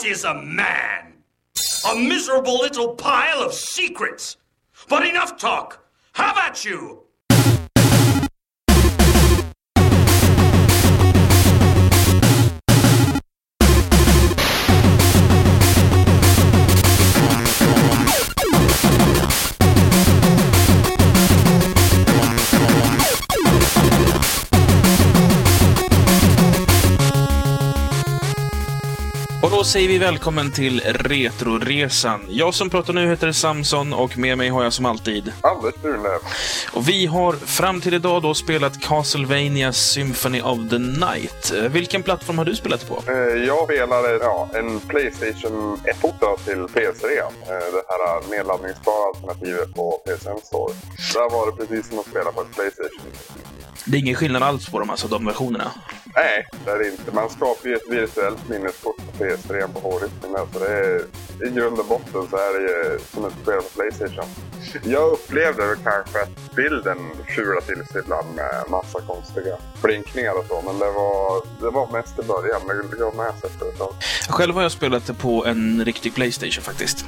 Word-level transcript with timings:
What 0.00 0.08
is 0.08 0.24
a 0.24 0.32
man? 0.32 1.12
A 1.92 1.94
miserable 1.94 2.56
little 2.56 2.94
pile 2.94 3.42
of 3.42 3.52
secrets. 3.52 4.38
But 4.88 5.06
enough 5.06 5.36
talk. 5.36 5.84
Have 6.14 6.38
at 6.38 6.64
you! 6.64 7.02
Säger 29.72 29.88
vi 29.88 29.98
välkommen 29.98 30.52
till 30.52 30.80
Retroresan. 30.84 32.26
Jag 32.28 32.54
som 32.54 32.70
pratar 32.70 32.92
nu 32.92 33.06
heter 33.10 33.32
Samson 33.32 33.92
och 33.92 34.18
med 34.18 34.38
mig 34.38 34.48
har 34.48 34.62
jag 34.64 34.72
som 34.72 34.86
alltid 34.86 35.32
Anders 35.40 35.74
Burlöv. 35.82 36.20
Och 36.72 36.88
vi 36.88 37.06
har 37.06 37.32
fram 37.32 37.80
till 37.80 37.94
idag 37.94 38.22
då 38.22 38.34
spelat 38.34 38.80
Castlevania 38.80 39.72
Symphony 39.72 40.40
of 40.42 40.58
the 40.70 40.78
Night. 40.78 41.52
Eh, 41.56 41.62
Vilken 41.70 42.02
plattform 42.02 42.38
har 42.38 42.44
du 42.44 42.56
spelat 42.56 42.88
på? 42.88 43.02
Eh, 43.12 43.14
Jag 43.46 43.64
spelade 43.64 44.12
ja, 44.22 44.48
en 44.54 44.80
Playstation 44.80 45.76
1-porta 45.84 46.36
till 46.44 46.58
PS3. 46.58 47.18
eh, 47.18 47.28
Det 47.48 47.82
här 47.88 48.30
nedladdningsbara 48.30 49.06
alternativet 49.14 49.74
på 49.74 50.02
PSN 50.06 50.46
Store. 50.46 50.74
Där 51.14 51.30
var 51.30 51.46
det 51.46 51.66
precis 51.66 51.88
som 51.88 51.98
att 51.98 52.06
spela 52.06 52.32
på 52.32 52.40
ett 52.40 52.54
Playstation. 52.54 53.10
Det 53.84 53.96
är 53.96 54.00
ingen 54.00 54.14
skillnad 54.14 54.42
alls 54.42 54.68
på 54.68 54.78
dem, 54.80 54.90
alltså 54.90 55.08
de 55.08 55.24
versionerna. 55.26 55.70
Nej, 56.14 56.46
det 56.64 56.70
är 56.70 56.78
det 56.78 56.88
inte. 56.90 57.12
Man 57.12 57.30
skapar 57.30 57.68
ju 57.68 57.74
ett 57.74 57.88
virtuellt 57.90 58.48
minneskort 58.48 58.96
på 58.96 59.24
PS3 59.24 59.66
på 59.72 59.80
hårdisken. 59.80 60.32
där, 60.32 60.46
Så 60.52 60.58
det 60.58 60.70
är, 60.70 61.04
i 61.46 61.50
grund 61.50 61.78
och 61.78 61.86
botten 61.86 62.26
så 62.30 62.36
är 62.36 62.58
det 62.58 62.60
ju 62.60 62.98
som 63.14 63.24
ett 63.24 63.32
spel 63.42 63.56
på 63.62 63.68
Playstation. 63.80 64.24
Jag 64.84 65.12
upplevde 65.12 65.66
väl 65.66 65.76
kanske 65.76 66.22
att 66.22 66.54
bilden 66.56 66.98
fulade 67.36 67.66
till 67.66 67.86
sig 67.92 68.00
ibland 68.04 68.34
med 68.34 68.64
massa 68.70 69.00
konstiga 69.00 69.56
blinkningar 69.82 70.32
och 70.38 70.44
så. 70.48 70.62
Men 70.66 70.78
det 70.78 70.90
var, 70.90 71.42
det 71.60 71.70
var 71.70 71.92
mest 71.92 72.18
i 72.18 72.22
början. 72.22 72.60
Men 72.66 72.76
jag 72.98 73.06
har 73.06 73.24
med 73.24 73.40
sig 73.40 73.50
efter 73.50 73.68
ett 73.68 73.78
tag. 73.78 73.94
Själv 74.28 74.54
har 74.54 74.62
jag 74.62 74.72
spelat 74.72 75.06
det 75.06 75.14
på 75.14 75.44
en 75.46 75.84
riktig 75.84 76.14
Playstation 76.14 76.64
faktiskt. 76.64 77.04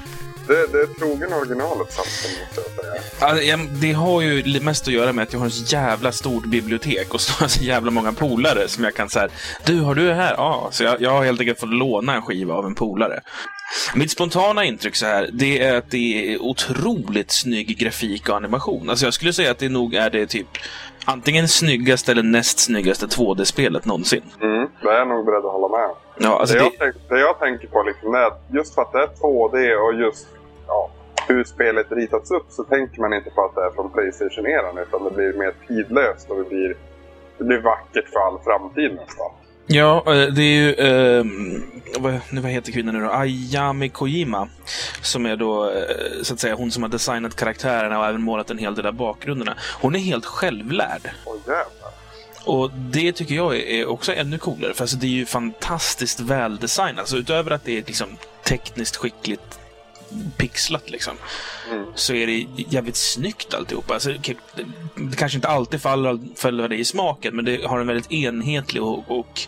Det, 0.53 0.67
det 0.73 0.79
är 0.79 0.87
trogen 0.87 1.33
originalet 1.33 1.93
samtidigt 1.93 2.41
måste 2.41 2.61
jag 2.77 2.85
säga. 3.21 3.57
Ja, 3.57 3.59
Det 3.81 3.93
har 3.93 4.21
ju 4.21 4.61
mest 4.61 4.89
att 4.89 4.95
göra 4.95 5.13
med 5.13 5.23
att 5.23 5.33
jag 5.33 5.41
har 5.41 5.47
ett 5.47 5.73
jävla 5.73 6.13
stort 6.13 6.47
bibliotek 6.47 7.15
och 7.15 7.21
så 7.51 7.65
jävla 7.65 7.91
många 7.91 8.13
polare 8.13 8.69
som 8.69 8.85
jag 8.85 8.95
kan 8.95 9.09
säga 9.09 9.29
Du, 9.65 9.81
har 9.81 9.95
du 9.95 10.07
det 10.07 10.15
här? 10.15 10.35
Ja. 10.37 10.69
Så 10.71 10.85
jag, 10.85 11.01
jag 11.01 11.11
har 11.11 11.25
helt 11.25 11.41
enkelt 11.41 11.61
fått 11.61 11.75
låna 11.75 12.15
en 12.15 12.23
skiva 12.23 12.55
av 12.55 12.67
en 12.67 12.75
polare. 12.75 13.21
Mitt 13.95 14.11
spontana 14.11 14.65
intryck 14.65 14.97
så 14.97 15.07
här, 15.07 15.31
det 15.33 15.63
är 15.63 15.77
att 15.77 15.91
det 15.91 16.35
är 16.35 16.43
otroligt 16.43 17.31
snygg 17.31 17.79
grafik 17.79 18.29
och 18.29 18.37
animation. 18.37 18.91
Alltså 18.91 19.05
jag 19.07 19.15
skulle 19.15 19.33
säga 19.33 19.51
att 19.51 19.59
det 19.59 19.69
nog 19.69 19.95
är 19.95 20.11
det 20.11 20.27
typ 20.27 20.49
antingen 21.05 21.49
snyggaste 21.49 22.13
eller 22.13 22.23
näst 22.23 22.59
snyggaste 22.59 23.07
2D-spelet 23.07 23.85
någonsin. 23.85 24.23
Mm, 24.43 24.69
det 24.83 24.89
är 24.89 24.99
jag 24.99 25.09
nog 25.09 25.27
beredd 25.27 25.45
att 25.45 25.53
hålla 25.53 25.69
med 25.79 25.87
om. 25.87 25.97
Ja, 26.19 26.41
alltså 26.41 26.55
det, 26.55 26.61
det, 26.61 26.65
jag 26.65 26.79
tänk, 26.79 27.09
det 27.09 27.21
jag 27.21 27.39
tänker 27.39 27.67
på 27.67 27.83
liksom 27.83 28.15
är 28.15 28.23
att 28.23 28.47
just 28.53 28.75
för 28.75 28.83
att 28.83 28.93
det 28.93 28.99
är 28.99 29.07
2D 29.07 29.75
och 29.77 29.95
just 29.95 30.27
ja, 30.73 30.91
hur 31.29 31.45
spelet 31.45 31.93
ritats 31.93 32.31
upp 32.31 32.47
så 32.51 32.65
tänker 32.65 33.01
man 33.01 33.13
inte 33.15 33.31
på 33.31 33.45
att 33.45 33.55
det 33.55 33.61
är 33.61 33.71
från 33.71 33.91
Playstation-eran 33.91 34.79
utan 34.79 35.05
det 35.05 35.11
blir 35.11 35.33
mer 35.33 35.53
tidlöst 35.69 36.31
och 36.31 36.37
det 36.37 36.45
blir, 36.49 36.77
det 37.39 37.45
blir 37.45 37.61
vackert 37.61 38.09
för 38.13 38.21
all 38.27 38.39
framtid 38.45 38.91
nästan. 38.95 39.31
Ja, 39.67 39.97
eh, 40.07 40.27
det 40.27 40.43
är 40.43 40.57
ju... 40.63 40.75
ehm, 40.75 41.63
vad, 42.33 42.45
heter 42.51 42.73
kvinnan 42.73 42.95
nu 42.95 43.01
då? 43.01 43.11
Ayami 43.11 43.89
Kojima. 43.89 44.49
Som 45.03 45.27
är 45.27 45.37
då, 45.37 45.71
eh, 45.71 46.23
så 46.23 46.35
att 46.35 46.41
säga, 46.41 46.55
hon 46.55 46.71
som 46.71 46.83
har 46.83 46.91
designat 46.91 47.37
karaktärerna 47.37 47.99
och 47.99 48.07
även 48.07 48.23
målat 48.23 48.51
en 48.51 48.59
hel 48.59 48.75
del 48.75 48.87
av 48.87 48.95
bakgrunderna. 48.95 49.57
Hon 49.81 49.95
är 49.95 49.99
helt 49.99 50.27
självlärd. 50.27 51.11
Åh 51.27 51.37
jävlar. 51.47 51.93
Och 52.45 52.71
det 52.71 53.13
tycker 53.13 53.35
jag 53.35 53.57
är- 53.57 53.67
är 53.67 53.89
också 53.89 54.13
ännu 54.15 54.39
coolare. 54.39 54.75
För 54.75 54.83
alltså, 54.83 54.97
det 54.97 55.07
är 55.07 55.11
ju 55.11 55.27
fantastiskt 55.27 56.21
väldesignat. 56.21 56.99
Alltså, 56.99 57.17
utöver 57.17 57.51
att 57.51 57.65
det 57.65 57.73
är 57.79 57.85
liksom 57.87 58.09
tekniskt 58.45 58.97
skickligt 58.97 59.59
pixlat 60.37 60.91
liksom. 60.91 61.17
Så 61.95 62.15
är 62.15 62.27
det 62.27 62.47
jävligt 62.57 62.97
snyggt 62.97 63.55
alltihopa. 63.55 63.95
Alltså, 63.95 64.09
det, 64.09 64.37
det 64.95 65.17
kanske 65.17 65.39
inte 65.39 65.49
alltid 65.49 65.83
faller, 65.83 66.19
faller 66.37 66.69
dig 66.69 66.81
i 66.81 66.85
smaken, 66.85 67.37
men 67.37 67.45
det 67.45 67.65
har 67.65 67.81
en 67.81 67.87
väldigt 67.87 68.13
enhetlig 68.13 68.83
och, 68.83 69.19
och 69.19 69.41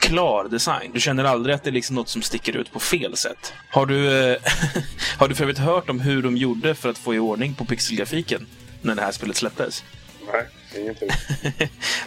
klar 0.00 0.48
design. 0.48 0.90
Du 0.94 1.00
känner 1.00 1.24
aldrig 1.24 1.54
att 1.54 1.64
det 1.64 1.70
är 1.70 1.72
liksom 1.72 1.96
något 1.96 2.08
som 2.08 2.22
sticker 2.22 2.56
ut 2.56 2.72
på 2.72 2.80
fel 2.80 3.16
sätt. 3.16 3.52
Har 3.70 3.86
du, 3.86 4.30
eh, 4.32 4.36
har 5.18 5.28
du 5.28 5.34
för 5.34 5.44
övrigt 5.44 5.58
hört 5.58 5.90
om 5.90 6.00
hur 6.00 6.22
de 6.22 6.36
gjorde 6.36 6.74
för 6.74 6.88
att 6.88 6.98
få 6.98 7.14
i 7.14 7.18
ordning 7.18 7.54
på 7.54 7.64
pixelgrafiken 7.64 8.46
när 8.82 8.94
det 8.94 9.02
här 9.02 9.12
spelet 9.12 9.36
släpptes? 9.36 9.84
Nej, 10.32 10.46
ingenting. 10.82 11.10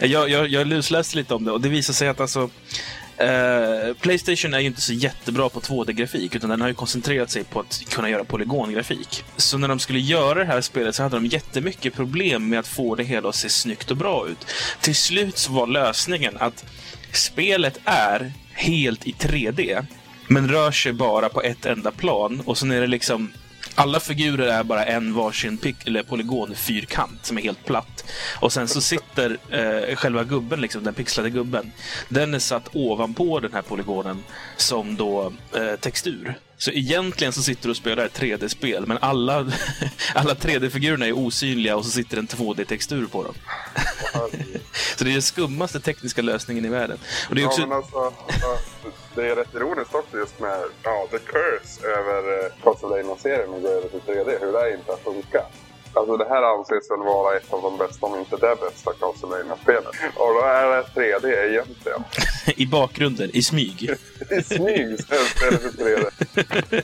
jag, 0.00 0.30
jag, 0.30 0.48
jag 0.48 0.66
lusläste 0.66 1.16
lite 1.16 1.34
om 1.34 1.44
det 1.44 1.52
och 1.52 1.60
det 1.60 1.68
visar 1.68 1.92
sig 1.94 2.08
att 2.08 2.20
alltså 2.20 2.50
Eh, 3.16 3.94
Playstation 4.00 4.54
är 4.54 4.60
ju 4.60 4.66
inte 4.66 4.80
så 4.80 4.92
jättebra 4.92 5.48
på 5.48 5.60
2D-grafik 5.60 6.34
utan 6.34 6.50
den 6.50 6.60
har 6.60 6.68
ju 6.68 6.74
koncentrerat 6.74 7.30
sig 7.30 7.44
på 7.44 7.60
att 7.60 7.82
kunna 7.88 8.10
göra 8.10 8.24
polygongrafik. 8.24 9.24
Så 9.36 9.58
när 9.58 9.68
de 9.68 9.78
skulle 9.78 9.98
göra 9.98 10.38
det 10.38 10.44
här 10.44 10.60
spelet 10.60 10.94
så 10.94 11.02
hade 11.02 11.16
de 11.16 11.26
jättemycket 11.26 11.94
problem 11.94 12.48
med 12.48 12.58
att 12.58 12.66
få 12.66 12.94
det 12.94 13.04
hela 13.04 13.28
att 13.28 13.34
se 13.34 13.48
snyggt 13.48 13.90
och 13.90 13.96
bra 13.96 14.28
ut. 14.28 14.46
Till 14.80 14.94
slut 14.94 15.38
så 15.38 15.52
var 15.52 15.66
lösningen 15.66 16.36
att 16.40 16.64
spelet 17.12 17.80
är 17.84 18.32
helt 18.52 19.06
i 19.06 19.12
3D 19.12 19.86
men 20.28 20.48
rör 20.48 20.70
sig 20.70 20.92
bara 20.92 21.28
på 21.28 21.42
ett 21.42 21.66
enda 21.66 21.90
plan 21.90 22.42
och 22.44 22.58
sen 22.58 22.70
är 22.70 22.80
det 22.80 22.86
liksom 22.86 23.32
alla 23.74 24.00
figurer 24.00 24.46
är 24.46 24.64
bara 24.64 24.84
en 24.84 25.14
varsin 25.14 25.58
pick, 25.58 25.86
eller 25.86 26.02
polygonfyrkant 26.02 27.26
som 27.26 27.38
är 27.38 27.42
helt 27.42 27.64
platt. 27.64 28.04
Och 28.40 28.52
sen 28.52 28.68
så 28.68 28.80
sitter 28.80 29.38
eh, 29.50 29.96
själva 29.96 30.24
gubben, 30.24 30.60
liksom, 30.60 30.84
den 30.84 30.94
pixlade 30.94 31.30
gubben, 31.30 31.72
den 32.08 32.34
är 32.34 32.38
satt 32.38 32.68
ovanpå 32.72 33.40
den 33.40 33.52
här 33.52 33.62
polygonen 33.62 34.24
som 34.56 34.96
då 34.96 35.32
eh, 35.56 35.76
textur. 35.80 36.34
Så 36.58 36.70
egentligen 36.70 37.32
så 37.32 37.42
sitter 37.42 37.62
du 37.62 37.70
och 37.70 37.76
spelar 37.76 38.04
ett 38.04 38.20
3D-spel, 38.20 38.86
men 38.86 38.98
alla, 39.00 39.38
alla 40.14 40.34
3D-figurerna 40.34 41.06
är 41.06 41.12
osynliga 41.12 41.76
och 41.76 41.84
så 41.84 41.90
sitter 41.90 42.16
en 42.18 42.26
2D-textur 42.28 43.06
på 43.06 43.22
dem. 43.24 43.34
så 44.96 45.04
det 45.04 45.10
är 45.10 45.12
den 45.12 45.22
skummaste 45.22 45.80
tekniska 45.80 46.22
lösningen 46.22 46.64
i 46.64 46.68
världen. 46.68 46.98
Och 47.28 47.34
det 47.34 47.40
är 47.40 47.42
Ja, 47.42 47.48
också... 47.48 47.60
men 47.60 47.72
alltså, 47.72 48.12
det 49.14 49.26
är 49.30 49.36
rätt 49.36 49.54
ironiskt 49.54 49.94
också 49.94 50.18
just 50.18 50.40
med 50.40 50.58
ja, 50.82 51.08
the 51.10 51.18
curse 51.18 51.86
över 51.86 52.44
eh, 52.44 52.52
Castlevania-serien 52.62 53.50
och 53.50 53.62
gå 53.62 53.68
över 53.68 53.88
till 53.88 54.00
3D. 54.00 54.40
Hur 54.40 54.52
det 54.52 54.74
inte 54.74 54.90
har 54.90 55.12
funkat. 55.12 55.52
Alltså 55.94 56.16
det 56.16 56.28
här 56.28 56.42
anses 56.42 56.90
väl 56.90 56.98
vara 56.98 57.36
ett 57.36 57.52
av 57.52 57.62
de 57.62 57.78
bästa, 57.78 58.06
om 58.06 58.18
inte 58.18 58.36
det 58.36 58.56
bästa 58.60 58.92
Castlevania-spelet. 58.92 59.94
Och 60.16 60.34
då 60.34 60.40
är 60.40 60.66
det 60.66 60.82
3D 60.94 61.50
egentligen. 61.50 62.04
I 62.56 62.66
bakgrunden, 62.66 63.30
i 63.32 63.42
smyg. 63.42 63.82
I 64.30 64.42
smyg 64.42 64.92
istället 64.92 65.28
för 65.28 65.50
3D. 65.50 66.82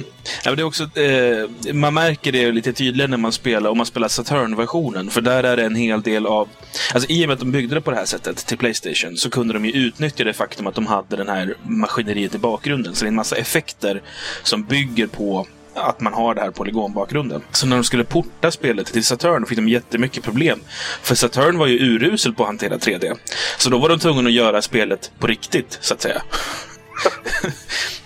Ja, 0.44 0.50
men 0.50 0.56
det 0.56 0.62
är 0.62 0.66
också, 0.66 1.00
eh, 1.00 1.72
man 1.74 1.94
märker 1.94 2.32
det 2.32 2.52
lite 2.52 2.72
tydligare 2.72 3.10
när 3.10 3.16
man 3.16 3.32
spelar, 3.32 3.70
om 3.70 3.76
man 3.76 3.86
spelar 3.86 4.08
Saturn-versionen. 4.08 5.10
För 5.10 5.20
där 5.20 5.44
är 5.44 5.56
det 5.56 5.64
en 5.64 5.74
hel 5.74 6.02
del 6.02 6.26
av... 6.26 6.48
Alltså 6.94 7.10
i 7.10 7.24
och 7.24 7.28
med 7.28 7.34
att 7.34 7.40
de 7.40 7.52
byggde 7.52 7.74
det 7.74 7.80
på 7.80 7.90
det 7.90 7.96
här 7.96 8.04
sättet 8.04 8.36
till 8.36 8.58
Playstation 8.58 9.16
så 9.16 9.30
kunde 9.30 9.54
de 9.54 9.64
ju 9.64 9.72
utnyttja 9.72 10.24
det 10.24 10.32
faktum 10.32 10.66
att 10.66 10.74
de 10.74 10.86
hade 10.86 11.16
den 11.16 11.28
här 11.28 11.54
maskineriet 11.62 12.34
i 12.34 12.38
bakgrunden. 12.38 12.94
Så 12.94 13.04
det 13.04 13.06
är 13.06 13.08
en 13.08 13.14
massa 13.14 13.36
effekter 13.36 14.02
som 14.42 14.64
bygger 14.64 15.06
på 15.06 15.46
att 15.80 16.00
man 16.00 16.12
har 16.12 16.34
det 16.34 16.40
här 16.40 16.50
polygonbakgrunden. 16.50 17.42
Så 17.52 17.66
när 17.66 17.76
de 17.76 17.84
skulle 17.84 18.04
porta 18.04 18.50
spelet 18.50 18.86
till 18.86 19.04
Saturn 19.04 19.46
fick 19.46 19.58
de 19.58 19.68
jättemycket 19.68 20.24
problem. 20.24 20.60
För 21.02 21.14
Saturn 21.14 21.58
var 21.58 21.66
ju 21.66 21.78
urusel 21.78 22.34
på 22.34 22.42
att 22.42 22.48
hantera 22.48 22.76
3D. 22.76 23.16
Så 23.58 23.70
då 23.70 23.78
var 23.78 23.88
de 23.88 23.98
tvungna 23.98 24.28
att 24.28 24.34
göra 24.34 24.62
spelet 24.62 25.10
på 25.18 25.26
riktigt, 25.26 25.78
så 25.80 25.94
att 25.94 26.00
säga. 26.00 26.22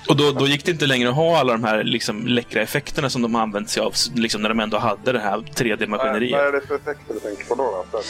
Och 0.08 0.16
då, 0.16 0.30
då 0.30 0.46
gick 0.46 0.64
det 0.64 0.70
inte 0.70 0.86
längre 0.86 1.08
att 1.08 1.14
ha 1.14 1.38
alla 1.38 1.52
de 1.52 1.64
här 1.64 1.84
liksom, 1.84 2.26
läckra 2.26 2.62
effekterna 2.62 3.10
som 3.10 3.22
de 3.22 3.34
använt 3.34 3.70
sig 3.70 3.82
av 3.82 3.94
liksom, 4.14 4.42
när 4.42 4.48
de 4.48 4.60
ändå 4.60 4.78
hade 4.78 5.12
det 5.12 5.18
här 5.18 5.38
3D-maskineriet. 5.38 6.32
Vad 6.32 6.46
är 6.46 6.52
det 6.52 6.66
för 6.66 6.74
effekter 6.74 7.14
du 7.14 7.20
tänker 7.20 7.44
på 7.44 7.54
då? 7.54 7.84
då? 7.92 8.02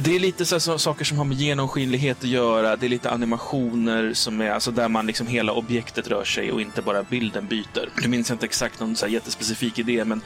Det 0.00 0.16
är 0.16 0.20
lite 0.20 0.44
så, 0.46 0.60
så, 0.60 0.78
saker 0.78 1.04
som 1.04 1.18
har 1.18 1.24
med 1.24 1.36
genomskinlighet 1.36 2.18
att 2.18 2.28
göra. 2.28 2.76
Det 2.76 2.86
är 2.86 2.90
lite 2.90 3.10
animationer 3.10 4.12
som 4.14 4.40
är 4.40 4.50
alltså 4.50 4.70
där 4.70 4.88
man 4.88 5.06
liksom 5.06 5.26
hela 5.26 5.52
objektet 5.52 6.08
rör 6.08 6.24
sig 6.24 6.52
och 6.52 6.60
inte 6.60 6.82
bara 6.82 7.02
bilden 7.02 7.46
byter. 7.46 7.88
Nu 8.02 8.08
minns 8.08 8.28
jag 8.28 8.34
inte 8.34 8.46
exakt 8.46 8.80
någon 8.80 8.96
så 8.96 9.06
jättespecifik 9.06 9.78
idé, 9.78 10.04
men 10.04 10.20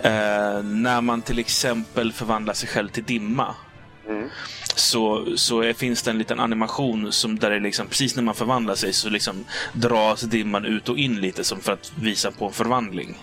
eh, 0.00 0.62
när 0.62 1.00
man 1.00 1.22
till 1.22 1.38
exempel 1.38 2.12
förvandlar 2.12 2.54
sig 2.54 2.68
själv 2.68 2.88
till 2.88 3.04
dimma 3.04 3.54
så, 4.74 5.26
så 5.36 5.60
är, 5.60 5.72
finns 5.72 6.02
det 6.02 6.10
en 6.10 6.18
liten 6.18 6.40
animation 6.40 7.12
som 7.12 7.38
där 7.38 7.50
det 7.50 7.60
liksom, 7.60 7.86
precis 7.86 8.16
när 8.16 8.22
man 8.22 8.34
förvandlar 8.34 8.74
sig 8.74 8.92
så 8.92 9.08
liksom 9.08 9.44
dras 9.72 10.20
dimman 10.20 10.64
ut 10.64 10.88
och 10.88 10.98
in 10.98 11.20
lite 11.20 11.44
som 11.44 11.60
för 11.60 11.72
att 11.72 11.92
visa 12.00 12.30
på 12.30 12.46
en 12.46 12.52
förvandling. 12.52 13.18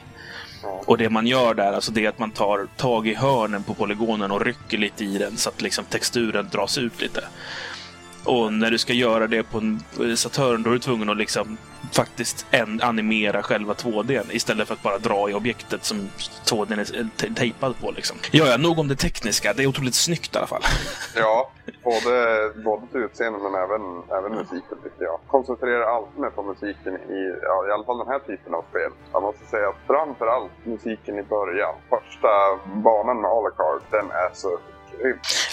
Och 0.63 0.97
det 0.97 1.09
man 1.09 1.27
gör 1.27 1.53
där, 1.53 1.73
alltså 1.73 1.91
det 1.91 2.05
är 2.05 2.09
att 2.09 2.19
man 2.19 2.31
tar 2.31 2.67
tag 2.77 3.07
i 3.07 3.13
hörnen 3.13 3.63
på 3.63 3.73
polygonen 3.73 4.31
och 4.31 4.45
rycker 4.45 4.77
lite 4.77 5.05
i 5.05 5.17
den 5.17 5.37
så 5.37 5.49
att 5.49 5.61
liksom 5.61 5.85
texturen 5.85 6.49
dras 6.51 6.77
ut 6.77 7.01
lite. 7.01 7.23
Och 8.23 8.53
när 8.53 8.71
du 8.71 8.77
ska 8.77 8.93
göra 8.93 9.27
det 9.27 9.43
på 9.43 9.57
en 9.57 9.83
Saturn, 10.17 10.63
då 10.63 10.69
är 10.69 10.73
du 10.73 10.79
tvungen 10.79 11.09
att 11.09 11.17
liksom 11.17 11.57
faktiskt 11.91 12.45
en, 12.51 12.81
animera 12.81 13.43
själva 13.43 13.73
2D 13.73 14.23
istället 14.31 14.67
för 14.67 14.73
att 14.73 14.83
bara 14.83 14.97
dra 14.97 15.29
i 15.29 15.33
objektet 15.33 15.83
som 15.83 16.09
2D 16.45 16.73
är 16.73 17.33
tejpad 17.33 17.79
på. 17.81 17.91
Liksom. 17.91 18.17
Ja, 18.31 18.45
ja, 18.45 18.57
nog 18.57 18.79
om 18.79 18.87
det 18.87 18.95
tekniska. 18.95 19.53
Det 19.53 19.63
är 19.63 19.67
otroligt 19.67 19.95
snyggt 19.95 20.35
i 20.35 20.37
alla 20.37 20.47
fall. 20.47 20.61
Ja, 21.15 21.51
både, 21.83 22.51
både 22.65 22.87
till 22.91 23.01
utseendet 23.01 23.41
men 23.41 23.55
även, 23.55 23.81
även 24.17 24.31
musiken 24.31 24.77
tycker 24.83 25.03
jag. 25.03 25.19
Koncentrera 25.27 25.85
alltid 25.85 26.19
mer 26.19 26.29
på 26.29 26.43
musiken 26.43 26.93
i, 26.93 27.35
ja, 27.41 27.67
i 27.67 27.71
alla 27.71 27.83
fall 27.83 27.97
den 27.97 28.07
här 28.07 28.19
typen 28.19 28.53
av 28.53 28.65
spel. 28.69 28.91
Jag 29.13 29.21
måste 29.21 29.45
säga 29.45 29.67
att 29.69 29.81
framförallt 29.87 30.51
musiken 30.63 31.19
i 31.19 31.23
början, 31.23 31.75
första 31.89 32.29
banan 32.65 33.21
med 33.21 33.31
Alucard, 33.31 33.81
den 33.91 34.11
är 34.11 34.29
så 34.33 34.59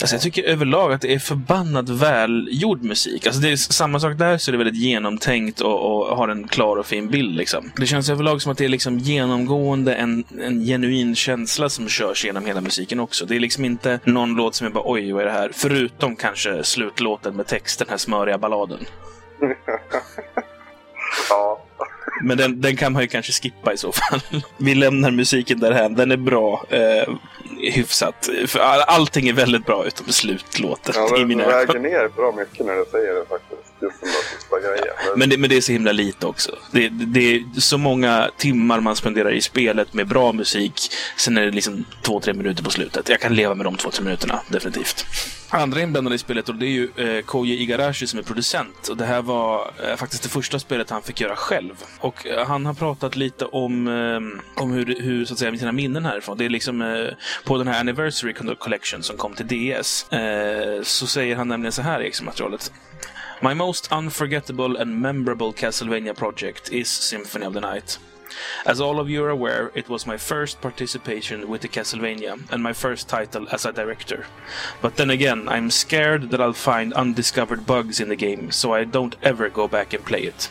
Alltså 0.01 0.15
jag 0.15 0.21
tycker 0.21 0.43
överlag 0.43 0.93
att 0.93 1.01
det 1.01 1.13
är 1.13 1.19
förbannat 1.19 1.89
välgjord 1.89 2.83
musik. 2.83 3.27
Alltså 3.27 3.41
det 3.41 3.51
är 3.51 3.55
samma 3.55 3.99
sak 3.99 4.17
där, 4.17 4.37
så 4.37 4.51
är 4.51 4.51
det 4.51 4.57
väldigt 4.57 4.81
genomtänkt 4.81 5.61
och, 5.61 6.09
och 6.09 6.17
har 6.17 6.27
en 6.27 6.47
klar 6.47 6.77
och 6.77 6.85
fin 6.85 7.07
bild. 7.07 7.35
Liksom. 7.35 7.71
Det 7.75 7.85
känns 7.85 8.09
överlag 8.09 8.41
som 8.41 8.51
att 8.51 8.57
det 8.57 8.65
är 8.65 8.69
liksom 8.69 8.99
genomgående 8.99 9.95
en, 9.95 10.23
en 10.41 10.65
genuin 10.65 11.15
känsla 11.15 11.69
som 11.69 11.89
körs 11.89 12.25
genom 12.25 12.45
hela 12.45 12.61
musiken 12.61 12.99
också. 12.99 13.25
Det 13.25 13.35
är 13.35 13.39
liksom 13.39 13.65
inte 13.65 13.99
någon 14.03 14.35
låt 14.35 14.55
som 14.55 14.67
är 14.67 14.71
bara 14.71 14.83
oj, 14.85 15.11
vad 15.11 15.21
är 15.21 15.25
det 15.25 15.31
här? 15.31 15.51
Förutom 15.53 16.15
kanske 16.15 16.63
slutlåten 16.63 17.35
med 17.35 17.47
text, 17.47 17.79
den 17.79 17.89
här 17.89 17.97
smöriga 17.97 18.37
balladen. 18.37 18.79
ja. 21.29 21.64
Men 22.21 22.37
den, 22.37 22.61
den, 22.61 22.75
kan 22.75 22.93
man 22.93 23.01
ju 23.01 23.07
kanske 23.07 23.31
skippa 23.31 23.73
i 23.73 23.77
så 23.77 23.91
fall. 23.91 24.21
Vi 24.57 24.75
lämnar 24.75 25.11
musiken 25.11 25.59
därhän. 25.59 25.95
Den 25.95 26.11
är 26.11 26.17
bra. 26.17 26.65
Eh, 26.69 27.13
hyfsat. 27.73 28.29
För 28.47 28.59
allting 28.59 29.27
är 29.27 29.33
väldigt 29.33 29.65
bra 29.65 29.85
utom 29.85 30.07
slutlåten. 30.07 30.93
Ja, 30.97 31.17
i 31.17 31.25
mina 31.25 31.47
väger 31.47 31.79
ner 31.79 32.07
bra 32.07 32.31
mycket 32.31 32.65
när 32.65 32.75
du 32.75 32.85
säger 32.91 33.13
det 33.13 33.25
faktiskt. 33.25 33.54
Men, 35.09 35.19
men, 35.19 35.29
det, 35.29 35.37
men 35.37 35.49
det 35.49 35.57
är 35.57 35.61
så 35.61 35.71
himla 35.71 35.91
lite 35.91 36.27
också. 36.27 36.51
Det, 36.71 36.89
det, 36.89 37.35
är 37.35 37.59
så 37.59 37.77
många 37.77 38.31
timmar 38.37 38.79
man 38.79 38.95
spenderar 38.95 39.31
i 39.31 39.41
spelet 39.41 39.93
med 39.93 40.07
bra 40.07 40.31
musik. 40.31 40.73
Sen 41.17 41.37
är 41.37 41.45
det 41.45 41.51
liksom 41.51 41.85
två, 42.01 42.19
tre 42.19 42.33
minuter 42.33 42.63
på 42.63 42.69
slutet. 42.69 43.09
Jag 43.09 43.19
kan 43.19 43.35
leva 43.35 43.55
med 43.55 43.65
de 43.65 43.75
två, 43.77 43.91
tre 43.91 44.03
minuterna, 44.03 44.41
definitivt. 44.49 45.05
Andra 45.49 45.81
inblandade 45.81 46.15
i 46.15 46.19
spelet 46.19 46.49
och 46.49 46.55
det 46.55 46.65
är 46.65 46.69
ju 46.69 46.89
eh, 46.95 47.21
Koji 47.21 47.61
Igarashi 47.61 48.07
som 48.07 48.19
är 48.19 48.23
producent. 48.23 48.87
Och 48.87 48.97
det 48.97 49.05
här 49.05 49.21
var 49.21 49.71
eh, 49.83 49.95
faktiskt 49.95 50.23
det 50.23 50.29
första 50.29 50.59
spelet 50.59 50.89
han 50.89 51.01
fick 51.01 51.21
göra 51.21 51.35
själv. 51.35 51.73
Och 51.99 52.27
eh, 52.27 52.47
han 52.47 52.65
har 52.65 52.73
pratat 52.73 53.15
lite 53.15 53.45
om, 53.45 53.87
eh, 53.87 54.63
om 54.63 54.71
hur, 54.71 55.01
hur, 55.01 55.25
så 55.25 55.33
att 55.33 55.39
säga, 55.39 55.57
sina 55.57 55.71
minnen 55.71 56.05
härifrån. 56.05 56.37
Det 56.37 56.45
är 56.45 56.49
liksom 56.49 56.81
eh, 56.81 57.07
på 57.45 57.57
den 57.57 57.67
här 57.67 57.79
Anniversary 57.79 58.33
Collection 58.33 59.03
som 59.03 59.17
kom 59.17 59.33
till 59.33 59.47
DS. 59.47 60.11
Eh, 60.11 60.81
så 60.83 61.07
säger 61.07 61.35
han 61.35 61.47
nämligen 61.47 61.71
så 61.71 61.81
här 61.81 62.01
i 62.01 62.07
extramaterialet. 62.07 62.71
My 63.41 63.53
most 63.53 63.91
unforgettable 63.91 64.77
and 64.77 65.01
memorable 65.01 65.53
Castlevania 65.53 66.15
project 66.15 66.71
is 66.71 66.89
Symphony 66.89 67.45
of 67.45 67.53
the 67.53 67.61
Night. 67.61 67.97
As 68.65 68.79
all 68.79 68.99
of 68.99 69.09
you 69.09 69.23
are 69.23 69.29
aware, 69.29 69.71
it 69.75 69.89
was 69.89 70.07
my 70.07 70.17
first 70.17 70.61
participation 70.61 71.49
with 71.49 71.61
the 71.61 71.67
Castlevania 71.67 72.39
and 72.49 72.63
my 72.63 72.73
first 72.73 73.09
title 73.09 73.47
as 73.51 73.65
a 73.65 73.73
director. 73.73 74.25
But 74.81 74.95
then 74.95 75.09
again, 75.09 75.49
I'm 75.49 75.69
scared 75.69 76.31
that 76.31 76.41
I'll 76.41 76.53
find 76.53 76.93
undiscovered 76.93 77.65
bugs 77.65 77.99
in 77.99 78.09
the 78.09 78.15
game, 78.15 78.51
so 78.51 78.73
I 78.73 78.85
don't 78.85 79.15
ever 79.21 79.49
go 79.49 79.67
back 79.67 79.93
and 79.93 80.05
play 80.05 80.31
it. 80.31 80.49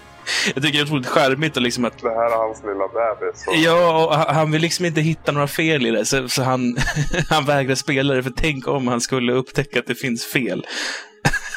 jag 0.54 0.62
tycker 0.62 0.78
det 0.78 0.82
är 0.82 0.84
otroligt 0.84 1.06
charmigt 1.06 1.56
och 1.56 1.62
liksom 1.62 1.84
att... 1.84 1.98
Det 1.98 2.08
här 2.08 2.30
är 2.30 2.36
hans 2.36 2.62
lilla 2.62 2.88
bebis. 2.88 3.64
Ja, 3.64 4.06
och 4.06 4.34
han 4.34 4.50
vill 4.50 4.62
liksom 4.62 4.84
inte 4.84 5.00
hitta 5.00 5.32
några 5.32 5.46
fel 5.46 5.86
i 5.86 5.90
det. 5.90 6.04
Så, 6.04 6.28
så 6.28 6.42
han, 6.42 6.76
han 7.30 7.44
vägrar 7.44 7.74
spela 7.74 8.14
det, 8.14 8.22
för 8.22 8.32
tänk 8.36 8.68
om 8.68 8.88
han 8.88 9.00
skulle 9.00 9.32
upptäcka 9.32 9.78
att 9.78 9.86
det 9.86 9.94
finns 9.94 10.26
fel. 10.26 10.66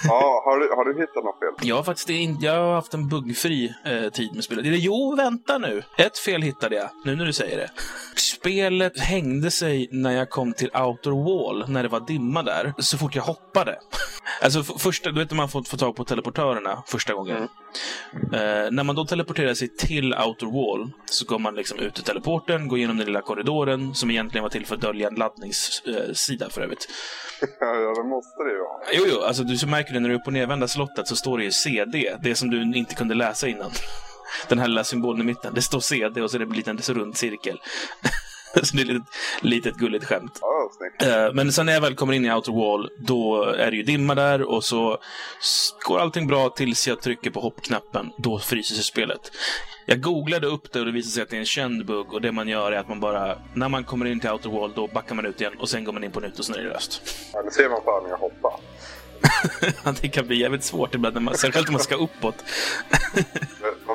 Ja, 0.04 0.42
har 0.46 0.60
du, 0.60 0.70
har 0.76 0.86
du 0.86 1.02
hittat 1.02 1.24
något 1.24 1.40
fel? 1.40 1.68
Jag 1.68 1.76
har 1.76 1.84
faktiskt 1.84 2.10
inte, 2.10 2.46
jag 2.46 2.54
har 2.54 2.74
haft 2.74 2.94
en 2.94 3.10
buggfri 3.10 3.74
eh, 3.86 4.10
tid 4.10 4.36
med 4.36 4.44
spelet. 4.44 4.66
Jo, 4.66 5.16
vänta 5.16 5.58
nu! 5.58 5.84
Ett 5.98 6.18
fel 6.18 6.42
hittade 6.42 6.76
jag, 6.76 6.90
nu 7.06 7.16
när 7.16 7.26
du 7.26 7.34
säger 7.34 7.58
det. 7.58 7.70
Spelet 8.16 9.00
hängde 9.00 9.52
sig 9.52 9.88
när 9.92 10.12
jag 10.12 10.30
kom 10.30 10.54
till 10.54 10.70
Outer 10.74 11.12
Wall, 11.12 11.70
när 11.70 11.84
det 11.84 11.90
var 11.90 12.08
dimma 12.08 12.44
där, 12.44 12.74
så 12.78 12.98
fort 12.98 13.16
jag 13.16 13.24
hoppade. 13.24 13.78
Alltså 14.42 14.64
första, 14.64 15.12
du 15.12 15.20
vet 15.20 15.32
när 15.32 15.38
man 15.38 15.50
får 15.50 15.64
få 15.64 15.78
tag 15.78 15.96
på 15.96 16.04
teleportörerna 16.04 16.84
första 16.88 17.14
gången. 17.14 17.38
Mm. 17.38 18.34
Eh, 18.34 18.72
när 18.72 18.84
man 18.84 18.96
då 18.96 19.06
teleporterar 19.06 19.54
sig 19.54 19.68
till 19.68 20.14
Outer 20.14 20.46
Wall 20.46 20.92
så 21.06 21.26
går 21.26 21.40
man 21.40 21.56
liksom 21.56 21.80
ut 21.80 22.00
ur 22.00 22.04
teleporten, 22.04 22.68
går 22.68 22.78
igenom 22.78 22.98
den 22.98 23.06
lilla 23.06 23.22
korridoren 23.22 23.96
som 23.96 24.12
egentligen 24.12 24.44
var 24.44 24.50
till 24.50 24.66
för 24.66 24.76
att 24.76 24.82
dölja 24.82 25.08
en 25.08 25.16
laddningssida 25.16 26.50
för 26.50 26.62
övrigt. 26.62 26.88
ja, 27.60 27.68
det 27.68 28.10
måste 28.10 28.44
det 28.44 28.52
ju 28.52 28.58
vara. 28.58 28.82
Jo, 28.94 29.04
jo, 29.08 29.22
alltså 29.22 29.44
du 29.44 29.68
märker 29.68 29.94
det 29.94 30.00
när 30.00 30.10
du 30.10 30.16
är 30.16 30.20
på 30.20 30.32
nedvända 30.32 30.68
slottet 30.68 31.08
så 31.08 31.16
står 31.16 31.38
det 31.38 31.44
ju 31.44 31.52
CD, 31.52 32.16
det 32.24 32.36
som 32.36 32.50
du 32.50 32.62
inte 32.62 32.96
kunde 32.96 33.16
läsa 33.16 33.48
innan. 33.48 33.72
Den 34.48 34.60
här 34.60 34.68
lilla 34.68 34.84
symbolen 34.84 35.22
i 35.22 35.24
mitten. 35.24 35.54
Det 35.54 35.62
står 35.62 35.80
CD 35.80 36.22
och 36.22 36.32
så 36.32 36.38
är 36.38 36.40
det 36.40 36.46
en 36.46 36.54
liten 36.54 36.78
rund 36.78 37.18
cirkel. 37.18 37.62
så 38.64 38.78
det 38.78 38.82
är 38.82 38.96
ett 38.96 39.02
litet 39.42 39.76
gulligt 39.76 40.06
skämt. 40.06 40.40
Ja, 41.00 41.32
Men 41.34 41.52
sen 41.52 41.66
när 41.66 41.74
jag 41.74 41.82
väl 41.82 41.96
kommer 41.96 42.14
in 42.14 42.26
i 42.26 42.32
Outer 42.32 42.52
Wall, 42.52 42.90
då 42.98 43.44
är 43.44 43.72
det 43.72 43.78
ju 43.78 43.84
dimma 43.84 44.16
där 44.16 44.42
och 44.42 44.64
så 44.64 44.98
går 45.88 46.00
allting 46.00 46.28
bra 46.28 46.50
tills 46.50 46.88
jag 46.88 47.02
trycker 47.02 47.32
på 47.32 47.40
hoppknappen. 47.40 48.12
Då 48.18 48.40
fryser 48.40 48.76
sig 48.76 48.84
spelet. 48.84 49.32
Jag 49.86 50.02
googlade 50.02 50.48
upp 50.48 50.72
det 50.72 50.80
och 50.80 50.86
det 50.86 50.92
visade 50.92 51.12
sig 51.12 51.24
att 51.24 51.30
det 51.30 51.36
är 51.36 51.40
en 51.40 51.46
känd 51.46 51.86
bugg 51.86 52.14
och 52.14 52.22
det 52.22 52.32
man 52.32 52.48
gör 52.48 52.72
är 52.72 52.78
att 52.78 52.90
man 52.90 53.00
bara, 53.00 53.38
när 53.54 53.70
man 53.70 53.84
kommer 53.84 54.06
in 54.06 54.20
till 54.20 54.30
Outer 54.30 54.50
Wall, 54.50 54.74
då 54.76 54.88
backar 54.88 55.16
man 55.16 55.26
ut 55.26 55.42
igen 55.42 55.54
och 55.60 55.70
sen 55.70 55.84
går 55.84 55.94
man 55.94 56.04
in 56.04 56.12
på 56.12 56.20
nytt 56.20 56.40
och 56.40 56.46
sen 56.46 56.56
är 56.56 56.64
det 56.64 56.70
löst. 56.70 57.02
Ja, 57.34 57.44
det 57.44 57.52
ser 57.52 57.70
man 57.70 57.82
på 57.82 58.02
när 58.04 58.10
jag 58.10 58.18
hoppar. 58.18 58.54
det 60.02 60.08
kan 60.08 60.28
bli 60.28 60.40
jävligt 60.40 60.64
svårt 60.64 60.96
ibland, 60.96 61.14
när 61.14 61.22
man, 61.22 61.38
särskilt 61.38 61.68
om 61.68 61.74
man 61.74 61.82
ska 61.84 61.96
uppåt. 61.96 62.36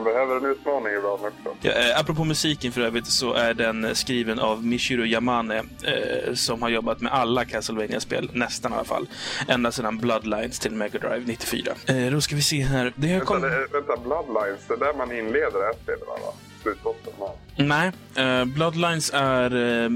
Behöver 0.07 0.37
en 0.37 0.45
utmaning 0.45 0.93
ibland 0.99 1.27
också. 1.27 1.51
Ja, 1.61 1.73
eh, 1.73 2.01
apropå 2.01 2.25
musiken 2.25 2.73
för 2.73 2.81
övrigt 2.81 3.07
så 3.07 3.33
är 3.33 3.55
den 3.55 3.95
skriven 3.95 4.39
av 4.39 4.67
Michiru 4.67 5.07
Yamane 5.07 5.57
eh, 5.57 6.35
som 6.35 6.63
har 6.63 6.69
jobbat 6.69 7.01
med 7.01 7.13
alla 7.13 7.45
castlevania 7.45 8.01
spel 8.01 8.31
nästan 8.33 8.73
i 8.73 8.75
alla 8.75 8.85
fall. 8.85 9.07
Ända 9.49 9.73
sedan 9.73 9.99
Bloodlines 9.99 10.59
till 10.59 10.73
Mega 10.73 10.99
Drive 10.99 11.23
94. 11.27 11.73
Eh, 11.87 12.13
då 12.13 12.21
ska 12.21 12.37
vi 12.37 12.43
se 12.43 12.63
här. 12.63 12.93
Det 12.97 13.07
vänta, 13.07 13.27
kom... 13.27 13.43
det, 13.43 13.67
vänta, 13.73 13.97
Bloodlines, 13.97 14.61
det 14.69 14.75
är 14.75 14.79
där 14.79 14.95
man 14.95 15.13
inleder 15.13 15.59
det 15.59 15.65
här 15.65 15.75
spelet 15.83 16.09
va? 16.09 16.33
Slutbotten? 16.63 17.13
Nej, 17.57 17.93
eh, 18.17 18.45
Bloodlines 18.45 19.11
är 19.15 19.55
eh, 19.85 19.91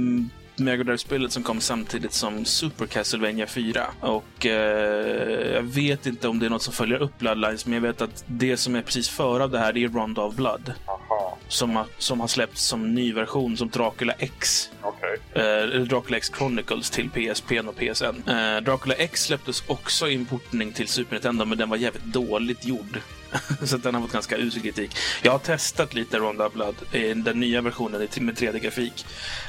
Mega 0.60 0.84
Drive-spelet 0.84 1.32
som 1.32 1.42
kom 1.42 1.60
samtidigt 1.60 2.12
som 2.12 2.44
Super 2.44 2.86
Castlevania 2.86 3.46
4. 3.46 3.86
Och 4.00 4.46
eh, 4.46 5.54
jag 5.54 5.62
vet 5.62 6.06
inte 6.06 6.28
om 6.28 6.38
det 6.38 6.46
är 6.46 6.50
något 6.50 6.62
som 6.62 6.74
följer 6.74 7.02
upp 7.02 7.18
Bloodlines, 7.18 7.66
men 7.66 7.74
jag 7.74 7.80
vet 7.80 8.02
att 8.02 8.24
det 8.26 8.56
som 8.56 8.74
är 8.74 8.82
precis 8.82 9.08
före 9.08 9.44
av 9.44 9.50
det 9.50 9.58
här, 9.58 9.72
det 9.72 9.84
är 9.84 9.88
Rondo 9.88 10.22
of 10.22 10.34
Blood. 10.34 10.72
Aha. 10.86 11.38
Som, 11.48 11.76
har, 11.76 11.86
som 11.98 12.20
har 12.20 12.28
släppts 12.28 12.62
som 12.62 12.94
ny 12.94 13.12
version, 13.12 13.56
som 13.56 13.68
Dracula 13.68 14.12
X. 14.18 14.70
Okay. 14.82 14.99
Eh, 15.34 15.80
Dracula 15.80 16.16
X 16.16 16.30
Chronicles 16.38 16.90
till 16.90 17.10
PSP 17.10 17.60
och 17.60 17.76
PSN. 17.76 18.30
Eh, 18.30 18.60
Dracula 18.60 18.94
X 18.94 19.22
släpptes 19.22 19.62
också 19.66 20.08
i 20.08 20.14
importning 20.14 20.72
till 20.72 20.88
Super 20.88 21.12
Nintendo, 21.12 21.44
men 21.44 21.58
den 21.58 21.68
var 21.68 21.76
jävligt 21.76 22.04
dåligt 22.04 22.64
gjord. 22.64 23.00
så 23.64 23.76
den 23.76 23.94
har 23.94 24.02
fått 24.02 24.12
ganska 24.12 24.36
usel 24.36 24.62
kritik. 24.62 24.96
Jag 25.22 25.32
har 25.32 25.38
testat 25.38 25.94
lite 25.94 26.18
Ronda 26.18 26.48
Blood, 26.48 26.74
eh, 26.92 27.16
den 27.16 27.40
nya 27.40 27.60
versionen 27.60 28.00
med 28.00 28.38
3D-grafik. 28.38 29.06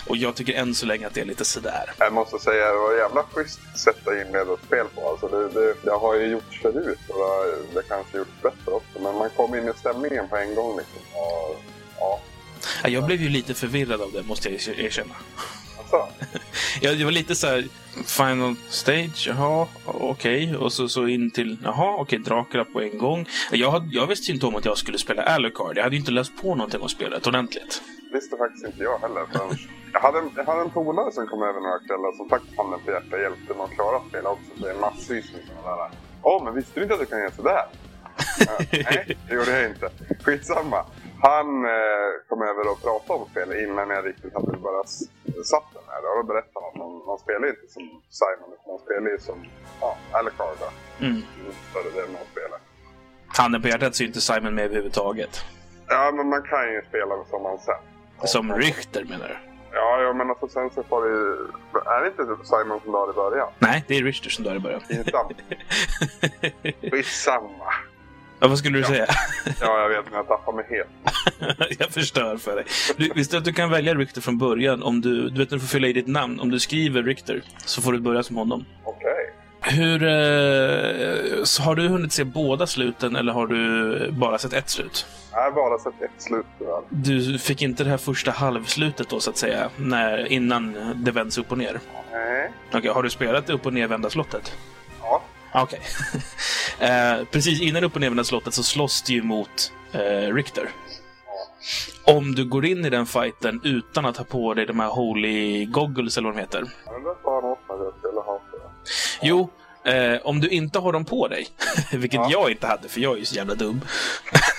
Och 0.07 0.17
jag 0.17 0.35
tycker 0.35 0.53
än 0.53 0.75
så 0.75 0.85
länge 0.85 1.07
att 1.07 1.13
det 1.13 1.21
är 1.21 1.25
lite 1.25 1.45
sådär. 1.45 1.93
Jag 1.97 2.13
måste 2.13 2.39
säga, 2.39 2.67
det 2.67 2.79
var 2.79 2.93
jävla 2.93 3.23
schysst 3.23 3.59
sätta 3.75 4.11
att 4.11 4.31
med 4.31 4.41
ett 4.41 4.65
spel 4.65 4.85
på. 4.95 5.09
Alltså 5.09 5.27
det, 5.27 5.49
det, 5.59 5.75
det 5.83 5.91
har 5.91 6.15
ju 6.15 6.25
gjorts 6.25 6.61
förut 6.61 6.99
och 7.07 7.17
det, 7.17 7.79
det 7.79 7.87
kanske 7.87 8.17
gjorts 8.17 8.41
bättre 8.41 8.71
också. 8.71 8.99
Men 8.99 9.15
man 9.15 9.29
kom 9.29 9.55
in 9.55 9.67
i 9.67 9.73
stämningen 9.77 10.27
på 10.29 10.37
en 10.37 10.55
gång 10.55 10.77
liksom. 10.77 11.01
Och, 11.13 11.61
ja. 11.99 12.19
Jag 12.83 13.05
blev 13.05 13.21
ju 13.21 13.29
lite 13.29 13.53
förvirrad 13.53 14.01
av 14.01 14.11
det, 14.11 14.23
måste 14.23 14.49
jag 14.49 14.79
erkänna. 14.79 15.15
Alltså. 15.77 16.25
ja, 16.81 16.93
det 16.93 17.03
var 17.03 17.11
lite 17.11 17.35
så 17.35 17.47
här, 17.47 17.67
Final 18.05 18.55
Stage, 18.69 19.27
jaha, 19.27 19.67
okej. 19.85 20.45
Okay. 20.45 20.55
Och 20.55 20.73
så, 20.73 20.89
så 20.89 21.07
in 21.07 21.31
till, 21.31 21.57
jaha, 21.63 21.93
okej, 21.93 22.19
okay, 22.19 22.19
Dracula 22.19 22.65
på 22.65 22.81
en 22.81 22.97
gång. 22.97 23.27
Jag, 23.51 23.71
hade, 23.71 23.87
jag 23.91 24.07
visste 24.07 24.31
inte 24.31 24.45
om 24.45 24.55
att 24.55 24.65
jag 24.65 24.77
skulle 24.77 24.97
spela 24.97 25.23
Alucard. 25.23 25.77
Jag 25.77 25.83
hade 25.83 25.95
ju 25.95 25.99
inte 25.99 26.11
läst 26.11 26.41
på 26.41 26.55
någonting 26.55 26.81
om 26.81 26.89
spelet 26.89 27.27
ordentligt. 27.27 27.81
visste 28.13 28.37
faktiskt 28.37 28.65
inte 28.65 28.83
jag 28.83 28.99
heller. 28.99 29.25
Men 29.33 29.57
jag, 29.93 29.99
hade, 29.99 30.29
jag 30.35 30.45
hade 30.45 30.61
en 30.61 30.69
polare 30.69 31.11
som 31.11 31.27
kom 31.27 31.43
över 31.43 31.59
några 31.59 31.79
kvällar 31.79 32.17
som 32.17 32.29
faktiskt 32.29 32.57
handen 32.57 32.79
på 32.85 32.91
hjärtat 32.91 33.19
hjälpte 33.19 33.53
mig 33.53 33.63
att 33.63 33.75
klara 33.75 33.99
spelet 34.09 34.25
också. 34.25 34.63
Det 34.63 34.69
är 34.69 34.75
massvis 34.75 35.25
med 35.33 35.41
sådana 35.47 35.83
där. 35.83 35.91
Åh, 36.21 36.37
oh, 36.37 36.43
men 36.43 36.55
visste 36.55 36.71
du 36.75 36.83
inte 36.83 36.93
att 36.93 36.99
du 36.99 37.05
kan 37.05 37.19
göra 37.19 37.31
sådär? 37.31 37.65
uh, 38.41 38.65
nej, 38.71 39.17
det 39.27 39.35
gjorde 39.35 39.59
jag 39.59 39.69
inte. 39.69 39.89
Skitsamma. 40.23 40.85
Han 41.21 41.65
eh, 41.65 42.09
kom 42.29 42.41
över 42.41 42.71
och 42.71 42.81
pratade 42.81 43.19
om 43.19 43.25
spelet 43.31 43.57
innan 43.65 43.89
jag 43.89 44.05
riktigt 44.05 44.33
hade 44.33 44.57
bara 44.57 44.83
satt 45.51 45.67
den 45.73 45.83
här. 45.87 46.01
Och 46.09 46.15
då 46.19 46.23
berättade 46.33 46.59
han 46.65 46.69
att 46.69 46.75
man, 46.75 46.91
man 47.07 47.19
spelar 47.19 47.49
inte 47.49 47.67
som 47.75 47.83
Simon, 48.19 48.49
utan 48.53 48.67
man 48.73 48.79
spelar 48.85 49.09
ju 49.11 49.17
som 49.19 49.45
ja, 49.81 49.97
Alucard. 50.11 50.57
Mm. 50.99 51.21
Större 51.69 51.89
delen 51.97 52.15
av 52.21 52.25
spelet. 52.31 52.61
Handen 53.37 53.61
på 53.61 53.67
hjärtat 53.67 53.95
så 53.95 54.03
är 54.03 54.07
inte 54.07 54.21
Simon 54.21 54.55
med 54.55 54.65
överhuvudtaget. 54.65 55.33
Ja, 55.87 56.11
men 56.15 56.29
man 56.29 56.43
kan 56.43 56.73
ju 56.73 56.81
spela 56.89 57.13
som 57.29 57.43
man 57.43 57.59
sen. 57.59 57.81
Som 58.27 58.53
Richter 58.53 59.03
menar 59.03 59.27
du? 59.27 59.37
Ja, 59.73 60.01
ja, 60.01 60.13
men 60.13 60.29
alltså 60.29 60.47
sen 60.47 60.69
så 60.69 60.83
får 60.83 61.01
det 61.05 61.11
Är 61.95 62.01
det 62.01 62.07
inte 62.07 62.23
Simon 62.45 62.79
som 62.83 62.91
dör 62.91 63.09
i 63.09 63.13
början? 63.13 63.49
Nej, 63.59 63.85
det 63.87 63.97
är 63.97 64.03
Richter 64.03 64.29
som 64.29 64.43
dör 64.43 64.55
i 64.55 64.59
början. 64.59 64.81
Inte 64.89 65.11
Skitsamma. 66.91 67.67
Ja, 68.41 68.47
vad 68.47 68.57
skulle 68.57 68.77
du 68.77 68.81
Ja. 68.81 68.87
säga? 68.87 69.05
Ja, 69.61 69.81
jag 69.81 69.89
vet, 69.89 70.05
men 70.05 70.13
jag 70.13 70.27
tappar 70.27 70.53
mig 70.53 70.65
helt. 70.69 71.79
jag 71.79 71.89
förstör 71.89 72.37
för 72.37 72.55
dig. 72.55 72.65
Du, 72.97 73.11
visste 73.15 73.35
du 73.35 73.37
att 73.37 73.45
du 73.45 73.53
kan 73.53 73.69
välja 73.69 73.95
Richter 73.95 74.21
från 74.21 74.37
början? 74.37 74.83
Om 74.83 75.01
du, 75.01 75.29
du 75.29 75.39
vet 75.39 75.51
när 75.51 75.57
du 75.57 75.59
får 75.59 75.67
fylla 75.67 75.87
i 75.87 75.93
ditt 75.93 76.07
namn. 76.07 76.39
Om 76.39 76.49
du 76.51 76.59
skriver 76.59 77.03
Richter 77.03 77.41
så 77.65 77.81
får 77.81 77.91
du 77.93 77.99
börja 77.99 78.23
som 78.23 78.35
honom. 78.35 78.65
Okej. 78.83 79.33
Hur... 79.61 80.03
Eh, 80.03 81.63
har 81.65 81.75
du 81.75 81.87
hunnit 81.87 82.13
se 82.13 82.23
båda 82.23 82.67
sluten 82.67 83.15
eller 83.15 83.33
har 83.33 83.47
du 83.47 84.11
bara 84.11 84.37
sett 84.37 84.53
ett 84.53 84.69
slut? 84.69 85.05
Jag 85.31 85.39
har 85.41 85.51
bara 85.51 85.77
sett 85.79 86.01
ett 86.01 86.21
slut 86.21 86.45
tyvärr. 86.59 86.81
Du 86.89 87.39
fick 87.39 87.61
inte 87.61 87.83
det 87.83 87.89
här 87.89 87.97
första 87.97 88.31
halvslutet 88.31 89.09
då, 89.09 89.19
så 89.19 89.29
att 89.29 89.37
säga, 89.37 89.69
när, 89.77 90.31
innan 90.31 90.75
det 90.95 91.11
vänds 91.11 91.37
upp 91.37 91.51
och 91.51 91.57
ner? 91.57 91.79
Nej. 92.11 92.51
Okej, 92.73 92.91
har 92.91 93.03
du 93.03 93.09
spelat 93.09 93.47
det 93.47 93.53
upp 93.53 93.65
och 93.65 93.73
nervända 93.73 94.09
slottet? 94.09 94.53
Ja. 95.53 95.61
Okej. 95.63 95.79
eh, 96.79 97.25
precis 97.31 97.61
innan 97.61 97.83
upp 97.83 97.95
och 97.95 98.01
nervända 98.01 98.23
slottet 98.23 98.53
så 98.53 98.63
slåss 98.63 99.01
du 99.01 99.13
ju 99.13 99.23
mot 99.23 99.71
eh, 99.91 100.33
Richter. 100.33 100.69
Om 102.03 102.35
du 102.35 102.45
går 102.45 102.65
in 102.65 102.85
i 102.85 102.89
den 102.89 103.05
fighten 103.05 103.61
utan 103.63 104.05
att 104.05 104.17
ha 104.17 104.23
på 104.25 104.53
dig 104.53 104.65
de 104.65 104.79
här 104.79 104.87
Holy 104.87 105.65
Goggles 105.65 106.17
eller 106.17 106.27
vad 106.29 106.37
de 106.37 106.41
heter. 106.41 106.63
Jo, 109.21 109.49
eh, 109.85 110.19
om 110.23 110.39
du 110.39 110.49
inte 110.49 110.79
har 110.79 110.93
dem 110.93 111.05
på 111.05 111.27
dig, 111.27 111.47
vilket 111.91 112.19
Ja. 112.19 112.27
jag 112.31 112.51
inte 112.51 112.67
hade 112.67 112.89
för 112.89 113.01
jag 113.01 113.13
är 113.13 113.17
ju 113.17 113.25
så 113.25 113.35
jävla 113.35 113.55
dum. 113.55 113.81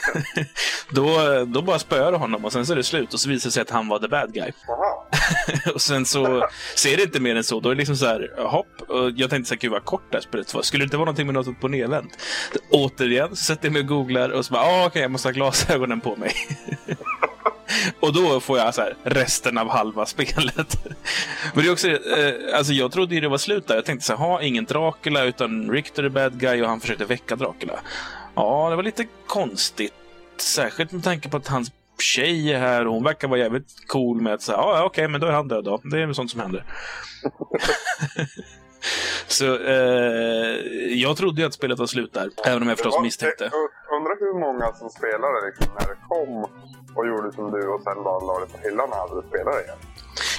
då, 0.90 1.04
då 1.46 1.62
bara 1.62 1.78
spöar 1.78 2.12
du 2.12 2.18
honom 2.18 2.44
och 2.44 2.52
sen 2.52 2.66
så 2.66 2.72
är 2.72 2.76
det 2.76 2.82
slut 2.84 3.14
och 3.14 3.20
så 3.20 3.28
visar 3.28 3.48
det 3.48 3.52
sig 3.52 3.62
att 3.62 3.70
han 3.70 3.88
var 3.88 3.98
the 3.98 4.08
bad 4.08 4.32
guy. 4.34 4.52
Och 5.74 5.82
sen 5.82 6.06
så 6.06 6.48
ser 6.74 6.96
det 6.96 7.02
inte 7.02 7.20
mer 7.20 7.36
än 7.36 7.44
så. 7.44 7.60
Då 7.60 7.68
är 7.68 7.74
det 7.74 7.78
liksom 7.78 7.96
så 7.96 8.06
här, 8.06 8.30
hopp. 8.38 8.82
Och 8.88 9.10
jag 9.16 9.30
tänkte 9.30 9.48
så 9.48 9.54
här, 9.54 9.60
gud 9.60 9.70
vad 9.70 9.84
kort 9.84 10.02
det 10.10 10.16
här 10.16 10.22
spelet 10.22 10.54
var. 10.54 10.62
Skulle 10.62 10.82
det 10.82 10.84
inte 10.84 10.96
vara 10.96 11.04
någonting 11.04 11.26
med 11.26 11.34
något 11.34 11.60
på 11.60 11.68
nedvänt? 11.68 12.18
Återigen 12.70 13.28
så 13.28 13.44
sätter 13.44 13.66
jag 13.66 13.72
mig 13.72 13.80
och 13.80 13.88
googlar 13.88 14.28
och 14.28 14.46
så 14.46 14.52
bara, 14.52 14.62
ah, 14.62 14.86
okej, 14.86 15.02
jag 15.02 15.10
måste 15.10 15.28
ha 15.28 15.32
glasögonen 15.32 16.00
på 16.00 16.16
mig. 16.16 16.32
Och 18.00 18.12
då 18.12 18.40
får 18.40 18.58
jag 18.58 18.74
så 18.74 18.80
här, 18.80 18.96
resten 19.02 19.58
av 19.58 19.68
halva 19.68 20.06
spelet. 20.06 20.84
Men 21.54 21.64
det 21.64 21.68
är 21.68 21.72
också, 21.72 21.88
eh, 21.88 22.56
alltså 22.56 22.72
jag 22.72 22.92
trodde 22.92 23.14
ju 23.14 23.20
det 23.20 23.28
var 23.28 23.38
slut 23.38 23.66
där. 23.66 23.74
Jag 23.74 23.84
tänkte 23.84 24.06
så 24.06 24.12
här, 24.12 24.18
ha 24.18 24.42
ingen 24.42 24.64
Dracula 24.64 25.24
utan 25.24 25.70
Richter 25.70 26.02
är 26.02 26.08
bad 26.08 26.40
guy 26.40 26.62
och 26.62 26.68
han 26.68 26.80
försökte 26.80 27.04
väcka 27.04 27.36
Dracula. 27.36 27.80
Ja, 28.34 28.70
det 28.70 28.76
var 28.76 28.82
lite 28.82 29.06
konstigt. 29.26 29.92
Särskilt 30.36 30.92
med 30.92 31.04
tanke 31.04 31.28
på 31.28 31.36
att 31.36 31.48
hans 31.48 31.72
tjej 32.02 32.52
är 32.52 32.58
här 32.58 32.86
och 32.86 32.94
hon 32.94 33.04
verkar 33.04 33.28
vara 33.28 33.38
jävligt 33.38 33.88
cool 33.88 34.20
med 34.20 34.34
att 34.34 34.42
säga, 34.42 34.58
ja, 34.58 34.76
ja, 34.78 34.84
okej, 34.84 35.08
men 35.08 35.20
då 35.20 35.26
är 35.26 35.32
han 35.32 35.48
död 35.48 35.64
då. 35.64 35.80
Det 35.84 36.02
är 36.02 36.12
sånt 36.12 36.30
som 36.30 36.40
händer. 36.40 36.64
Så 39.26 39.44
eh, 39.58 40.56
jag 40.94 41.16
trodde 41.16 41.40
ju 41.40 41.46
att 41.46 41.54
spelet 41.54 41.78
var 41.78 41.86
slut 41.86 42.12
där, 42.12 42.30
även 42.46 42.62
om 42.62 42.68
jag 42.68 42.78
förstås 42.78 42.94
var- 42.94 43.02
misstänkte. 43.02 43.50
Jag 43.52 43.96
undrar 43.96 44.16
hur 44.20 44.40
många 44.40 44.72
som 44.72 44.90
spelade 44.90 45.46
liksom 45.46 45.66
när 45.74 45.86
det 45.88 45.96
kom 46.08 46.42
och 46.96 47.06
gjorde 47.06 47.32
som 47.32 47.50
du 47.52 47.68
och 47.68 47.82
sen 47.82 48.02
bara 48.04 48.20
la 48.20 48.40
det 48.40 48.52
på 48.52 48.58
hyllan 48.68 48.88
och 48.90 48.96
aldrig 48.96 49.24
spelade 49.28 49.62
igen. 49.62 49.76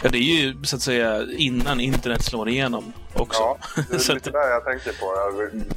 Ja, 0.04 0.10
det 0.10 0.18
är 0.18 0.44
ju 0.44 0.64
så 0.64 0.76
att 0.76 0.82
säga 0.82 1.24
innan 1.38 1.80
internet 1.80 2.22
slår 2.24 2.50
igenom 2.50 2.94
också. 3.16 3.42
Ja, 3.42 3.58
det 3.90 4.10
är 4.10 4.14
lite 4.14 4.32
där 4.32 4.50
jag 4.50 4.66
tänker 4.66 4.92
på. 5.00 5.06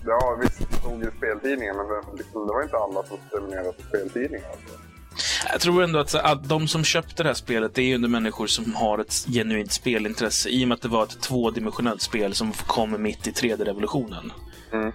Ja, 0.07 0.39
visst 0.41 0.79
stod 0.81 1.03
i 1.03 1.07
speltidningen, 1.17 1.77
men 1.77 1.89
det, 1.89 2.01
liksom, 2.17 2.47
det 2.47 2.53
var 2.53 2.63
inte 2.63 2.77
alla 2.77 3.03
som 3.03 3.19
prenumererade 3.31 3.73
på 3.73 3.83
speltidningar. 3.83 4.49
Alltså. 4.51 4.86
Jag 5.53 5.61
tror 5.61 5.83
ändå 5.83 5.99
att, 5.99 6.15
att 6.15 6.49
de 6.49 6.69
som 6.69 6.85
köpte 6.85 7.23
det 7.23 7.29
här 7.29 7.35
spelet, 7.35 7.75
det 7.75 7.83
är 7.83 7.87
ju 7.87 7.95
ändå 7.95 8.09
människor 8.09 8.47
som 8.47 8.75
har 8.75 8.99
ett 8.99 9.27
genuint 9.29 9.73
spelintresse. 9.73 10.49
I 10.49 10.65
och 10.65 10.69
med 10.69 10.75
att 10.75 10.83
det 10.83 10.89
var 10.89 11.03
ett 11.03 11.21
tvådimensionellt 11.21 12.03
spel 12.03 12.35
som 12.35 12.53
kom 12.53 13.03
mitt 13.03 13.27
i 13.27 13.31
3D-revolutionen. 13.31 14.33
Mm. 14.73 14.85
Mm, 14.85 14.93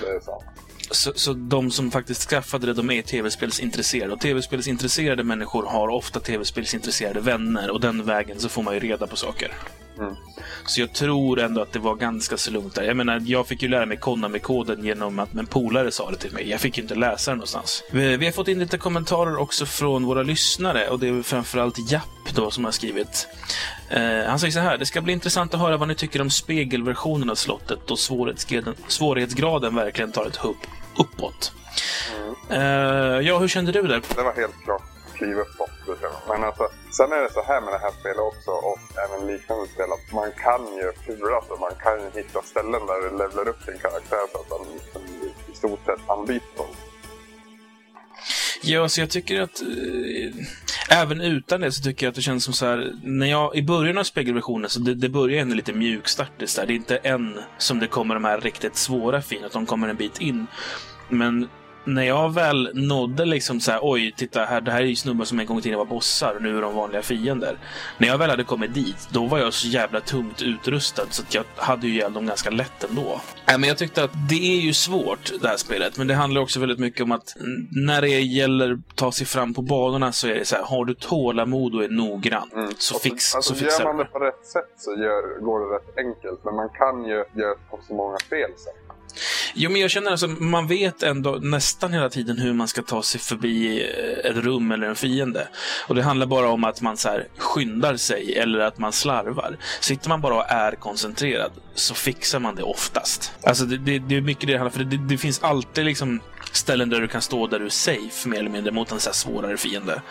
det 0.00 0.06
är 0.06 0.20
sant. 0.20 0.44
Så, 0.92 1.12
så 1.14 1.32
de 1.32 1.70
som 1.70 1.90
faktiskt 1.90 2.30
skaffade 2.30 2.66
det, 2.66 2.72
de 2.72 2.90
är 2.90 3.02
tv-spelsintresserade. 3.02 4.12
Och 4.12 4.20
tv-spelsintresserade 4.20 5.24
människor 5.24 5.66
har 5.66 5.88
ofta 5.88 6.20
tv-spelsintresserade 6.20 7.20
vänner. 7.20 7.70
Och 7.70 7.80
den 7.80 8.04
vägen 8.04 8.40
så 8.40 8.48
får 8.48 8.62
man 8.62 8.74
ju 8.74 8.80
reda 8.80 9.06
på 9.06 9.16
saker. 9.16 9.52
Mm. 9.98 10.14
Så 10.66 10.80
jag 10.80 10.92
tror 10.92 11.40
ändå 11.40 11.62
att 11.62 11.72
det 11.72 11.78
var 11.78 11.94
ganska 11.94 12.36
så 12.36 12.50
lugnt 12.50 12.74
där. 12.74 12.82
Jag 12.82 12.96
menar, 12.96 13.22
jag 13.26 13.46
fick 13.46 13.62
ju 13.62 13.68
lära 13.68 13.86
mig 13.86 13.96
Konami-koden 13.96 14.84
genom 14.84 15.18
att 15.18 15.34
en 15.34 15.46
polare 15.46 15.90
sa 15.90 16.10
det 16.10 16.16
till 16.16 16.32
mig. 16.32 16.50
Jag 16.50 16.60
fick 16.60 16.76
ju 16.76 16.82
inte 16.82 16.94
läsa 16.94 17.30
den 17.30 17.38
någonstans. 17.38 17.82
Vi, 17.90 18.16
vi 18.16 18.24
har 18.24 18.32
fått 18.32 18.48
in 18.48 18.58
lite 18.58 18.78
kommentarer 18.78 19.36
också 19.36 19.66
från 19.66 20.06
våra 20.06 20.22
lyssnare. 20.22 20.88
Och 20.88 20.98
det 20.98 21.08
är 21.08 21.22
framförallt 21.22 21.90
Japp 21.90 22.34
då 22.34 22.50
som 22.50 22.64
har 22.64 22.72
skrivit. 22.72 23.28
Eh, 23.88 24.24
han 24.26 24.38
säger 24.38 24.52
så 24.52 24.60
här. 24.60 24.78
Det 24.78 24.86
ska 24.86 25.00
bli 25.00 25.12
intressant 25.12 25.54
att 25.54 25.60
höra 25.60 25.76
vad 25.76 25.88
ni 25.88 25.94
tycker 25.94 26.20
om 26.20 26.30
spegelversionen 26.30 27.30
av 27.30 27.34
slottet 27.34 27.78
då 27.86 27.96
svårighetsgraden, 27.96 28.74
svårighetsgraden 28.88 29.74
verkligen 29.74 30.12
tar 30.12 30.26
ett 30.26 30.36
hupp 30.36 30.66
uppåt. 30.98 31.52
Eh, 32.50 33.20
ja, 33.28 33.38
hur 33.38 33.48
kände 33.48 33.72
du 33.72 33.82
där? 33.82 34.02
Det 34.16 34.22
var 34.22 34.32
helt 34.32 34.64
klart 34.64 34.82
kliv 35.22 35.36
uppåt. 35.38 35.70
känner 35.86 36.14
jag. 36.26 36.38
Men 36.38 36.44
alltså, 36.48 36.68
sen 36.96 37.12
är 37.12 37.20
det 37.22 37.32
så 37.32 37.42
här 37.42 37.60
med 37.60 37.72
det 37.74 37.78
här 37.78 37.94
spelet 38.00 38.24
också 38.32 38.50
och 38.50 38.78
även 39.04 39.26
liknande 39.26 39.66
spel 39.74 39.90
att 39.96 40.12
man 40.12 40.30
kan 40.44 40.62
ju 40.80 40.86
klura 41.04 41.40
sig. 41.42 41.56
Man 41.66 41.74
kan 41.84 41.94
ju 42.02 42.08
hitta 42.20 42.42
ställen 42.42 42.82
där 42.88 42.98
du 43.04 43.10
levlar 43.18 43.48
upp 43.48 43.66
din 43.66 43.78
karaktär 43.78 44.24
så 44.32 44.38
att 44.40 44.48
den 44.54 44.64
liksom 44.74 45.02
i 45.52 45.56
stort 45.56 45.82
sett 45.86 46.10
anbyts. 46.10 46.60
Ja, 48.64 48.88
så 48.88 49.00
jag 49.00 49.10
tycker 49.10 49.40
att 49.40 49.62
eh, 49.62 50.98
även 51.00 51.20
utan 51.20 51.60
det 51.60 51.72
så 51.72 51.82
tycker 51.82 52.06
jag 52.06 52.10
att 52.10 52.16
det 52.16 52.22
känns 52.22 52.44
som 52.44 52.54
så 52.54 52.66
här, 52.66 52.92
när 53.02 53.26
jag, 53.26 53.56
i 53.56 53.62
början 53.62 53.98
av 53.98 54.04
spegelversionen 54.04 54.70
så 54.70 54.80
det, 54.80 54.94
det 54.94 55.08
börjar 55.08 55.42
ändå 55.42 55.54
lite 55.54 55.72
mjukstartigt. 55.72 56.56
Det 56.56 56.62
är 56.62 56.70
inte 56.70 56.96
än 56.96 57.38
som 57.58 57.78
det 57.78 57.86
kommer 57.86 58.14
de 58.14 58.24
här 58.24 58.40
riktigt 58.40 58.76
svåra 58.76 59.22
fina, 59.22 59.46
att 59.46 59.52
de 59.52 59.66
kommer 59.66 59.88
en 59.88 59.96
bit 59.96 60.20
in. 60.20 60.46
Men 61.08 61.48
när 61.84 62.02
jag 62.02 62.34
väl 62.34 62.70
nådde 62.74 63.24
liksom 63.24 63.60
så 63.60 63.70
här, 63.70 63.80
oj, 63.82 64.14
titta 64.16 64.44
här, 64.44 64.60
det 64.60 64.70
här 64.72 64.80
är 64.80 64.86
ju 64.86 64.96
snubbar 64.96 65.24
som 65.24 65.40
en 65.40 65.46
gång 65.46 65.58
i 65.58 65.62
tiden 65.62 65.78
var 65.78 65.84
bossar 65.84 66.34
och 66.34 66.42
nu 66.42 66.56
är 66.58 66.62
de 66.62 66.74
vanliga 66.74 67.02
fiender. 67.02 67.58
När 67.98 68.08
jag 68.08 68.18
väl 68.18 68.30
hade 68.30 68.44
kommit 68.44 68.74
dit, 68.74 69.08
då 69.10 69.26
var 69.26 69.38
jag 69.38 69.52
så 69.52 69.68
jävla 69.68 70.00
tungt 70.00 70.42
utrustad 70.42 71.06
så 71.10 71.22
att 71.22 71.34
jag 71.34 71.44
hade 71.56 71.86
ju 71.86 71.92
ihjäl 71.92 72.12
dem 72.12 72.26
ganska 72.26 72.50
lätt 72.50 72.84
ändå. 72.90 73.20
Nej, 73.46 73.58
men 73.58 73.68
jag 73.68 73.78
tyckte 73.78 74.04
att 74.04 74.28
det 74.28 74.58
är 74.58 74.60
ju 74.60 74.72
svårt, 74.72 75.32
det 75.40 75.48
här 75.48 75.56
spelet, 75.56 75.98
men 75.98 76.06
det 76.06 76.14
handlar 76.14 76.40
också 76.40 76.60
väldigt 76.60 76.78
mycket 76.78 77.00
om 77.00 77.12
att 77.12 77.36
mm, 77.36 77.68
när 77.70 78.00
det 78.00 78.08
gäller 78.08 78.72
att 78.72 78.96
ta 78.96 79.12
sig 79.12 79.26
fram 79.26 79.54
på 79.54 79.62
banorna 79.62 80.12
så 80.12 80.28
är 80.28 80.34
det 80.34 80.44
så 80.44 80.56
här, 80.56 80.62
har 80.62 80.84
du 80.84 80.94
tålamod 80.94 81.74
och 81.74 81.84
är 81.84 81.88
noggrann, 81.88 82.74
så, 82.78 82.94
Och 82.94 83.02
fix, 83.02 83.34
alltså, 83.34 83.54
så 83.54 83.60
fixar 83.60 83.80
Gör 83.80 83.86
man 83.86 83.96
du 83.96 84.04
det 84.04 84.10
på 84.10 84.18
rätt 84.18 84.46
sätt 84.46 84.72
så 84.76 84.90
gör, 84.90 85.40
går 85.40 85.60
det 85.60 85.76
rätt 85.76 86.06
enkelt. 86.06 86.44
Men 86.44 86.54
man 86.54 86.68
kan 86.68 87.04
ju 87.04 87.24
göra 87.40 87.54
på 87.70 87.78
så 87.88 87.94
många 87.94 88.18
fel 88.18 88.50
sen. 88.56 88.72
Jo, 89.54 89.70
men 89.70 89.80
jag 89.80 89.90
känner 89.90 90.10
alltså, 90.10 90.28
man 90.28 90.66
vet 90.66 91.02
ändå 91.02 91.30
nästan 91.30 91.92
hela 91.92 92.08
tiden 92.10 92.38
hur 92.38 92.52
man 92.52 92.68
ska 92.68 92.82
ta 92.82 93.02
sig 93.02 93.20
förbi 93.20 93.82
eh, 93.82 94.30
ett 94.30 94.36
rum 94.36 94.72
eller 94.72 94.86
en 94.86 94.96
fiende. 94.96 95.48
Och 95.88 95.94
det 95.94 96.02
handlar 96.02 96.26
bara 96.26 96.48
om 96.48 96.64
att 96.64 96.80
man 96.80 96.96
så 96.96 97.08
här 97.08 97.28
skyndar 97.38 97.96
sig 97.96 98.34
eller 98.34 98.58
att 98.58 98.78
man 98.78 98.92
slarvar. 98.92 99.56
Sitter 99.80 100.08
man 100.08 100.20
bara 100.20 100.34
och 100.34 100.50
är 100.50 100.72
koncentrerad 100.72 101.52
så 101.74 101.94
fixar 101.94 102.40
man 102.40 102.54
det 102.54 102.62
oftast. 102.62 103.32
Alltså, 103.42 103.64
det, 103.64 103.76
det, 103.76 103.98
det 103.98 104.16
är 104.16 104.20
mycket 104.20 104.46
det 104.46 104.52
det 104.52 104.58
handlar 104.58 104.80
om, 104.80 104.90
för 104.90 104.96
det, 104.96 105.08
det 105.08 105.18
finns 105.18 105.42
alltid 105.42 105.84
liksom 105.84 106.20
ställen 106.52 106.90
där 106.90 107.00
du 107.00 107.08
kan 107.08 107.22
stå 107.22 107.46
där 107.46 107.58
du 107.58 107.64
är 107.64 107.70
safe, 107.70 108.28
mer 108.28 108.38
eller 108.38 108.50
mindre, 108.50 108.72
mot 108.72 108.92
en 108.92 109.00
så 109.00 109.12
svårare 109.12 109.56
fiende. 109.56 110.02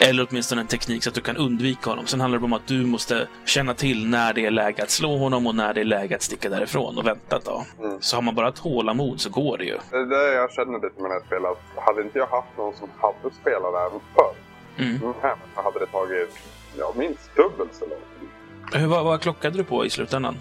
Eller 0.00 0.26
åtminstone 0.30 0.60
en 0.60 0.66
teknik 0.66 1.04
så 1.04 1.08
att 1.08 1.14
du 1.14 1.20
kan 1.20 1.36
undvika 1.36 1.90
honom. 1.90 2.06
Sen 2.06 2.20
handlar 2.20 2.38
det 2.38 2.44
om 2.44 2.52
att 2.52 2.66
du 2.66 2.86
måste 2.86 3.28
känna 3.44 3.74
till 3.74 4.08
när 4.08 4.32
det 4.32 4.46
är 4.46 4.50
läge 4.50 4.82
att 4.82 4.90
slå 4.90 5.16
honom 5.16 5.46
och 5.46 5.54
när 5.54 5.74
det 5.74 5.80
är 5.80 5.84
läge 5.84 6.16
att 6.16 6.22
sticka 6.22 6.48
därifrån 6.48 6.98
och 6.98 7.06
vänta 7.06 7.36
ett 7.36 7.44
tag. 7.44 7.64
Mm. 7.78 7.98
Så 8.00 8.16
har 8.16 8.22
man 8.22 8.34
bara 8.34 8.52
tålamod 8.52 9.20
så 9.20 9.30
går 9.30 9.58
det 9.58 9.64
ju. 9.64 9.78
Det 9.90 9.96
är 9.96 10.06
det 10.06 10.34
jag 10.34 10.52
känner 10.52 10.74
lite 10.74 11.02
med 11.02 11.10
det 11.10 11.14
här 11.14 11.26
spelet. 11.26 11.50
att 11.50 11.84
Hade 11.84 12.02
inte 12.02 12.18
jag 12.18 12.26
haft 12.26 12.56
någon 12.56 12.74
som 12.76 12.88
hade 13.00 13.34
spelat 13.34 13.72
det 13.72 13.78
här 13.78 13.90
förr. 13.90 14.34
Mm. 14.78 14.90
Mm. 14.90 15.14
Så 15.54 15.62
hade 15.62 15.78
det 15.78 15.86
tagit 15.86 16.38
ja, 16.78 16.92
minst 16.96 17.36
dubbelt 17.36 17.74
så 17.74 17.86
lång 17.86 17.98
tid. 17.98 18.88
Vad, 18.88 19.04
vad 19.04 19.20
klockade 19.20 19.56
du 19.56 19.64
på 19.64 19.86
i 19.86 19.90
slutändan? 19.90 20.36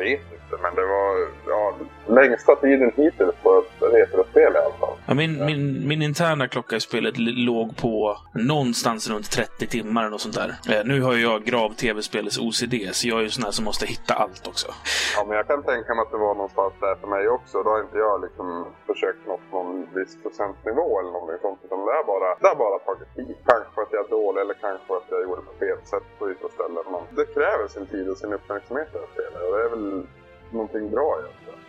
Ja, 0.00 0.06
jag 0.06 0.18
vet 0.18 0.39
inte, 0.50 0.62
men 0.62 0.74
det 0.74 0.86
var 0.86 1.28
ja, 1.46 1.74
längsta 2.06 2.56
tiden 2.56 2.92
hittills 2.96 3.34
på 3.42 3.58
ett 3.58 3.92
retrospel 3.92 4.52
i 4.52 4.56
alla 4.56 4.74
fall. 4.80 4.96
Ja, 5.06 5.14
min, 5.14 5.44
min, 5.44 5.88
min 5.88 6.02
interna 6.02 6.48
klocka 6.48 6.76
i 6.76 6.80
spelet 6.80 7.14
låg 7.18 7.76
på 7.76 8.16
någonstans 8.34 9.10
runt 9.10 9.30
30 9.30 9.66
timmar 9.66 10.00
eller 10.02 10.10
något 10.10 10.20
sånt 10.20 10.34
där. 10.34 10.50
Eh, 10.70 10.84
nu 10.84 11.00
har 11.02 11.14
ju 11.14 11.22
jag 11.22 11.44
grav 11.44 11.70
tv-spelets 11.74 12.38
OCD, 12.38 12.74
så 12.92 13.08
jag 13.08 13.18
är 13.18 13.22
ju 13.22 13.30
sån 13.30 13.44
här 13.44 13.50
som 13.50 13.64
måste 13.64 13.86
hitta 13.86 14.14
allt 14.14 14.46
också. 14.48 14.68
Ja, 15.16 15.24
men 15.26 15.36
jag 15.36 15.46
kan 15.46 15.62
tänka 15.62 15.94
mig 15.94 16.02
att 16.02 16.10
det 16.10 16.22
var 16.28 16.34
någonstans 16.34 16.72
där 16.80 16.94
för 17.00 17.08
mig 17.08 17.28
också. 17.28 17.62
Då 17.62 17.70
har 17.70 17.80
inte 17.80 17.98
jag 17.98 18.22
liksom 18.22 18.66
försökt 18.86 19.26
nå 19.26 19.40
någon 19.52 19.86
viss 19.94 20.22
procentnivå 20.22 21.00
eller 21.00 21.10
någonting 21.10 21.38
sånt. 21.42 21.60
Utan 21.64 21.78
det 21.86 21.92
har 21.98 22.06
bara, 22.14 22.28
det 22.40 22.48
har 22.52 22.58
bara 22.66 22.78
tagit 22.78 23.14
tid. 23.16 23.36
Kanske 23.50 23.70
för 23.74 23.82
att 23.82 23.92
jag 23.92 24.04
är 24.06 24.10
dålig 24.10 24.40
eller 24.40 24.54
kanske 24.54 24.86
för 24.86 24.96
att 24.96 25.08
jag 25.10 25.22
gjorde 25.22 25.42
på 25.42 25.54
fel 25.62 25.78
sätt 25.92 26.06
på 26.18 26.24
vissa 26.32 26.48
ställen. 26.56 26.84
Men 26.92 27.02
det 27.18 27.26
kräver 27.34 27.66
sin 27.68 27.86
tid 27.86 28.06
och 28.10 28.18
sin 28.22 28.32
uppmärksamhet 28.38 28.88
det 28.92 28.98
här 29.02 29.10
spelet. 29.14 29.40
Och 29.46 29.52
det 29.56 29.62
är 29.66 29.70
väl 29.76 30.06
någonting 30.52 30.90
bra 30.90 31.16
egentligen. 31.20 31.60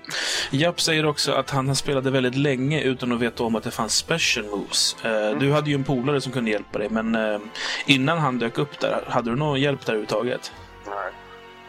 Japp 0.52 0.82
säger 0.82 1.06
också 1.06 1.32
att 1.32 1.50
han 1.50 1.76
spelade 1.76 2.12
väldigt 2.12 2.36
länge 2.36 2.82
utan 2.82 3.12
att 3.12 3.20
veta 3.20 3.44
om 3.44 3.56
att 3.56 3.64
det 3.64 3.72
fanns 3.72 3.94
special 3.94 4.46
moves. 4.46 4.96
Eh, 5.06 5.38
Du 5.40 5.52
hade 5.52 5.70
ju 5.70 5.76
en 5.76 5.84
polare 5.84 6.22
som 6.22 6.32
kunde 6.32 6.52
hjälpa 6.52 6.80
dig, 6.80 6.88
men 6.90 7.16
eh, 7.16 7.40
innan 7.86 8.18
han 8.18 8.40
dök 8.40 8.58
upp 8.58 8.80
där, 8.80 9.04
hade 9.08 9.30
du 9.30 9.36
någon 9.36 9.60
hjälp 9.62 9.86
där 9.86 9.94
överhuvudtaget? 9.94 10.52
Nej. 10.88 11.12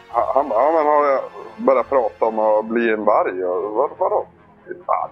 Han 0.09 0.51
han 0.51 0.73
men 0.73 0.85
har 0.85 1.21
börjat 1.57 1.89
prata 1.89 2.25
om 2.25 2.39
att 2.39 2.65
bli 2.65 2.89
en 2.89 3.03
varg? 3.05 3.43
Och, 3.45 3.73
vad, 3.73 3.89
vadå? 3.97 4.27
En 4.67 4.83
varg? 4.87 5.11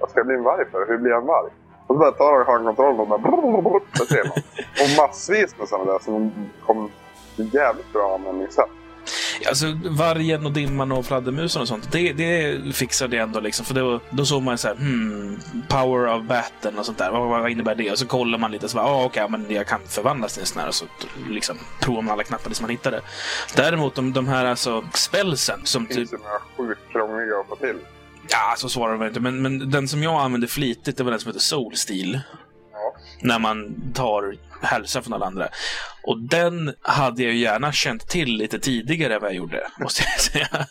Vad 0.00 0.10
ska 0.10 0.18
jag 0.20 0.26
bli 0.26 0.36
en 0.36 0.42
varg 0.44 0.64
för? 0.70 0.86
Hur 0.88 0.98
blir 0.98 1.10
jag 1.10 1.20
en 1.20 1.26
varg? 1.26 1.50
Och 1.86 1.94
så 1.94 1.98
bara 1.98 2.12
tar 2.12 2.44
han 2.52 2.64
kontrollen 2.64 3.00
och 3.00 3.08
bara... 3.08 3.80
Det 3.92 4.06
ser 4.06 4.24
man. 4.24 4.38
Och 4.82 5.08
massvis 5.08 5.58
med 5.58 5.68
sådana 5.68 5.92
där 5.92 5.98
som 5.98 6.32
kom 6.66 6.90
jävligt 7.36 7.92
bra 7.92 8.14
användningssätt. 8.14 8.70
Alltså, 9.48 9.78
vargen 9.84 10.46
och 10.46 10.52
dimman 10.52 10.92
och 10.92 11.06
fladdermusen 11.06 11.62
och 11.62 11.68
sånt, 11.68 11.92
det, 11.92 12.12
det 12.12 12.58
fixade 12.74 13.16
jag 13.16 13.22
ändå. 13.22 13.40
Liksom, 13.40 13.66
för 13.66 13.74
då, 13.74 14.00
då 14.10 14.24
såg 14.24 14.42
man 14.42 14.58
så 14.58 14.68
här, 14.68 14.74
hmm, 14.74 15.40
power 15.68 16.16
of 16.16 16.24
batten 16.24 16.78
och 16.78 16.86
sånt 16.86 16.98
där. 16.98 17.10
Vad, 17.10 17.28
vad 17.28 17.50
innebär 17.50 17.74
det? 17.74 17.90
Och 17.90 17.98
så 17.98 18.06
kollar 18.06 18.38
man 18.38 18.52
lite 18.52 18.68
så 18.68 18.76
bara, 18.76 18.86
ah, 18.86 19.04
okej, 19.04 19.24
okay, 19.24 19.38
men 19.38 19.54
jag 19.54 19.66
kan 19.66 19.80
förvandlas 19.88 20.32
till 20.32 20.40
en 20.40 20.46
sån 20.46 20.60
här. 20.60 20.68
Och 20.68 20.74
så 20.74 20.84
liksom, 21.28 21.56
provar 21.80 22.02
man 22.02 22.12
alla 22.12 22.22
knappar 22.22 22.50
som 22.50 22.64
man 22.64 22.70
hittade. 22.70 23.00
Däremot 23.56 23.94
de, 23.94 24.12
de 24.12 24.28
här 24.28 24.44
alltså, 24.44 24.84
spelsen 24.94 25.60
som 25.64 25.86
Det 25.86 25.94
typ... 25.94 26.12
ju 26.12 26.18
några 26.18 26.40
sjukt 26.56 26.92
krångliga 26.92 27.36
att 27.40 27.48
få 27.48 27.56
till. 27.56 27.76
Ja, 28.30 28.54
så 28.56 28.68
svarar 28.68 28.98
de 28.98 29.06
inte. 29.06 29.20
Men, 29.20 29.42
men 29.42 29.70
den 29.70 29.88
som 29.88 30.02
jag 30.02 30.20
använde 30.20 30.46
flitigt, 30.46 30.96
det 30.96 31.04
var 31.04 31.10
den 31.10 31.20
som 31.20 31.28
heter 31.28 31.40
Soul 31.40 31.76
Steel. 31.76 32.20
Ja 32.32 32.37
när 33.20 33.38
man 33.38 33.74
tar 33.94 34.36
hälsa 34.62 35.02
från 35.02 35.12
alla 35.12 35.26
andra. 35.26 35.48
Och 36.02 36.18
den 36.18 36.74
hade 36.82 37.22
jag 37.22 37.32
ju 37.32 37.38
gärna 37.38 37.72
känt 37.72 38.08
till 38.08 38.36
lite 38.36 38.58
tidigare 38.58 39.14
än 39.14 39.20
vad 39.20 39.30
jag 39.30 39.36
gjorde, 39.36 39.66
måste 39.78 40.02
jag 40.02 40.20
säga. 40.20 40.66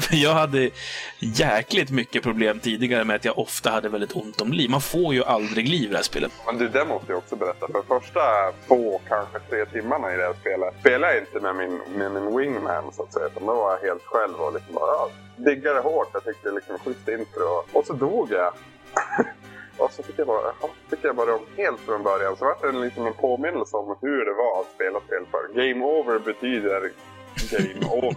För 0.00 0.16
jag 0.16 0.34
hade 0.34 0.70
jäkligt 1.18 1.90
mycket 1.90 2.22
problem 2.22 2.60
tidigare 2.60 3.04
med 3.04 3.16
att 3.16 3.24
jag 3.24 3.38
ofta 3.38 3.70
hade 3.70 3.88
väldigt 3.88 4.16
ont 4.16 4.40
om 4.40 4.52
liv. 4.52 4.70
Man 4.70 4.80
får 4.80 5.14
ju 5.14 5.24
aldrig 5.24 5.68
liv 5.68 5.84
i 5.84 5.86
det 5.90 5.96
här 5.96 6.02
spelet. 6.02 6.32
Men 6.46 6.58
du, 6.58 6.68
det 6.68 6.84
måste 6.84 7.12
jag 7.12 7.18
också 7.18 7.36
berätta. 7.36 7.66
För 7.66 8.00
första 8.00 8.20
två, 8.66 9.00
kanske 9.08 9.38
tre 9.50 9.66
timmarna 9.66 10.14
i 10.14 10.16
det 10.16 10.22
här 10.22 10.34
spelet 10.40 10.74
spelade 10.80 11.14
jag 11.14 11.22
inte 11.22 11.40
med 11.40 11.56
min, 11.56 11.80
med 11.96 12.12
min 12.12 12.36
wingman 12.36 12.92
så 12.92 13.02
att 13.02 13.12
säga. 13.12 13.26
Utan 13.26 13.46
då 13.46 13.54
var 13.54 13.72
jag 13.72 13.88
helt 13.88 14.04
själv 14.04 14.34
och 14.34 14.52
liksom 14.54 14.74
bara 14.74 15.08
diggade 15.36 15.80
hårt. 15.80 16.08
Jag 16.12 16.24
tyckte 16.24 16.50
liksom 16.50 16.78
schysst 16.78 17.08
intro. 17.08 17.64
Och 17.72 17.86
så 17.86 17.92
dog 17.92 18.32
jag. 18.32 18.52
och 19.78 19.92
så 19.92 20.02
fick 20.02 20.18
jag 20.18 20.26
bara, 20.26 20.52
ja, 20.60 20.68
fick 20.90 20.98
jag 21.02 21.16
bara 21.16 21.34
om 21.34 21.46
helt 21.56 21.80
från 21.80 22.02
början. 22.02 22.36
Så 22.36 22.44
var 22.44 22.72
det 22.72 22.78
liksom 22.78 23.06
en 23.06 23.14
påminnelse 23.14 23.76
om 23.76 23.96
hur 24.00 24.24
det 24.24 24.32
var 24.32 24.60
att 24.60 24.74
spela 24.74 25.00
spel 25.00 25.24
för. 25.30 25.42
Game 25.54 25.84
over 25.84 26.18
betyder 26.18 26.92
game 27.50 27.86
over. 27.86 28.16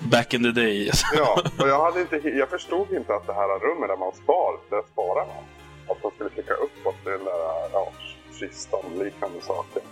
Back 0.10 0.34
in 0.34 0.42
the 0.42 0.50
day. 0.50 0.90
Ja, 1.12 1.42
och 1.58 1.68
jag, 1.68 1.80
hade 1.84 2.00
inte, 2.00 2.16
jag 2.28 2.48
förstod 2.48 2.92
inte 2.92 3.14
att 3.14 3.26
det 3.26 3.32
här 3.32 3.58
rummet 3.58 3.88
där 3.88 3.96
man 3.96 4.12
spar, 4.12 4.58
där 4.70 4.82
sparar 4.92 5.26
man. 5.26 5.44
Att 5.88 6.02
man 6.02 6.12
skulle 6.12 6.30
klicka 6.30 6.54
uppåt 6.54 7.02
till 7.02 7.12
den 7.12 7.24
där 7.24 7.40
ja, 7.72 7.92
kistan 8.38 8.80
och 8.84 9.04
liknande 9.04 9.40
saker. 9.40 9.82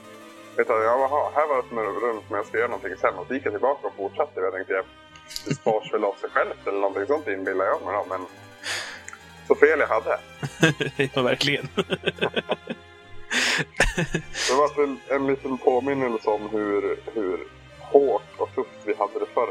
Du, 0.57 0.65
jag, 0.69 1.03
aha, 1.03 1.33
här 1.35 1.49
var 1.49 1.57
det 1.57 1.63
ett 1.63 2.03
rum 2.03 2.21
som 2.29 2.37
jag 2.37 2.47
ska 2.47 2.59
göra 2.59 2.69
någonting 2.69 2.97
sen. 3.01 3.15
Och 3.15 3.27
så 3.27 3.35
gick 3.35 3.47
jag 3.47 3.53
tillbaka 3.53 3.87
och 3.87 3.95
fortsatte. 3.97 4.41
Jag 4.41 4.53
tänkte, 4.53 4.83
det 5.47 5.55
spars 5.55 5.93
väl 5.93 6.05
av 6.05 6.15
sig 6.21 6.31
självt 6.31 6.67
eller 6.67 6.81
någonting 6.81 7.07
sånt 7.07 7.29
inbillar 7.29 7.65
jag 7.65 7.83
mig. 7.83 8.05
Men 8.09 8.27
så 9.49 9.55
fel 9.55 9.79
jag 9.81 9.89
hade. 9.89 10.19
ja, 11.15 11.23
verkligen. 11.23 11.69
Det 14.49 14.55
var 14.55 14.85
en, 14.85 14.99
en 15.09 15.27
liten 15.27 15.59
påminnelse 15.59 16.31
om 16.31 16.49
hur, 16.53 16.99
hur 17.15 17.39
hårt 17.93 18.23
och 18.37 18.55
tufft 18.55 18.71
vi 18.85 18.95
hade 18.95 19.19
det 19.19 19.27
förr. 19.35 19.49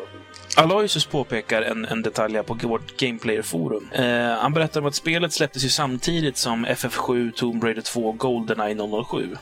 Aloysius 0.57 1.05
påpekar 1.05 1.61
en, 1.61 1.85
en 1.85 2.01
detalj 2.01 2.35
här 2.35 2.43
på 2.43 2.53
vårt 2.53 2.97
Gameplayer-forum. 2.97 3.89
Eh, 3.91 4.39
han 4.41 4.53
berättar 4.53 4.81
om 4.81 4.87
att 4.87 4.95
spelet 4.95 5.33
släpptes 5.33 5.65
ju 5.65 5.69
samtidigt 5.69 6.37
som 6.37 6.65
FF7, 6.65 7.31
Tomb 7.31 7.63
Raider 7.63 7.81
2 7.81 8.09
och 8.09 8.17
Goldeneye 8.17 9.03
007. 9.09 9.37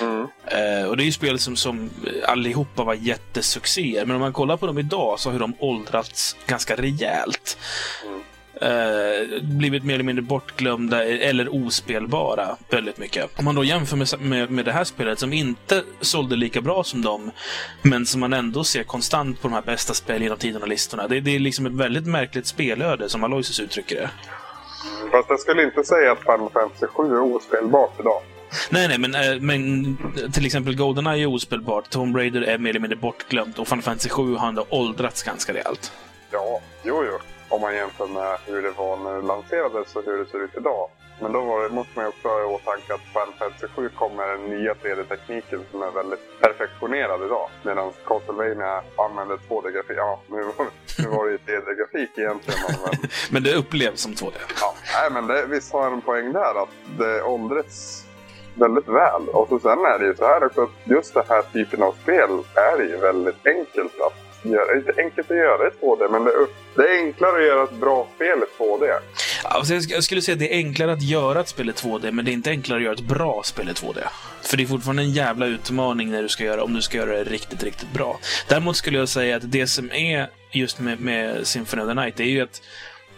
Mm. 0.00 0.26
Eh, 0.46 0.88
och 0.88 0.96
det 0.96 1.02
är 1.02 1.06
ju 1.06 1.12
spel 1.12 1.38
som, 1.38 1.56
som 1.56 1.90
allihopa 2.26 2.84
var 2.84 2.94
jättesuccéer. 2.94 4.06
Men 4.06 4.16
om 4.16 4.20
man 4.20 4.32
kollar 4.32 4.56
på 4.56 4.66
dem 4.66 4.78
idag 4.78 5.20
så 5.20 5.30
har 5.30 5.38
de 5.38 5.54
åldrats 5.58 6.36
ganska 6.46 6.76
rejält. 6.76 7.58
Mm. 8.06 8.20
Eh, 8.64 9.42
blivit 9.42 9.84
mer 9.84 9.94
eller 9.94 10.04
mindre 10.04 10.22
bortglömda 10.22 11.04
eller 11.04 11.66
ospelbara 11.66 12.56
väldigt 12.70 12.98
mycket. 12.98 13.38
Om 13.38 13.44
man 13.44 13.54
då 13.54 13.64
jämför 13.64 13.96
med, 13.96 14.20
med, 14.20 14.50
med 14.50 14.64
det 14.64 14.72
här 14.72 14.84
spelet 14.84 15.18
som 15.18 15.32
inte 15.32 15.82
sålde 16.00 16.36
lika 16.36 16.60
bra 16.60 16.84
som 16.84 17.02
dem, 17.02 17.30
men 17.82 18.06
som 18.06 18.20
man 18.20 18.32
ändå 18.32 18.64
ser 18.64 18.82
konstant 18.82 19.42
på 19.42 19.48
de 19.48 19.54
här 19.54 19.62
bästa 19.62 19.94
spel 19.94 20.22
genom 20.22 20.38
tiderna-listorna. 20.38 21.08
Det, 21.08 21.20
det 21.20 21.34
är 21.34 21.38
liksom 21.38 21.66
ett 21.66 21.72
väldigt 21.72 22.06
märkligt 22.06 22.46
spelöde, 22.46 23.08
som 23.08 23.24
Aloysius 23.24 23.60
uttrycker 23.60 23.96
det. 23.96 24.10
Fast 25.10 25.30
jag 25.30 25.40
skulle 25.40 25.62
inte 25.62 25.84
säga 25.84 26.12
att 26.12 26.20
Final 26.20 26.50
Fantasy 26.52 26.86
7 26.86 27.02
är 27.02 27.36
ospelbart 27.36 28.00
idag. 28.00 28.22
Nej, 28.70 28.88
nej, 28.88 28.98
men, 28.98 29.14
eh, 29.14 29.40
men 29.40 29.96
till 30.32 30.46
exempel 30.46 30.76
Goldeneye 30.76 31.22
är 31.22 31.26
ospelbart, 31.26 31.90
Tomb 31.90 32.16
Raider 32.16 32.42
är 32.42 32.58
mer 32.58 32.70
eller 32.70 32.80
mindre 32.80 32.96
bortglömt 32.96 33.58
och 33.58 33.68
Final 33.68 33.82
Fantasy 33.82 34.08
7 34.08 34.34
har 34.34 34.48
ändå 34.48 34.66
åldrats 34.68 35.22
ganska 35.22 35.52
rejält. 35.54 35.92
Ja, 36.30 36.60
jo, 36.84 37.04
jo. 37.06 37.18
Om 37.54 37.60
man 37.60 37.74
jämför 37.74 38.06
med 38.06 38.38
hur 38.46 38.62
det 38.62 38.70
var 38.70 38.96
när 38.96 39.14
det 39.14 39.26
lanserades 39.26 39.96
och 39.96 40.04
hur 40.04 40.18
det 40.18 40.26
ser 40.30 40.44
ut 40.44 40.56
idag. 40.56 40.88
Men 41.20 41.32
då 41.32 41.40
var 41.40 41.62
det, 41.62 41.68
måste 41.68 41.92
man 41.94 42.04
ju 42.04 42.08
också 42.08 42.28
ha 42.28 42.40
i 42.40 42.44
åtanke 42.44 42.94
att 42.94 43.00
Final 43.00 43.34
Fantasy 43.38 43.66
7 43.76 43.88
kommer 43.88 44.26
den 44.26 44.40
nya 44.40 44.74
3D-tekniken 44.74 45.60
som 45.70 45.82
är 45.82 45.90
väldigt 45.90 46.40
perfektionerad 46.40 47.22
idag. 47.26 47.48
Medan 47.62 47.92
Castlevania 48.06 48.82
använder 48.96 49.36
2D-grafik. 49.48 49.96
Ja, 49.96 50.20
nu 50.28 50.42
var, 50.42 50.66
nu 50.98 51.08
var 51.08 51.26
det 51.26 51.32
ju 51.32 51.38
3D-grafik 51.38 52.18
egentligen. 52.18 52.60
Men, 52.84 53.10
Men 53.30 53.42
det 53.42 53.54
upplevs 53.54 54.00
som 54.00 54.12
2D. 54.12 54.32
ja, 54.60 54.74
nej, 54.94 55.10
men 55.10 55.26
det, 55.26 55.46
visst 55.46 55.72
har 55.72 55.86
en 55.86 56.00
poäng 56.00 56.32
där 56.32 56.62
att 56.62 56.74
det 56.98 57.22
åldrats 57.22 58.04
väldigt 58.54 58.88
väl. 58.88 59.28
Och 59.28 59.48
så 59.48 59.58
sen 59.58 59.78
är 59.84 59.98
det 59.98 60.06
ju 60.06 60.14
så 60.14 60.26
här 60.26 60.44
också 60.44 60.62
att 60.62 60.70
just 60.84 61.14
den 61.14 61.24
här 61.28 61.42
typen 61.42 61.82
av 61.82 61.92
spel 62.02 62.30
är 62.54 62.82
ju 62.82 62.96
väldigt 62.96 63.46
enkelt 63.46 64.00
att 64.00 64.23
göra. 64.52 64.76
Inte 64.76 64.92
enkelt 65.02 65.30
att 65.30 65.36
göra 65.36 65.68
i 65.68 65.70
2D, 65.80 66.08
men 66.10 66.24
det 66.24 66.30
är, 66.30 66.46
det 66.76 66.82
är 66.82 66.98
enklare 67.06 67.36
att 67.36 67.46
göra 67.46 67.64
ett 67.64 67.72
bra 67.80 68.08
spel 68.16 68.38
i 68.38 68.62
2D. 68.62 68.98
Alltså 69.44 69.74
jag 69.74 69.82
sk- 69.82 69.92
jag 69.92 70.04
skulle 70.04 70.22
säga 70.22 70.32
att 70.32 70.38
det 70.38 70.54
är 70.54 70.56
enklare 70.56 70.92
att 70.92 71.02
göra 71.02 71.40
ett 71.40 71.48
spel 71.48 71.68
i 71.68 71.72
2D, 71.72 72.10
men 72.12 72.24
det 72.24 72.30
är 72.30 72.32
inte 72.32 72.50
enklare 72.50 72.78
att 72.78 72.84
göra 72.84 72.94
ett 72.94 73.00
bra 73.08 73.42
spel 73.44 73.68
i 73.68 73.72
2D. 73.72 73.98
För 74.42 74.56
det 74.56 74.62
är 74.62 74.66
fortfarande 74.66 75.02
en 75.02 75.10
jävla 75.10 75.46
utmaning 75.46 76.10
när 76.10 76.22
du 76.22 76.28
ska 76.28 76.44
göra, 76.44 76.62
om 76.64 76.74
du 76.74 76.82
ska 76.82 76.96
göra 76.98 77.10
det 77.10 77.24
riktigt, 77.24 77.62
riktigt 77.64 77.92
bra. 77.92 78.18
Däremot 78.48 78.76
skulle 78.76 78.98
jag 78.98 79.08
säga 79.08 79.36
att 79.36 79.52
det 79.52 79.66
som 79.66 79.90
är 79.92 80.30
just 80.52 80.80
med, 80.80 81.00
med 81.00 81.46
Symphony 81.46 81.82
of 81.82 81.88
the 81.88 81.94
Night, 81.94 82.16
det 82.16 82.22
är 82.22 82.28
ju 82.28 82.40
att 82.40 82.62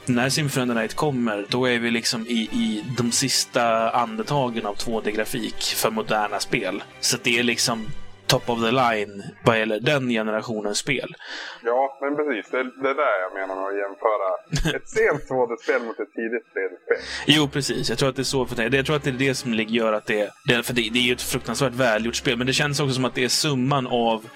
när 0.09 0.29
Symphony 0.29 0.65
of 0.65 0.69
the 0.75 0.81
Night 0.81 0.95
kommer, 0.95 1.47
då 1.49 1.69
är 1.69 1.79
vi 1.79 1.91
liksom 1.91 2.27
i, 2.27 2.33
i 2.53 2.85
de 2.99 3.13
sista 3.13 3.91
andetagen 3.91 4.67
av 4.67 4.77
2D-grafik 4.77 5.63
för 5.77 5.91
moderna 5.91 6.41
spel. 6.41 6.83
Så 7.01 7.17
det 7.23 7.39
är 7.39 7.43
liksom 7.43 7.87
top 8.27 8.51
of 8.51 8.61
the 8.61 8.71
line 8.71 9.23
vad 9.45 9.59
gäller 9.59 9.81
den 9.81 10.09
generationens 10.09 10.79
spel. 10.79 11.15
Ja, 11.65 11.99
men 12.01 12.17
precis. 12.17 12.51
Det, 12.51 12.63
det 12.63 12.91
är 12.91 12.95
där 12.95 13.21
jag 13.25 13.35
menar 13.35 13.55
med 13.55 13.65
att 13.65 13.79
jämföra 13.79 14.77
ett 14.77 14.89
sent 14.89 15.31
2D-spel 15.31 15.83
mot 15.83 16.01
ett 16.01 16.13
tidigt 16.15 16.47
3D-spel. 16.55 16.99
Jo, 17.27 17.49
precis. 17.49 17.89
Jag 17.89 17.99
tror 17.99 18.09
att 18.09 18.17
det 18.17 18.23
är 18.23 18.25
så 18.25 18.47
för 18.47 18.57
det. 18.57 18.77
Jag 18.77 18.87
tror 18.87 18.97
att 18.97 19.05
det 19.05 19.11
är 19.11 19.15
det 19.29 19.35
som 19.35 19.55
gör 19.55 19.93
att 19.93 20.07
det... 20.07 20.31
det 20.47 20.63
för 20.63 20.75
det, 20.75 20.91
det 20.93 20.99
är 20.99 21.03
ju 21.03 21.13
ett 21.13 21.23
fruktansvärt 21.23 21.73
välgjort 21.73 22.17
spel, 22.17 22.39
men 22.39 22.47
det 22.47 22.53
känns 22.53 22.81
också 22.81 22.95
som 22.95 23.05
att 23.05 23.15
det 23.15 23.25
är 23.25 23.29
summan 23.29 23.87
av 23.87 24.29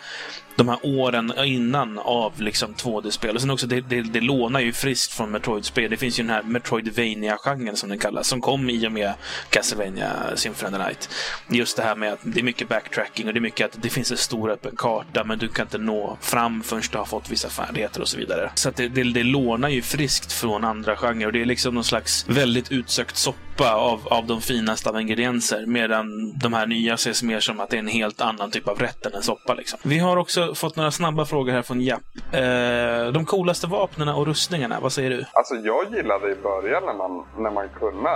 de 0.56 0.68
här 0.68 0.78
åren 0.82 1.32
innan 1.44 1.98
av 1.98 2.40
liksom 2.40 2.74
2D-spel. 2.74 3.34
Och 3.34 3.40
sen 3.40 3.50
också, 3.50 3.66
det, 3.66 3.80
det, 3.80 4.02
det 4.02 4.20
lånar 4.20 4.60
ju 4.60 4.72
friskt 4.72 5.12
från 5.12 5.30
Metroid-spel. 5.30 5.90
Det 5.90 5.96
finns 5.96 6.18
ju 6.18 6.22
den 6.22 6.30
här 6.30 6.42
Metroidvania-genren 6.42 7.76
som 7.76 7.88
den 7.88 7.98
kallas, 7.98 8.28
som 8.28 8.40
kom 8.40 8.70
i 8.70 8.86
och 8.86 8.92
med 8.92 9.12
Castlevania 9.50 10.12
Symphony 10.34 10.70
of 10.70 10.78
the 10.78 10.84
Night. 10.84 11.08
Just 11.48 11.76
det 11.76 11.82
här 11.82 11.96
med 11.96 12.12
att 12.12 12.20
det 12.22 12.40
är 12.40 12.44
mycket 12.44 12.68
backtracking 12.68 13.26
och 13.26 13.34
det 13.34 13.38
är 13.38 13.42
mycket 13.42 13.66
att 13.66 13.82
det 13.82 13.88
finns 13.88 14.10
en 14.10 14.16
stor 14.16 14.50
öppen 14.50 14.76
karta, 14.76 15.24
men 15.24 15.38
du 15.38 15.48
kan 15.48 15.66
inte 15.66 15.78
nå 15.78 16.18
fram 16.20 16.62
förrän 16.62 16.82
du 16.92 16.98
har 16.98 17.04
fått 17.04 17.30
vissa 17.30 17.48
färdigheter 17.48 18.00
och 18.00 18.08
så 18.08 18.18
vidare. 18.18 18.50
Så 18.54 18.68
att 18.68 18.76
det, 18.76 18.88
det, 18.88 19.02
det 19.02 19.22
lånar 19.22 19.68
ju 19.68 19.82
friskt 19.82 20.32
från 20.32 20.64
andra 20.64 20.96
genrer 20.96 21.26
och 21.26 21.32
det 21.32 21.40
är 21.40 21.44
liksom 21.44 21.74
någon 21.74 21.84
slags 21.84 22.28
väldigt 22.28 22.72
utsökt 22.72 23.16
soppa 23.16 23.49
av, 23.64 24.08
av 24.08 24.26
de 24.26 24.40
finaste 24.40 24.88
av 24.88 25.00
ingredienser. 25.00 25.66
Medan 25.66 26.32
de 26.38 26.52
här 26.52 26.66
nya 26.66 26.94
ses 26.94 27.22
mer 27.22 27.40
som 27.40 27.60
att 27.60 27.70
det 27.70 27.76
är 27.76 27.78
en 27.78 27.88
helt 27.88 28.20
annan 28.20 28.50
typ 28.50 28.68
av 28.68 28.78
rätt 28.78 29.06
än 29.06 29.14
en 29.14 29.22
soppa. 29.22 29.54
Liksom. 29.54 29.78
Vi 29.84 29.98
har 29.98 30.16
också 30.16 30.54
fått 30.54 30.76
några 30.76 30.90
snabba 30.90 31.24
frågor 31.24 31.52
här 31.52 31.62
från 31.62 31.80
Japp. 31.80 32.00
Eh, 32.32 33.12
de 33.12 33.24
coolaste 33.26 33.66
vapnen 33.66 34.08
och 34.08 34.26
rustningarna, 34.26 34.80
vad 34.80 34.92
säger 34.92 35.10
du? 35.10 35.24
Alltså 35.32 35.54
jag 35.54 35.94
gillade 35.96 36.32
i 36.32 36.34
början 36.34 36.82
när 36.86 36.94
man, 36.94 37.24
när 37.38 37.50
man 37.50 37.68
kunde 37.68 38.10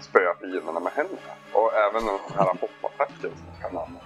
spöa 0.00 0.34
fienderna 0.40 0.80
med 0.80 0.92
händerna. 0.92 1.18
Och 1.52 1.70
även 1.74 2.06
den 2.06 2.18
här 2.36 2.46
hoppattacken 2.46 3.16
som 3.20 3.46
man 3.46 3.60
kan 3.60 3.78
använda. 3.78 4.00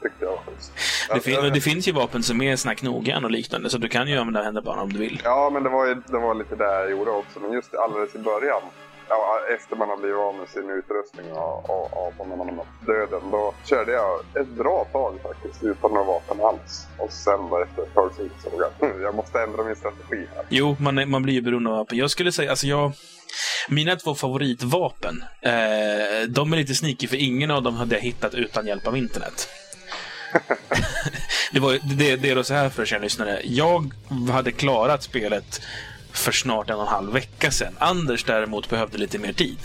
Det 0.00 0.08
tyckte 0.08 0.24
jag 0.24 0.30
var 0.30 0.38
schysst. 0.46 0.72
Det, 1.14 1.20
fin- 1.20 1.52
det 1.54 1.60
finns 1.60 1.88
ju 1.88 1.92
vapen 1.92 2.22
som 2.22 2.42
är 2.42 2.56
såna 2.56 2.74
knogjärn 2.74 3.24
och 3.24 3.30
liknande, 3.30 3.70
så 3.70 3.78
du 3.78 3.88
kan 3.88 4.08
ju 4.08 4.18
använda 4.18 4.42
händerna 4.42 4.64
bara 4.64 4.80
om 4.82 4.92
du 4.92 4.98
vill. 4.98 5.20
Ja, 5.24 5.50
men 5.52 5.62
det 5.62 5.68
var, 5.70 5.86
ju, 5.86 5.94
det 5.94 6.18
var 6.18 6.34
lite 6.34 6.56
det 6.56 6.64
jag 6.64 6.90
gjorde 6.90 7.10
också. 7.10 7.40
Men 7.40 7.52
just 7.52 7.74
alldeles 7.74 8.14
i 8.14 8.18
början, 8.18 8.62
ja, 9.08 9.40
efter 9.54 9.76
man 9.76 9.88
har 9.88 9.96
blivit 9.96 10.16
av 10.16 10.34
med 10.34 10.48
sin 10.48 10.70
utrustning 10.70 11.32
och, 11.32 11.70
och, 11.70 12.14
och 12.18 12.28
när 12.28 12.36
man 12.36 12.48
har 12.48 12.54
mött 12.54 12.86
döden, 12.86 13.30
då 13.30 13.54
körde 13.64 13.92
jag 13.92 14.20
ett 14.40 14.48
bra 14.48 14.86
tag 14.92 15.18
faktiskt 15.22 15.64
utan 15.64 15.90
några 15.90 16.04
vapen 16.04 16.40
alls. 16.40 16.86
Och 16.98 17.12
sen 17.12 17.50
då 17.50 17.62
efter 17.62 17.82
ett 17.82 17.94
tag 17.94 18.10
så 18.16 18.22
insåg 18.22 18.52
jag 18.60 18.64
att 18.64 18.80
hm, 18.80 19.02
jag 19.02 19.14
måste 19.14 19.42
ändra 19.42 19.64
min 19.64 19.76
strategi 19.76 20.26
här. 20.34 20.44
Jo, 20.48 20.76
man, 20.80 20.98
är, 20.98 21.06
man 21.06 21.22
blir 21.22 21.34
ju 21.34 21.42
beroende 21.42 21.70
av 21.70 21.76
vapen. 21.76 21.98
Jag 21.98 22.10
skulle 22.10 22.32
säga, 22.32 22.50
alltså 22.50 22.66
jag... 22.66 22.92
Mina 23.68 23.96
två 23.96 24.14
favoritvapen, 24.14 25.24
eh, 25.42 26.28
de 26.28 26.52
är 26.52 26.56
lite 26.56 26.74
sneaky 26.74 27.06
för 27.06 27.16
ingen 27.16 27.50
av 27.50 27.62
dem 27.62 27.74
hade 27.74 27.94
jag 27.94 28.02
hittat 28.02 28.34
utan 28.34 28.66
hjälp 28.66 28.86
av 28.86 28.96
internet. 28.96 29.48
det, 31.52 31.60
var, 31.60 31.96
det, 31.96 32.16
det 32.16 32.30
är 32.30 32.34
då 32.34 32.44
så 32.44 32.54
här 32.54 32.68
för 32.68 32.94
er 32.94 33.00
lyssnare. 33.00 33.40
Jag 33.44 33.92
hade 34.32 34.52
klarat 34.52 35.02
spelet 35.02 35.60
för 36.18 36.32
snart 36.32 36.70
en 36.70 36.76
och 36.76 36.82
en 36.82 36.88
halv 36.88 37.12
vecka 37.12 37.50
sedan. 37.50 37.76
Anders 37.78 38.24
däremot 38.24 38.68
behövde 38.68 38.98
lite 38.98 39.18
mer 39.18 39.32
tid. 39.32 39.58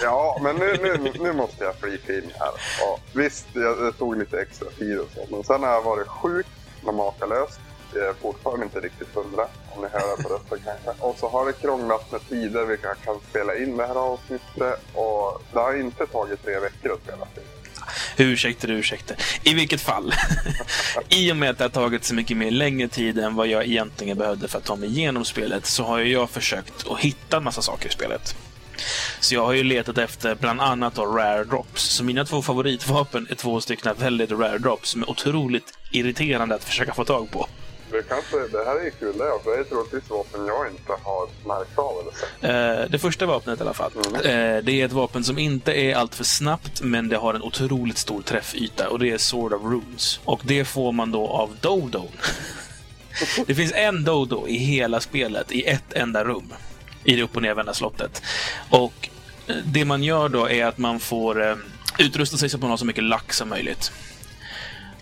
Ja, 0.00 0.38
men 0.42 0.56
nu, 0.56 0.76
nu, 0.82 1.12
nu 1.20 1.32
måste 1.32 1.64
jag 1.64 1.74
flika 1.76 2.12
in 2.14 2.32
här. 2.38 2.50
Ja, 2.80 2.98
visst, 3.12 3.46
jag, 3.52 3.78
det 3.78 3.92
tog 3.92 4.16
lite 4.18 4.40
extra 4.40 4.70
tid 4.70 4.98
och 4.98 5.08
så. 5.14 5.26
Men 5.30 5.44
sen 5.44 5.62
har 5.62 5.70
jag 5.70 5.82
varit 5.82 6.08
sjuk 6.08 6.46
och 6.84 6.94
makalöst. 6.94 7.60
Jag 7.94 8.04
är 8.06 8.12
fortfarande 8.12 8.64
inte 8.64 8.80
riktigt 8.80 9.14
hundra, 9.14 9.46
om 9.76 9.82
ni 9.82 9.88
hör 9.92 10.16
det 10.16 10.22
på 10.22 10.28
rösten 10.28 10.58
kanske. 10.64 11.04
Och 11.04 11.16
så 11.18 11.28
har 11.28 11.46
det 11.46 11.52
krånglat 11.52 12.12
med 12.12 12.28
tider 12.28 12.64
vilka 12.64 12.86
jag 12.86 12.96
kan 13.04 13.20
spela 13.30 13.56
in 13.56 13.76
det 13.76 13.86
här 13.86 13.94
avsnittet. 13.94 14.80
Och 14.94 15.42
det 15.52 15.58
har 15.58 15.80
inte 15.80 16.06
tagit 16.06 16.44
tre 16.44 16.58
veckor 16.58 16.92
att 16.92 17.02
spela 17.02 17.26
in. 17.36 17.55
Ursäkter, 18.16 18.70
ursäkter. 18.70 19.16
I 19.42 19.54
vilket 19.54 19.80
fall. 19.80 20.14
I 21.08 21.32
och 21.32 21.36
med 21.36 21.50
att 21.50 21.58
det 21.58 21.64
har 21.64 21.68
tagit 21.68 22.04
så 22.04 22.14
mycket 22.14 22.36
mer 22.36 22.50
längre 22.50 22.88
tid 22.88 23.18
än 23.18 23.34
vad 23.34 23.46
jag 23.46 23.66
egentligen 23.66 24.18
behövde 24.18 24.48
för 24.48 24.58
att 24.58 24.64
ta 24.64 24.76
mig 24.76 24.88
igenom 24.88 25.24
spelet 25.24 25.66
så 25.66 25.84
har 25.84 25.98
jag 25.98 26.30
försökt 26.30 26.86
att 26.90 27.00
hitta 27.00 27.36
en 27.36 27.44
massa 27.44 27.62
saker 27.62 27.88
i 27.88 27.92
spelet. 27.92 28.36
Så 29.20 29.34
jag 29.34 29.46
har 29.46 29.52
ju 29.52 29.62
letat 29.62 29.98
efter 29.98 30.34
bland 30.34 30.60
annat 30.60 30.94
då 30.94 31.06
rare 31.06 31.44
drops. 31.44 31.82
Så 31.82 32.04
mina 32.04 32.24
två 32.24 32.42
favoritvapen 32.42 33.26
är 33.30 33.34
två 33.34 33.60
stycken 33.60 33.94
väldigt 33.98 34.30
rare 34.30 34.58
drops 34.58 34.90
som 34.90 35.02
är 35.02 35.10
otroligt 35.10 35.78
irriterande 35.90 36.54
att 36.54 36.64
försöka 36.64 36.94
få 36.94 37.04
tag 37.04 37.30
på. 37.30 37.48
Det, 37.90 38.02
kanske, 38.08 38.36
det 38.36 38.64
här 38.64 38.86
är 38.86 38.90
kul 38.90 39.18
det, 39.18 39.32
för 39.44 39.50
det 39.50 39.60
är 39.60 39.64
troligtvis 39.64 40.10
vapen 40.10 40.46
jag 40.46 40.70
inte 40.70 40.92
har 41.02 41.28
märkt 41.48 41.78
av 41.78 42.00
eller 42.00 42.12
sett. 42.12 42.84
Eh, 42.84 42.90
det 42.90 42.98
första 42.98 43.26
vapnet 43.26 43.58
i 43.58 43.62
alla 43.62 43.74
fall. 43.74 43.92
Eh, 44.14 44.22
det 44.62 44.72
är 44.72 44.84
ett 44.84 44.92
vapen 44.92 45.24
som 45.24 45.38
inte 45.38 45.72
är 45.72 45.94
alltför 45.94 46.24
snabbt, 46.24 46.82
men 46.82 47.08
det 47.08 47.16
har 47.16 47.34
en 47.34 47.42
otroligt 47.42 47.98
stor 47.98 48.22
träffyta 48.22 48.88
och 48.88 48.98
det 48.98 49.10
är 49.10 49.18
Sword 49.18 49.52
of 49.52 49.62
Runes. 49.62 50.20
Och 50.24 50.40
det 50.44 50.64
får 50.64 50.92
man 50.92 51.12
då 51.12 51.28
av 51.28 51.56
Dodo. 51.60 52.08
det 53.46 53.54
finns 53.54 53.72
en 53.72 54.04
Dodo 54.04 54.48
i 54.48 54.56
hela 54.56 55.00
spelet, 55.00 55.52
i 55.52 55.66
ett 55.66 55.92
enda 55.92 56.24
rum. 56.24 56.52
I 57.04 57.16
det 57.16 57.22
upp 57.22 57.36
och 57.36 57.42
nervända 57.42 57.74
slottet. 57.74 58.22
Och 58.70 59.08
eh, 59.46 59.56
det 59.64 59.84
man 59.84 60.02
gör 60.02 60.28
då 60.28 60.50
är 60.50 60.66
att 60.66 60.78
man 60.78 61.00
får 61.00 61.48
eh, 61.48 61.56
utrusta 61.98 62.36
sig 62.36 62.48
så 62.48 62.56
att 62.56 62.60
man 62.60 62.70
har 62.70 62.76
så 62.76 62.84
mycket 62.84 63.04
lack 63.04 63.32
som 63.32 63.48
möjligt. 63.48 63.92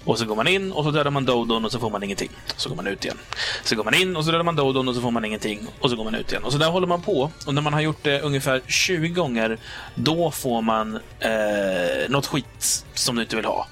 Och 0.04 0.18
så 0.18 0.24
går 0.24 0.36
man 0.36 0.48
in 0.48 0.72
och 0.72 0.84
så 0.84 0.90
dödar 0.90 1.10
man 1.10 1.24
Dodon 1.24 1.64
och 1.64 1.72
så 1.72 1.78
får 1.78 1.90
man 1.90 2.02
ingenting. 2.02 2.30
Så 2.56 2.68
går 2.68 2.76
man 2.76 2.86
ut 2.86 3.04
igen. 3.04 3.18
Så 3.64 3.76
går 3.76 3.84
man 3.84 3.94
in 3.94 4.16
och 4.16 4.24
så 4.24 4.30
dödar 4.30 4.44
man 4.44 4.56
Dodon 4.56 4.88
och 4.88 4.94
så 4.94 5.00
får 5.00 5.10
man 5.10 5.24
ingenting. 5.24 5.66
Och 5.80 5.90
så 5.90 5.96
går 5.96 6.04
man 6.04 6.14
ut 6.14 6.30
igen. 6.30 6.44
Och 6.44 6.52
så 6.52 6.58
där 6.58 6.70
håller 6.70 6.86
man 6.86 7.02
på. 7.02 7.30
Och 7.46 7.54
när 7.54 7.62
man 7.62 7.72
har 7.72 7.80
gjort 7.80 8.02
det 8.02 8.20
ungefär 8.20 8.62
20 8.66 9.08
gånger, 9.08 9.58
då 9.94 10.30
får 10.30 10.62
man 10.62 11.00
eh, 11.20 12.08
något 12.08 12.26
skit 12.26 12.84
som 12.94 13.16
du 13.16 13.22
inte 13.22 13.36
vill 13.36 13.44
ha. 13.44 13.66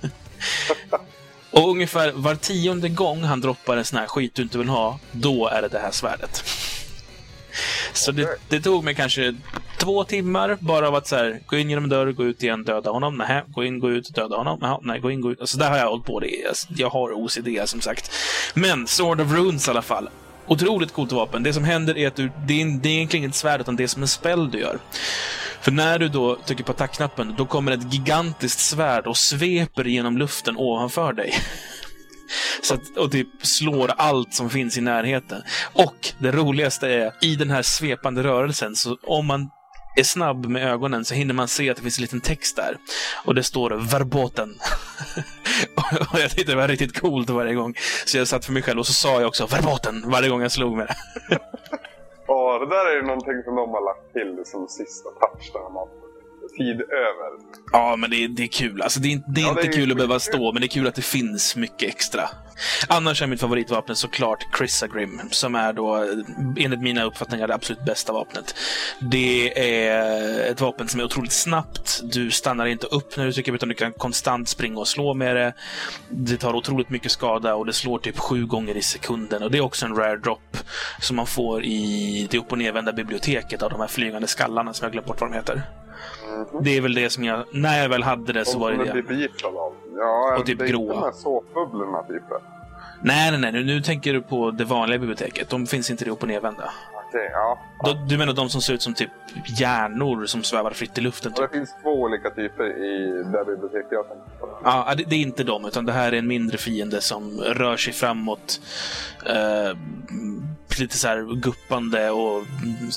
och 1.50 1.70
ungefär 1.70 2.12
var 2.12 2.34
tionde 2.34 2.88
gång 2.88 3.24
han 3.24 3.40
droppar 3.40 3.76
en 3.76 3.84
sån 3.84 3.98
här 3.98 4.06
skit 4.06 4.34
du 4.34 4.42
inte 4.42 4.58
vill 4.58 4.68
ha, 4.68 4.98
då 5.12 5.48
är 5.48 5.62
det 5.62 5.68
det 5.68 5.78
här 5.78 5.90
svärdet. 5.90 6.44
Så 7.92 8.12
det, 8.12 8.38
det, 8.48 8.60
tog 8.60 8.84
mig 8.84 8.94
kanske 8.94 9.34
två 9.78 10.04
timmar 10.04 10.56
bara 10.60 10.88
av 10.88 10.94
att 10.94 11.06
så 11.06 11.16
här, 11.16 11.40
gå 11.46 11.56
in 11.56 11.70
genom 11.70 11.84
en 11.84 11.90
dörr, 11.90 12.12
gå 12.12 12.24
ut 12.24 12.42
igen, 12.42 12.64
döda 12.64 12.90
honom. 12.90 13.16
Nej, 13.16 13.42
gå 13.48 13.64
in, 13.64 13.80
gå 13.80 13.90
ut, 13.90 14.14
döda 14.14 14.36
honom. 14.36 14.58
Naha, 14.60 14.80
nej, 14.82 15.00
gå 15.00 15.10
in, 15.10 15.20
gå 15.20 15.32
ut. 15.32 15.40
Alltså, 15.40 15.58
där 15.58 15.70
har 15.70 15.78
jag 15.78 15.88
hållit 15.88 16.06
på. 16.06 16.20
Det. 16.20 16.46
Alltså, 16.48 16.66
jag 16.76 16.90
har 16.90 17.12
OCD 17.12 17.48
som 17.64 17.80
sagt. 17.80 18.12
Men 18.54 18.86
Sword 18.86 19.20
of 19.20 19.32
Runes 19.32 19.68
i 19.68 19.70
alla 19.70 19.82
fall. 19.82 20.08
Otroligt 20.46 20.92
coolt 20.92 21.12
vapen. 21.12 21.42
Det 21.42 21.52
som 21.52 21.64
händer 21.64 21.98
är 21.98 22.08
att 22.08 22.16
du, 22.16 22.30
det, 22.46 22.62
är, 22.62 22.80
det 22.80 22.88
är 22.88 22.92
egentligen 22.92 23.24
inget 23.24 23.34
svärd, 23.34 23.60
utan 23.60 23.76
det 23.76 23.82
är 23.82 23.88
som 23.88 24.02
en 24.02 24.08
spell 24.08 24.50
du 24.50 24.58
gör. 24.60 24.78
För 25.60 25.72
när 25.72 25.98
du 25.98 26.08
då 26.08 26.36
trycker 26.36 26.64
på 26.64 26.72
attackknappen, 26.72 27.34
då 27.38 27.46
kommer 27.46 27.72
ett 27.72 27.92
gigantiskt 27.92 28.60
svärd 28.60 29.06
och 29.06 29.16
sveper 29.16 29.84
genom 29.84 30.18
luften 30.18 30.56
ovanför 30.56 31.12
dig. 31.12 31.34
Så 32.62 32.74
att, 32.74 32.96
och 32.96 33.12
typ 33.12 33.28
slår 33.42 33.90
allt 33.96 34.34
som 34.34 34.50
finns 34.50 34.78
i 34.78 34.80
närheten. 34.80 35.42
Och 35.72 36.12
det 36.18 36.32
roligaste 36.32 36.88
är, 36.88 37.12
i 37.22 37.36
den 37.36 37.50
här 37.50 37.62
svepande 37.62 38.22
rörelsen, 38.22 38.76
så 38.76 38.96
om 39.02 39.26
man 39.26 39.50
är 39.96 40.02
snabb 40.02 40.46
med 40.46 40.72
ögonen 40.72 41.04
så 41.04 41.14
hinner 41.14 41.34
man 41.34 41.48
se 41.48 41.70
att 41.70 41.76
det 41.76 41.82
finns 41.82 41.98
en 41.98 42.02
liten 42.02 42.20
text 42.20 42.56
där. 42.56 42.76
Och 43.24 43.34
det 43.34 43.42
står 43.42 43.70
verboten. 43.70 44.54
och 46.12 46.20
jag 46.20 46.30
tyckte 46.30 46.52
det 46.52 46.56
var 46.56 46.68
riktigt 46.68 47.00
coolt 47.00 47.30
varje 47.30 47.54
gång. 47.54 47.74
Så 48.06 48.18
jag 48.18 48.28
satt 48.28 48.44
för 48.44 48.52
mig 48.52 48.62
själv 48.62 48.78
och 48.78 48.86
så 48.86 48.92
sa 48.92 49.20
jag 49.20 49.28
också 49.28 49.46
verboten 49.46 50.10
varje 50.10 50.28
gång 50.28 50.42
jag 50.42 50.52
slog 50.52 50.76
med 50.76 50.86
det. 50.86 50.96
Ja, 52.26 52.58
det 52.58 52.66
där 52.66 52.86
är 52.90 52.96
ju 52.96 53.02
någonting 53.02 53.42
som 53.44 53.54
de 53.56 53.70
har 53.70 53.84
lagt 53.84 54.12
till 54.12 54.42
som 54.44 54.68
sista 54.68 55.08
touch 55.10 55.52
där 55.52 55.72
man 55.74 55.88
tid 56.60 56.80
över. 56.80 57.30
Ja, 57.72 57.96
men 57.96 58.10
det 58.10 58.24
är, 58.24 58.28
det 58.28 58.42
är 58.42 58.46
kul. 58.46 58.82
Alltså, 58.82 59.00
det 59.00 59.12
är, 59.12 59.22
det 59.26 59.40
är 59.40 59.44
Ja, 59.44 59.50
inte 59.50 59.62
det 59.62 59.68
är 59.68 59.72
kul 59.72 59.90
att 59.90 59.96
behöva 59.96 60.18
stå, 60.20 60.52
men 60.52 60.60
det 60.60 60.66
är 60.66 60.68
kul 60.68 60.86
att 60.86 60.94
det 60.94 61.02
finns 61.02 61.56
mycket 61.56 61.88
extra. 61.88 62.28
Annars 62.88 63.22
är 63.22 63.26
mitt 63.26 63.40
favoritvapen 63.40 63.96
såklart 63.96 64.56
Chrysagrim, 64.58 65.20
som 65.30 65.54
är 65.54 65.72
då 65.72 66.06
enligt 66.58 66.80
mina 66.80 67.04
uppfattningar 67.04 67.48
det 67.48 67.54
absolut 67.54 67.84
bästa 67.84 68.12
vapnet. 68.12 68.54
Det 69.00 69.58
är 69.88 70.50
ett 70.50 70.60
vapen 70.60 70.88
som 70.88 71.00
är 71.00 71.04
otroligt 71.04 71.32
snabbt. 71.32 72.00
Du 72.02 72.30
stannar 72.30 72.66
inte 72.66 72.86
upp 72.86 73.16
när 73.16 73.26
du 73.26 73.32
trycker, 73.32 73.52
utan 73.52 73.68
du 73.68 73.74
kan 73.74 73.92
konstant 73.92 74.48
springa 74.48 74.78
och 74.78 74.88
slå 74.88 75.14
med 75.14 75.36
det. 75.36 75.52
Det 76.08 76.36
tar 76.36 76.54
otroligt 76.54 76.90
mycket 76.90 77.12
skada 77.12 77.54
och 77.54 77.66
det 77.66 77.72
slår 77.72 77.98
typ 77.98 78.18
sju 78.18 78.46
gånger 78.46 78.76
i 78.76 78.82
sekunden. 78.82 79.42
Och 79.42 79.50
det 79.50 79.58
är 79.58 79.62
också 79.62 79.86
en 79.86 79.96
rare 79.96 80.16
drop 80.16 80.56
som 81.00 81.16
man 81.16 81.26
får 81.26 81.64
i 81.64 82.28
det 82.30 82.38
upp 82.38 82.52
och 82.52 82.58
nervända 82.58 82.92
biblioteket 82.92 83.62
av 83.62 83.70
de 83.70 83.80
här 83.80 83.88
flygande 83.88 84.28
skallarna 84.28 84.72
som 84.72 84.84
jag 84.84 84.92
glömt 84.92 85.06
bort 85.06 85.20
vad 85.20 85.30
de 85.30 85.36
heter. 85.36 85.62
Det 86.62 86.76
är 86.76 86.80
väl 86.80 86.94
det 86.94 87.10
som 87.10 87.24
jag, 87.24 87.44
när 87.52 87.82
jag 87.82 87.88
väl 87.88 88.02
hade 88.02 88.32
det 88.32 88.44
så 88.44 88.52
De 88.52 88.60
var 88.60 88.72
det 88.72 88.84
det. 88.84 89.02
bebitrade 89.02 89.58
av. 89.58 89.72
Ja, 89.96 90.36
Och 90.38 90.46
typ 90.46 90.58
det 90.58 90.64
är 90.64 90.68
gråa. 90.68 90.82
inte 90.82 90.94
de 90.94 91.02
här 91.02 91.12
såpbubblorna 91.12 92.02
typ. 92.02 92.22
Nej, 93.02 93.30
nej, 93.30 93.40
nej. 93.40 93.52
Nu, 93.52 93.64
nu 93.64 93.80
tänker 93.82 94.12
du 94.12 94.22
på 94.22 94.50
det 94.50 94.64
vanliga 94.64 94.98
biblioteket. 94.98 95.48
De 95.48 95.66
finns 95.66 95.90
inte 95.90 96.04
det 96.04 96.10
upp 96.10 96.22
och 96.22 96.28
nervända. 96.28 96.70
Okej, 97.08 97.30
ja. 97.32 97.58
Du, 97.84 97.94
du 98.08 98.18
menar 98.18 98.32
de 98.32 98.48
som 98.48 98.60
ser 98.60 98.74
ut 98.74 98.82
som 98.82 98.94
typ 98.94 99.10
hjärnor 99.60 100.26
som 100.26 100.42
svävar 100.42 100.70
fritt 100.70 100.98
i 100.98 101.00
luften? 101.00 101.32
Och 101.32 101.36
Typ. 101.38 101.50
det 101.50 101.56
finns 101.58 101.74
två 101.82 101.90
olika 102.02 102.30
typer 102.30 102.64
i 102.84 103.22
det 103.32 103.44
biblioteket 103.44 103.88
jag 103.90 104.08
tänkte 104.08 104.30
på. 104.40 104.48
Ja, 104.64 104.94
det, 104.96 105.04
det 105.04 105.16
är 105.16 105.20
inte 105.20 105.44
de, 105.44 105.64
utan 105.64 105.86
det 105.86 105.92
här 105.92 106.12
är 106.12 106.16
en 106.18 106.26
mindre 106.26 106.58
fiende 106.58 107.00
som 107.00 107.40
rör 107.40 107.76
sig 107.76 107.92
framåt. 107.92 108.60
Eh, 109.26 109.76
lite 110.78 110.96
så 110.96 111.08
här 111.08 111.34
guppande 111.36 112.10
och 112.10 112.44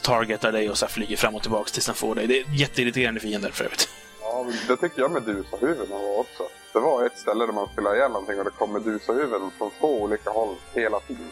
targetar 0.04 0.52
dig 0.52 0.70
och 0.70 0.78
så 0.78 0.88
flyger 0.88 1.18
fram 1.18 1.36
och 1.36 1.42
tillbaka 1.42 1.70
tills 1.70 1.86
den 1.86 1.96
får 1.96 2.16
dig. 2.16 2.28
Det 2.28 2.40
är 2.40 2.46
jätteirriterande 2.54 3.20
fiender 3.20 3.50
för 3.50 3.66
övrigt. 3.66 3.90
Ja, 4.22 4.46
det 4.68 4.78
tycker 4.78 5.02
jag 5.02 5.12
Medusa-huvudena 5.12 5.98
var 5.98 6.20
också. 6.20 6.44
Det 6.74 6.80
var 6.80 7.06
ett 7.06 7.18
ställe 7.18 7.46
där 7.46 7.54
man 7.54 7.68
skulle 7.72 7.90
ha 7.90 7.96
ihjäl 7.96 8.12
någonting 8.12 8.40
och 8.40 8.46
det 8.46 8.52
kom 8.52 8.74
Medusa-huvuden 8.74 9.52
från 9.58 9.72
två 9.80 10.02
olika 10.02 10.30
håll 10.30 10.56
hela 10.74 11.00
tiden. 11.00 11.28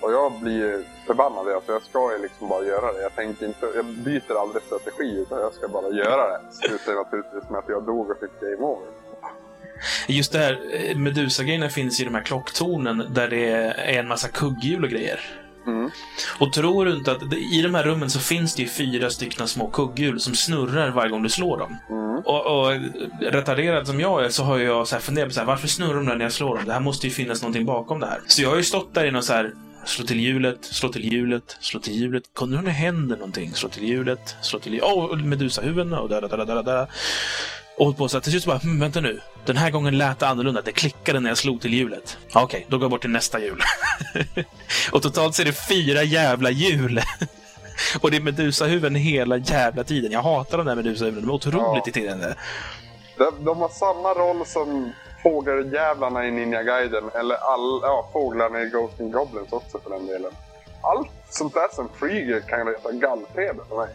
Och 0.00 0.12
jag 0.12 0.32
blir 0.32 0.84
förbannad. 1.06 1.48
Alltså 1.48 1.72
jag 1.72 1.82
ska 1.82 2.12
ju 2.12 2.22
liksom 2.22 2.48
bara 2.48 2.64
göra 2.64 2.92
det. 2.92 3.02
Jag 3.02 3.14
tänker 3.14 3.46
inte, 3.46 3.66
jag 3.74 3.84
byter 3.84 4.40
aldrig 4.40 4.62
strategi 4.62 5.18
utan 5.20 5.40
jag 5.40 5.54
ska 5.54 5.68
bara 5.68 5.88
göra 5.88 6.28
det. 6.28 6.40
Slutar 6.52 6.94
naturligtvis 6.94 7.50
med 7.50 7.58
att 7.58 7.68
jag 7.68 7.86
dog 7.86 8.10
och 8.10 8.20
fick 8.20 8.40
game 8.40 8.56
over. 8.56 8.88
Just 10.08 10.32
det 10.32 10.38
här, 10.38 10.60
eh, 10.72 10.96
Medusa-grejerna 10.96 11.68
finns 11.68 12.00
i 12.00 12.04
de 12.04 12.14
här 12.14 12.22
klocktornen 12.22 13.04
där 13.10 13.28
det 13.28 13.48
är 13.50 13.98
en 13.98 14.08
massa 14.08 14.28
kugghjul 14.28 14.84
och 14.84 14.90
grejer. 14.90 15.45
Mm. 15.66 15.90
Och 16.38 16.52
tror 16.52 16.84
du 16.84 16.92
inte 16.96 17.12
att 17.12 17.30
det- 17.30 17.36
i 17.36 17.62
de 17.62 17.74
här 17.74 17.84
rummen 17.84 18.10
så 18.10 18.18
finns 18.18 18.54
det 18.54 18.62
ju 18.62 18.68
fyra 18.68 19.10
stycken 19.10 19.48
små 19.48 19.66
kugghjul 19.70 20.20
som 20.20 20.34
snurrar 20.34 20.90
varje 20.90 21.10
gång 21.10 21.22
du 21.22 21.28
slår 21.28 21.58
dem. 21.58 21.76
Mm. 21.90 22.18
Och, 22.24 22.46
och 22.46 22.72
retarderad 23.20 23.86
som 23.86 24.00
jag 24.00 24.24
är 24.24 24.28
så 24.28 24.44
har 24.44 24.58
jag 24.58 24.88
så 24.88 24.94
här 24.94 25.02
funderat 25.02 25.28
på 25.28 25.34
så 25.34 25.40
här, 25.40 25.46
varför 25.46 25.68
snurrar 25.68 25.94
de 25.94 26.06
där 26.06 26.16
när 26.16 26.24
jag 26.24 26.32
slår 26.32 26.56
dem? 26.56 26.64
Det 26.66 26.72
här 26.72 26.80
måste 26.80 27.06
ju 27.06 27.12
finnas 27.12 27.42
någonting 27.42 27.64
bakom 27.66 28.00
det 28.00 28.06
här. 28.06 28.20
Så 28.26 28.42
jag 28.42 28.48
har 28.48 28.56
ju 28.56 28.62
stått 28.62 28.94
där 28.94 29.04
i 29.06 29.10
någon 29.10 29.22
så 29.22 29.32
här 29.32 29.52
Slå 29.86 30.06
till 30.06 30.20
hjulet, 30.20 30.58
slå 30.64 30.88
till 30.88 31.12
hjulet, 31.12 31.56
slå 31.60 31.80
till 31.80 31.94
hjulet. 31.94 32.22
Kunde 32.34 32.62
det 32.62 32.70
händer 32.70 33.16
någonting? 33.16 33.54
Slå 33.54 33.68
till 33.68 33.84
hjulet, 33.88 34.36
slå 34.42 34.58
till 34.58 34.72
hjulet. 34.72 34.88
Åh, 34.92 35.04
oh, 35.04 35.16
Medusa-huvuden 35.16 35.92
och 35.92 36.08
där, 36.08 36.20
där, 36.20 36.28
där, 36.28 36.46
där, 36.46 36.62
där. 36.62 36.86
Och 37.78 37.84
hållit 37.84 37.98
på 37.98 38.08
så 38.08 38.20
till 38.20 38.30
slut 38.30 38.42
så 38.42 38.48
bara, 38.50 38.58
hm, 38.58 38.80
vänta 38.80 39.00
nu. 39.00 39.20
Den 39.44 39.56
här 39.56 39.70
gången 39.70 39.98
lät 39.98 40.18
det 40.18 40.28
annorlunda. 40.28 40.62
Det 40.62 40.72
klickade 40.72 41.20
när 41.20 41.30
jag 41.30 41.38
slog 41.38 41.60
till 41.60 41.74
hjulet. 41.74 42.18
Ja, 42.32 42.42
Okej, 42.42 42.66
då 42.68 42.76
går 42.78 42.84
jag 42.84 42.90
bort 42.90 43.00
till 43.00 43.10
nästa 43.10 43.38
hjul. 43.40 43.60
och 44.92 45.02
totalt 45.02 45.34
så 45.34 45.42
är 45.42 45.46
det 45.46 45.52
fyra 45.68 46.02
jävla 46.02 46.50
hjul. 46.50 47.00
och 48.00 48.10
det 48.10 48.16
är 48.16 48.20
Medusa-huvuden 48.20 48.94
hela 48.94 49.36
jävla 49.36 49.84
tiden. 49.84 50.12
Jag 50.12 50.22
hatar 50.22 50.58
de 50.58 50.66
där 50.66 50.74
Medusa-huvuden. 50.74 51.22
De 51.26 51.30
är 51.30 51.34
otroligt 51.34 51.58
Ja. 51.60 51.82
irriterande. 51.86 52.34
De, 53.18 53.44
de 53.44 53.58
har 53.58 53.68
samma 53.68 54.14
roll 54.14 54.46
som 54.46 54.92
fågeljävlarna 55.22 56.26
i 56.26 56.30
Ninja 56.30 56.62
Gaiden 56.62 57.10
eller 57.14 57.34
all, 57.36 57.80
ja, 57.82 58.08
fåglarna 58.12 58.62
i 58.62 58.68
Ghost 58.68 59.00
and 59.00 59.12
Goblins 59.12 59.52
också 59.52 59.78
för 59.78 59.90
den 59.90 60.06
delen. 60.06 60.32
Allt 60.82 61.08
sånt 61.30 61.54
där 61.54 61.68
som 61.74 61.88
flyger 61.98 62.40
kan 62.40 62.66
reta 62.66 62.92
gallfeber 62.92 63.64
för 63.68 63.76
mig. 63.76 63.88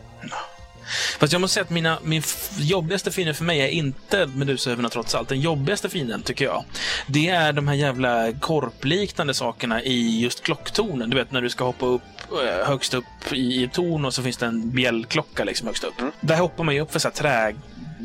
Fast 1.19 1.33
jag 1.33 1.41
måste 1.41 1.53
säga 1.53 1.63
att 1.63 1.69
mina, 1.69 1.97
min 2.03 2.23
jobbigaste 2.57 3.11
fiende 3.11 3.33
för 3.33 3.43
mig 3.43 3.61
är 3.61 3.67
inte 3.67 4.25
Medusahuvudena 4.25 4.89
trots 4.89 5.15
allt. 5.15 5.29
Den 5.29 5.41
jobbigaste 5.41 5.89
fienden, 5.89 6.21
tycker 6.21 6.45
jag, 6.45 6.63
det 7.07 7.29
är 7.29 7.53
de 7.53 7.67
här 7.67 7.75
jävla 7.75 8.33
korpliknande 8.33 9.33
sakerna 9.33 9.83
i 9.83 10.21
just 10.21 10.43
klocktornen. 10.43 11.09
Du 11.09 11.17
vet, 11.17 11.31
när 11.31 11.41
du 11.41 11.49
ska 11.49 11.63
hoppa 11.63 11.85
upp 11.85 12.01
eh, 12.31 12.67
högst 12.67 12.93
upp 12.93 13.33
i, 13.33 13.69
torn 13.73 14.05
och 14.05 14.13
så 14.13 14.23
finns 14.23 14.37
det 14.37 14.45
en 14.45 14.71
bjällklocka 14.71 15.43
liksom 15.43 15.67
högst 15.67 15.83
upp. 15.83 15.93
Där 16.19 16.37
hoppar 16.37 16.63
man 16.63 16.75
ju 16.75 16.81
upp 16.81 16.91
för 16.91 16.99
så 16.99 17.07
här 17.07 17.15
trä... 17.15 17.55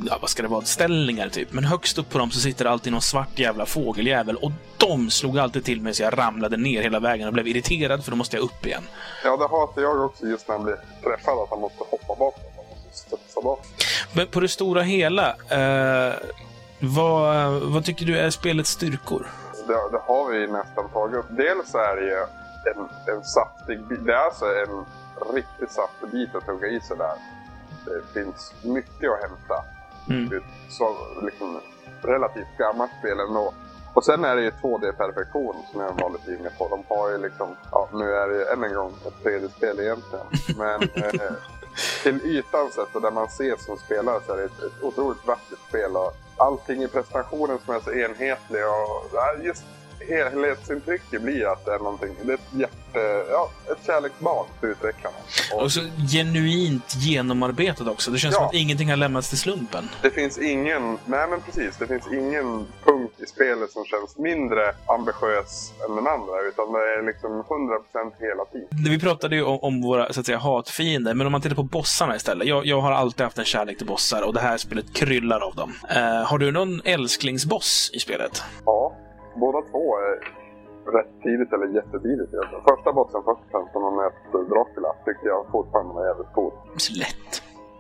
Ja, 0.09 0.19
vad 0.21 0.31
ska 0.31 0.43
det 0.43 0.49
vara? 0.49 0.65
Ställningar 0.65 1.29
typ. 1.29 1.53
Men 1.53 1.65
högst 1.65 1.99
upp 1.99 2.11
på 2.11 2.19
dem 2.19 2.31
så 2.31 2.41
sitter 2.41 2.65
det 2.65 2.71
alltid 2.71 2.93
någon 2.93 3.03
svart 3.03 3.39
jävla 3.39 3.67
fågeljävel 3.67 4.37
och 4.37 4.53
de 4.77 5.11
slog 5.11 5.39
alltid 5.39 5.65
till 5.65 5.81
mig 5.81 5.95
så 5.95 6.03
jag 6.03 6.19
ramlade 6.19 6.57
ner 6.57 6.83
hela 6.83 7.01
vägen 7.01 7.27
och 7.27 7.33
blev 7.33 7.49
irriterad 7.49 8.05
för 8.05 8.11
då 8.11 8.17
måste 8.17 8.37
jag 8.37 8.45
upp 8.45 8.67
igen. 8.67 8.83
Ja, 9.25 9.37
det 9.37 9.49
hatar 9.49 9.83
jag 9.83 10.05
också 10.05 10.27
just 10.27 10.49
när 10.49 10.55
han 10.55 10.65
blir 10.65 10.77
träffad, 11.05 11.39
att 11.39 11.51
han 11.51 11.61
måste 11.61 11.85
hoppa 11.91 12.15
bakåt. 12.19 12.46
Han 13.11 13.19
måste 13.19 13.29
studsa 13.29 13.41
bakåt. 13.41 13.67
Men 14.13 14.27
på 14.27 14.41
det 14.41 14.49
stora 14.49 14.83
hela, 14.83 15.29
eh, 15.51 16.15
vad, 16.81 17.53
vad 17.63 17.85
tycker 17.85 18.07
du 18.07 18.19
är 18.19 18.31
spelets 18.31 18.71
styrkor? 18.71 19.27
Det, 19.67 19.73
det 19.93 20.01
har 20.07 20.31
vi 20.31 20.47
nästan 20.47 20.89
tagit 20.89 21.17
upp. 21.17 21.27
Dels 21.29 21.75
är 21.75 21.97
det 21.97 22.03
ju 22.03 22.19
en, 22.73 22.89
en 23.15 23.25
saftig 23.25 23.87
bit. 23.89 24.07
Det 24.07 24.13
är 24.13 24.17
alltså 24.17 24.45
en 24.45 24.85
riktigt 25.35 25.73
saftig 25.73 26.11
bit 26.11 26.35
att 26.35 26.47
hugga 26.47 26.69
i 26.69 26.81
sig 26.81 26.97
där. 26.97 27.17
Det 27.85 28.21
finns 28.21 28.55
mycket 28.63 29.11
att 29.11 29.21
hämta. 29.21 29.65
Mm. 30.11 30.29
Det 30.29 30.37
är 30.37 30.41
ett 30.41 30.73
så 30.73 30.97
liksom, 31.23 31.61
relativt 32.03 32.59
gammalt 32.59 32.91
spel 32.99 33.21
ändå. 33.21 33.55
Och 33.95 34.05
sen 34.05 34.25
är 34.25 34.37
det 34.37 34.43
ju 34.43 34.51
2D-perfektion 34.51 35.55
som 35.73 35.81
jag 35.81 35.93
var 35.93 36.11
lite 36.11 36.31
inne 36.31 36.51
på. 36.59 36.69
De 36.69 36.95
har 36.95 37.11
ju 37.11 37.19
liksom, 37.19 37.57
ja 37.73 37.89
nu 37.93 38.13
är 38.13 38.29
det 38.29 38.35
ju 38.35 38.45
än 38.45 38.65
en 38.65 38.75
gång 38.75 38.93
ett 39.07 39.25
3D-spel 39.25 39.81
egentligen. 39.81 40.27
Men 40.57 40.83
eh, 41.05 41.33
till 42.03 42.21
ytan 42.25 42.71
sett 42.71 42.95
och 42.95 43.03
där 43.03 43.11
man 43.11 43.31
ser 43.31 43.57
som 43.57 43.79
spelare 43.79 44.21
så 44.27 44.33
är 44.33 44.37
det 44.37 44.45
ett, 44.45 44.63
ett 44.63 44.83
otroligt 44.83 45.27
vackert 45.27 45.59
spel. 45.69 45.97
Och 45.97 46.17
allting 46.37 46.83
i 46.83 46.89
presentationen 46.89 47.59
som 47.65 47.75
är 47.75 47.81
så 47.81 47.93
enhetlig 47.93 48.63
och 48.67 49.45
just 49.45 49.65
helhetsintrycket 50.09 51.23
blir 51.23 51.53
att 51.53 51.65
det 51.65 51.73
är 51.75 51.79
någonting, 51.79 52.09
det 52.23 52.33
är 52.33 52.35
ett 52.35 52.41
jätte, 52.53 53.25
ja, 53.31 53.51
ett 53.71 53.87
kärleksbarn 53.87 54.47
till 54.61 54.69
utvecklarna. 54.69 55.17
Och 55.55 55.63
Och 55.63 55.73
så 55.73 55.81
genuint 56.13 56.95
genomarbetat 56.97 57.89
också. 57.89 58.11
Det 58.11 58.19
känns 58.19 58.35
Ja. 58.35 58.39
som 58.39 58.47
att 58.49 58.55
ingenting 58.55 58.91
har 58.91 58.97
lämnats 58.97 59.29
till 59.29 59.39
slumpen. 59.39 59.89
det 60.03 60.11
finns 60.11 60.39
ingen, 60.39 60.99
nej 61.07 61.29
men 61.31 61.41
precis, 61.41 61.77
det 61.79 61.87
finns 61.87 62.13
ingen 62.13 62.67
punkt 62.85 63.15
i 63.19 63.27
spelet 63.27 63.71
som 63.71 63.85
känns 63.85 64.19
mindre 64.19 64.75
ambitiös 64.87 65.73
än 65.89 65.97
den 65.97 66.07
andra. 66.07 66.41
Utan 66.49 66.73
det 66.73 66.79
är 66.79 67.07
liksom 67.07 67.31
100% 67.31 68.13
hela 68.21 68.45
tiden. 68.45 68.69
Vi 68.93 68.99
pratade 69.01 69.37
ju 69.37 69.43
om, 69.43 69.59
om 69.63 69.83
våra 69.83 70.13
så 70.13 70.21
att 70.21 70.27
säga, 70.27 70.39
hatfiender, 70.39 71.15
men 71.15 71.27
om 71.27 71.33
man 71.33 71.41
tittar 71.41 71.57
på 71.57 71.63
bossarna 71.63 72.17
istället. 72.17 72.47
Jag, 72.49 72.67
jag 72.67 72.81
har 72.81 72.93
alltid 72.93 73.25
haft 73.25 73.39
en 73.39 73.45
kärlek 73.45 73.79
till 73.79 73.87
bossar 73.87 74.23
och 74.23 74.35
det 74.35 74.41
här 74.41 74.57
spelet 74.57 74.87
kryllar 74.95 75.41
av 75.41 75.55
dem. 75.55 75.73
Eh, 75.91 76.27
har 76.27 76.39
du 76.39 76.53
någon 76.53 76.81
älsklingsboss 76.85 77.91
i 77.95 77.99
spelet? 77.99 78.43
Ja, 78.65 78.93
båda 79.37 79.63
två 79.71 79.97
är 79.99 80.15
rätt 80.97 81.13
tidigt 81.23 81.53
eller 81.53 81.67
jättetidigt 81.67 82.31
egentligen. 82.35 82.65
Första 82.71 82.93
bossen 82.93 83.23
först 83.25 83.41
och 83.45 83.51
främst, 83.51 83.73
som 83.73 83.83
man 83.83 83.97
möter 83.97 84.39
Dracula, 84.53 84.91
tyckte 85.05 85.27
jag 85.27 85.47
fortfarande 85.53 85.95
var 85.95 86.07
jävligt 86.07 86.33
cool. 86.35 86.53
Så 86.77 86.93
lätt. 86.99 87.33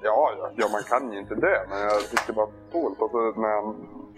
Ja, 0.03 0.33
ja, 0.39 0.51
ja, 0.57 0.67
man 0.73 0.83
kan 0.83 1.13
ju 1.13 1.19
inte 1.19 1.35
dö, 1.35 1.57
men 1.71 1.79
jag 1.79 2.01
tyckte 2.11 2.33
det 2.33 2.39
var 2.39 2.49
coolt. 2.73 2.99
Och 3.03 3.11
så 3.11 3.19
när 3.41 3.55
han 3.61 3.69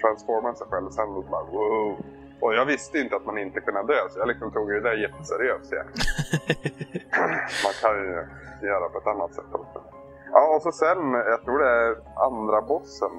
transformade 0.01 0.57
sig 0.57 0.67
själv 0.71 0.91
sen, 0.91 1.15
då 1.15 1.23
bara 1.23 1.45
wow. 1.45 1.97
Och 2.41 2.55
jag 2.55 2.67
visste 2.67 2.99
inte 2.99 3.17
att 3.17 3.27
man 3.27 3.39
inte 3.39 3.61
kunde 3.61 3.83
dö, 3.83 4.09
så 4.11 4.19
jag 4.19 4.29
liksom 4.29 4.51
tog 4.51 4.69
det 4.69 4.81
där 4.81 4.95
jätteseriöst. 4.95 5.73
Ja. 5.73 5.83
man 7.65 7.75
kan 7.83 7.95
ju 8.05 8.27
göra 8.69 8.89
på 8.89 8.99
ett 8.99 9.07
annat 9.07 9.35
sätt 9.35 9.53
också. 9.53 9.88
Ja, 10.33 10.55
och 10.57 10.63
så 10.63 10.73
sen, 10.73 11.13
jag 11.13 11.45
tror 11.45 11.59
det 11.59 11.71
är 11.71 11.97
andra 12.29 12.63
bossen 12.63 13.11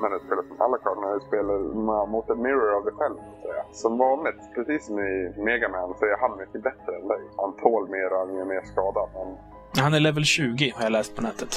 när 0.00 0.08
du 0.10 0.18
spelar 0.26 0.42
som 0.48 0.60
Alucard, 0.60 0.98
när 0.98 1.14
du 1.14 1.20
spelar 1.20 2.06
mot 2.06 2.30
en 2.30 2.42
mirror 2.42 2.74
av 2.76 2.84
dig 2.84 2.94
själv. 2.98 3.14
Så 3.16 3.48
säga. 3.48 3.64
Som 3.72 3.98
vanligt, 3.98 4.40
precis 4.54 4.86
som 4.86 4.98
i 4.98 5.34
Mega 5.36 5.68
Man, 5.68 5.94
så 5.98 6.04
är 6.04 6.16
han 6.20 6.38
mycket 6.38 6.62
bättre 6.62 6.96
än 7.00 7.08
dig. 7.08 7.20
Han 7.36 7.52
tål 7.56 7.88
mer 7.88 8.12
och 8.12 8.18
han 8.18 8.34
gör 8.36 8.44
mer 8.44 8.62
skada. 8.72 9.00
Men 9.14 9.36
Han 9.84 9.94
är 9.94 10.00
level 10.00 10.24
20, 10.24 10.72
har 10.76 10.82
jag 10.82 10.92
läst 10.92 11.16
på 11.16 11.22
nätet. 11.22 11.52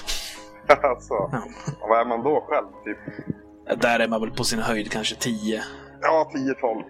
alltså, 0.83 1.13
Ja. 1.13 1.41
vad 1.89 1.99
är 1.99 2.05
man 2.05 2.23
då 2.23 2.43
själv? 2.49 2.67
Typ 2.83 2.97
Där 3.81 3.99
är 3.99 4.07
man 4.07 4.21
väl 4.21 4.31
på 4.31 4.43
sin 4.43 4.59
höjd 4.59 4.91
kanske 4.91 5.15
10. 5.15 5.61
Ja, 6.01 6.29
10-12. 6.33 6.83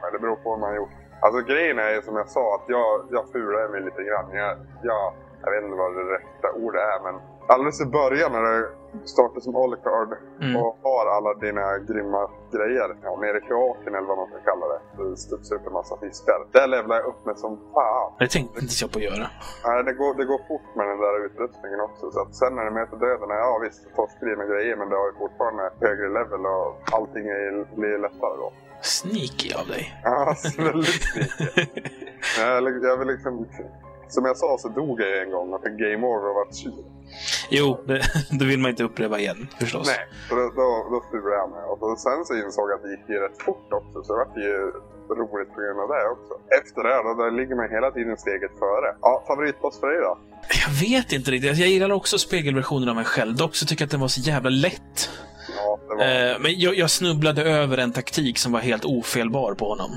Men 0.00 0.12
det 0.12 0.18
beror 0.18 0.36
på 0.36 0.50
vad 0.50 0.58
man 0.60 0.68
har 0.70 0.76
gjort. 0.76 0.90
Alltså 1.20 1.40
grejen 1.40 1.78
är 1.78 2.00
som 2.00 2.16
jag 2.16 2.28
sa 2.28 2.54
att 2.54 2.64
jag, 2.68 2.88
jag 3.10 3.24
fular 3.32 3.68
mig 3.68 3.80
lite 3.80 4.02
grann. 4.02 4.26
Jag, 4.32 4.56
jag, 4.82 5.12
jag 5.42 5.50
vet 5.52 5.64
inte 5.64 5.76
vad 5.76 5.90
det 5.96 6.04
rätta 6.16 6.48
ordet 6.64 6.80
är 6.80 6.98
men 7.06 7.14
alldeles 7.48 7.80
i 7.80 7.86
början 7.86 8.32
när 8.32 8.42
du 8.42 8.70
startar 9.04 9.40
som 9.40 9.56
Alucard 9.56 10.10
Mm. 10.40 10.56
och 10.56 10.78
har 10.82 11.06
alla 11.16 11.34
dina 11.34 11.78
grymma 11.78 12.30
grejer. 12.52 12.88
Ja, 13.02 13.10
nere 13.20 13.38
i 13.38 13.40
kloaken 13.40 13.94
eller 13.94 14.06
vad 14.08 14.18
man 14.18 14.28
ska 14.30 14.38
kalla 14.50 14.66
det. 14.72 14.80
Du 14.98 15.16
studsar 15.16 15.56
upp 15.56 15.66
en 15.66 15.72
massa 15.72 15.96
fiskar. 16.02 16.38
Där 16.52 16.66
levlar 16.66 16.96
jag 16.96 17.06
upp 17.06 17.20
med 17.26 17.36
som 17.38 17.52
fan. 17.74 18.12
Det 18.18 18.28
tänkte 18.36 18.60
inte 18.60 18.74
jag 18.82 18.90
på 18.92 18.98
att 18.98 19.04
göra. 19.10 19.26
Nej, 19.66 19.84
det 19.84 19.92
går, 19.92 20.14
det 20.20 20.24
går 20.32 20.40
fort 20.48 20.68
med 20.78 20.86
den 20.88 20.98
där 21.04 21.14
utrustningen 21.26 21.80
också. 21.80 22.10
Så 22.10 22.20
att 22.22 22.34
sen 22.40 22.52
när 22.56 22.64
du 22.64 22.70
möter 22.70 22.96
döden, 22.96 23.28
ja 23.30 23.58
visst, 23.64 23.80
torskar 23.96 24.26
dina 24.26 24.44
grejer 24.52 24.76
men 24.76 24.88
du 24.90 24.96
har 24.96 25.06
ju 25.10 25.14
fortfarande 25.24 25.64
högre 25.80 26.08
level 26.18 26.42
och 26.46 26.68
allting 26.96 27.24
är, 27.28 27.76
blir 27.80 27.98
lättare 27.98 28.36
då. 28.42 28.52
Sneaky 28.80 29.48
av 29.60 29.66
dig. 29.74 29.82
Ja, 30.04 30.34
väldigt 30.58 31.02
sneaky. 31.02 31.66
jag, 32.40 32.84
jag 32.84 32.96
vill 32.96 33.08
liksom, 33.08 33.46
som 34.14 34.24
jag 34.24 34.36
sa 34.36 34.56
så 34.58 34.68
dog 34.68 35.00
jag 35.00 35.22
en 35.22 35.30
gång 35.30 35.52
och 35.54 35.62
fick 35.64 35.76
game 35.84 36.02
over 36.06 36.28
och 36.30 36.34
var 36.40 36.46
sur. 36.52 36.84
Jo, 37.50 37.68
det, 37.88 38.02
det 38.38 38.44
vill 38.44 38.58
man 38.60 38.70
inte 38.70 38.84
uppleva 38.84 39.18
igen 39.18 39.48
förstås. 39.60 39.86
Nej, 39.86 40.02
så 40.28 40.34
då, 40.34 40.42
då, 40.42 40.66
då 40.92 40.98
styrde 41.08 41.34
jag 41.40 41.50
mig. 41.50 41.62
Och 41.70 41.78
så, 41.80 41.96
sen 41.96 42.24
så 42.24 42.32
insåg 42.42 42.70
jag 42.70 42.76
att 42.76 42.82
det 42.82 42.90
gick 42.90 43.08
ju 43.08 43.18
rätt 43.26 43.42
fort 43.42 43.68
också. 43.78 43.96
Så 44.04 44.12
det 44.12 44.18
var 44.18 44.42
ju 44.48 44.56
roligt 45.22 45.50
på 45.54 45.60
grund 45.60 45.80
av 45.84 45.88
det 45.94 46.04
också. 46.16 46.32
Efter 46.60 46.80
det, 46.88 46.96
då, 47.06 47.10
då 47.20 47.30
ligger 47.38 47.54
man 47.60 47.68
hela 47.76 47.90
tiden 47.90 48.16
steget 48.16 48.54
före. 48.58 48.88
Ja, 49.00 49.24
favoritboss 49.26 49.80
för 49.80 49.86
dig 49.86 50.00
då? 50.00 50.18
Jag 50.64 50.72
vet 50.88 51.12
inte 51.12 51.30
riktigt. 51.30 51.50
Alltså, 51.50 51.62
Jag 51.62 51.70
gillar 51.70 51.92
också 51.92 52.18
spegelversionen 52.18 52.88
av 52.88 52.96
mig 52.96 53.04
själv. 53.04 53.36
Dock 53.36 53.54
så 53.56 53.66
tycker 53.66 53.82
jag 53.82 53.86
att 53.86 53.90
den 53.90 54.00
var 54.00 54.08
så 54.08 54.20
jävla 54.20 54.50
lätt. 54.50 55.10
Ja, 55.56 55.78
var... 55.88 56.04
Eh, 56.04 56.38
men 56.40 56.52
jag, 56.60 56.74
jag 56.76 56.90
snubblade 56.90 57.42
över 57.42 57.78
en 57.78 57.92
taktik 57.92 58.38
som 58.38 58.52
var 58.52 58.60
helt 58.60 58.84
ofelbar 58.84 59.54
på 59.54 59.68
honom. 59.68 59.90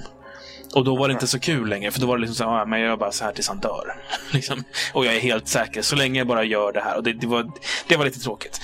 Och 0.75 0.84
då 0.84 0.95
var 0.97 1.08
det 1.08 1.12
inte 1.12 1.27
så 1.27 1.39
kul 1.39 1.69
längre, 1.69 1.91
för 1.91 1.99
då 2.01 2.08
var 2.08 2.17
det 2.17 2.21
liksom 2.21 2.36
så 2.36 2.43
här, 2.43 2.62
"Ah, 2.62 2.65
men 2.65 2.80
jag 2.80 2.89
gör 2.89 2.97
bara 2.97 3.12
så 3.12 3.23
här 3.25 3.32
tills 3.32 3.47
han 3.47 3.58
dör. 3.60 3.95
liksom. 4.34 4.63
Och 4.93 5.06
jag 5.06 5.15
är 5.15 5.19
helt 5.19 5.47
säker, 5.47 5.82
så 5.82 5.95
länge 5.95 6.19
jag 6.19 6.27
bara 6.27 6.43
gör 6.43 6.71
det 6.71 6.82
här. 6.82 6.97
Och 6.97 7.03
det, 7.03 7.13
det, 7.13 7.27
var, 7.27 7.51
det 7.88 7.97
var 7.97 8.06
lite 8.06 8.19
tråkigt. 8.19 8.62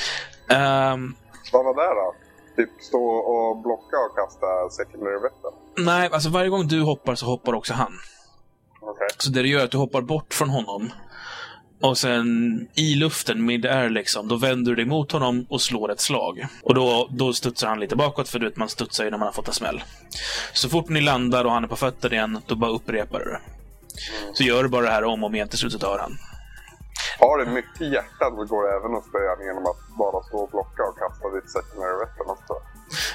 Ehm, 0.49 1.15
Vad 1.53 1.65
var 1.65 1.73
det 1.75 1.95
då? 2.01 2.13
Typ 2.55 2.69
stå 2.81 3.03
och 3.05 3.57
blocka 3.57 3.97
och 4.09 4.15
kasta 4.17 4.69
secondary 4.83 5.13
weapon? 5.21 5.53
nej, 5.85 6.09
alltså 6.13 6.29
varje 6.29 6.49
gång 6.49 6.67
du 6.67 6.81
hoppar 6.81 7.15
så 7.15 7.25
hoppar 7.25 7.53
också 7.53 7.73
han. 7.73 7.93
Okej. 8.81 9.07
Så 9.17 9.29
det 9.29 9.41
du 9.41 9.49
gör 9.49 9.59
är 9.59 9.63
att 9.65 9.71
du 9.71 9.77
hoppar 9.77 10.01
bort 10.01 10.33
från 10.33 10.49
honom. 10.49 10.89
Och 11.84 11.98
sen 11.98 12.28
i 12.76 12.96
luften, 12.96 13.46
mid-air 13.46 13.89
liksom, 13.89 14.28
då 14.28 14.36
vänder 14.36 14.72
du 14.72 14.76
dig 14.76 14.86
mot 14.86 15.12
honom 15.12 15.46
och 15.50 15.62
slår 15.62 15.91
ett 15.91 16.00
slag. 16.00 16.48
Och 16.62 16.76
då, 16.76 17.08
då 17.12 17.34
studsar 17.34 17.67
han 17.67 17.80
lite 17.80 17.96
bakåt, 17.96 18.30
för 18.30 18.39
du 18.39 18.46
vet, 18.46 18.58
man 18.58 18.69
studsar 18.69 19.04
ju 19.04 19.10
när 19.10 19.17
man 19.17 19.26
har 19.26 19.34
fått 19.34 19.48
en 19.48 19.54
smäll. 19.54 19.84
Så 20.54 20.69
fort 20.69 20.89
ni 20.89 21.02
landar 21.02 21.46
och 21.46 21.52
han 21.52 21.63
är 21.63 21.67
på 21.67 21.76
fötter 21.76 22.13
igen, 22.13 22.41
då 22.46 22.56
bara 22.56 22.72
upprepar 22.72 23.19
du 23.19 23.26
det. 23.26 23.39
Så 24.34 24.43
gör 24.43 24.63
du 24.63 24.69
bara 24.69 24.86
det 24.86 24.91
här 24.91 25.04
om 25.04 25.24
och 25.24 25.28
om 25.28 25.36
igen, 25.36 25.48
till 25.48 25.58
slut 25.58 25.72
så 25.72 25.78
dör 25.78 26.00
han. 26.00 26.17
Har 27.19 27.46
det 27.46 27.52
mycket 27.52 27.91
hjärta 27.93 28.26
så 28.30 28.46
går 28.46 28.67
det 28.67 28.76
även 28.78 28.98
att 28.98 29.06
spöa 29.06 29.48
genom 29.48 29.63
att 29.65 29.98
bara 29.98 30.24
stå 30.24 30.38
och 30.38 30.50
blocka 30.50 30.84
och 30.84 30.98
kasta 30.98 31.30
ditt 31.36 31.52
secondary 31.52 31.98
weapon 32.00 32.30
också. 32.30 32.54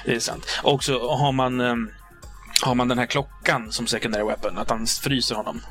Det 0.05 0.15
är 0.15 0.19
sant. 0.19 0.45
Och 0.63 0.83
så 0.83 1.15
har 1.15 1.31
man, 1.31 1.61
ehm, 1.61 1.89
har 2.63 2.75
man 2.75 2.87
den 2.87 2.99
här 2.99 3.05
klockan 3.05 3.71
som 3.71 3.87
secondary 3.87 4.23
weapon, 4.23 4.57
att 4.57 4.69
han 4.69 4.85
fryser 4.87 5.35
honom. 5.35 5.61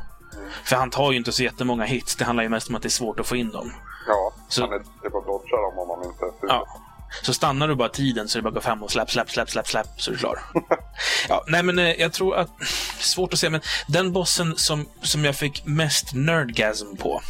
För 0.65 0.77
han 0.77 0.91
tar 0.91 1.11
ju 1.13 1.17
inte 1.19 1.33
så 1.33 1.43
jättemånga 1.43 1.85
hits, 1.85 2.17
det 2.17 2.25
handlar 2.25 2.43
ju 2.43 2.49
mest 2.49 2.69
om 2.69 2.75
att 2.75 2.83
det 2.83 2.89
är 2.89 2.91
svårt 2.91 3.21
att 3.21 3.27
få 3.27 3.37
in 3.37 3.51
dem. 3.51 3.73
Ja, 4.07 4.33
Så- 4.49 4.61
han 4.63 4.73
är 4.73 4.79
duktig 4.79 5.11
på 5.13 5.19
att 5.19 5.27
dodga 5.27 5.57
dem 5.57 5.79
om 5.79 5.89
man 5.89 6.05
inte 6.11 6.25
är. 6.25 6.49
Ja. 6.49 6.67
Så 7.23 7.35
stannar 7.35 7.69
du 7.69 7.75
bara 7.75 7.89
tiden 7.89 8.29
så 8.29 8.39
är 8.39 8.41
det 8.41 8.45
bara 8.45 8.49
att 8.49 8.55
gå 8.55 8.61
fram 8.61 8.83
och 8.83 8.91
släpp, 8.91 9.11
släpp, 9.11 9.31
släpp, 9.31 9.51
släpp, 9.51 9.67
släpp 9.69 9.87
så 9.97 10.11
är 10.11 10.13
du 10.13 10.19
klar. 10.19 10.39
ja, 11.29 11.45
nej 11.47 11.63
men 11.63 11.79
eh, 11.79 11.93
jag 12.01 12.13
tror 12.13 12.37
att... 12.37 12.49
Svårt 13.01 13.33
att 13.33 13.39
säga, 13.39 13.51
men 13.51 13.61
den 13.89 14.13
bossen 14.13 14.57
som, 14.57 14.87
som 15.03 15.25
jag 15.25 15.37
fick 15.37 15.67
mest 15.67 16.15
nerdgasm 16.15 16.97
på. 16.97 17.23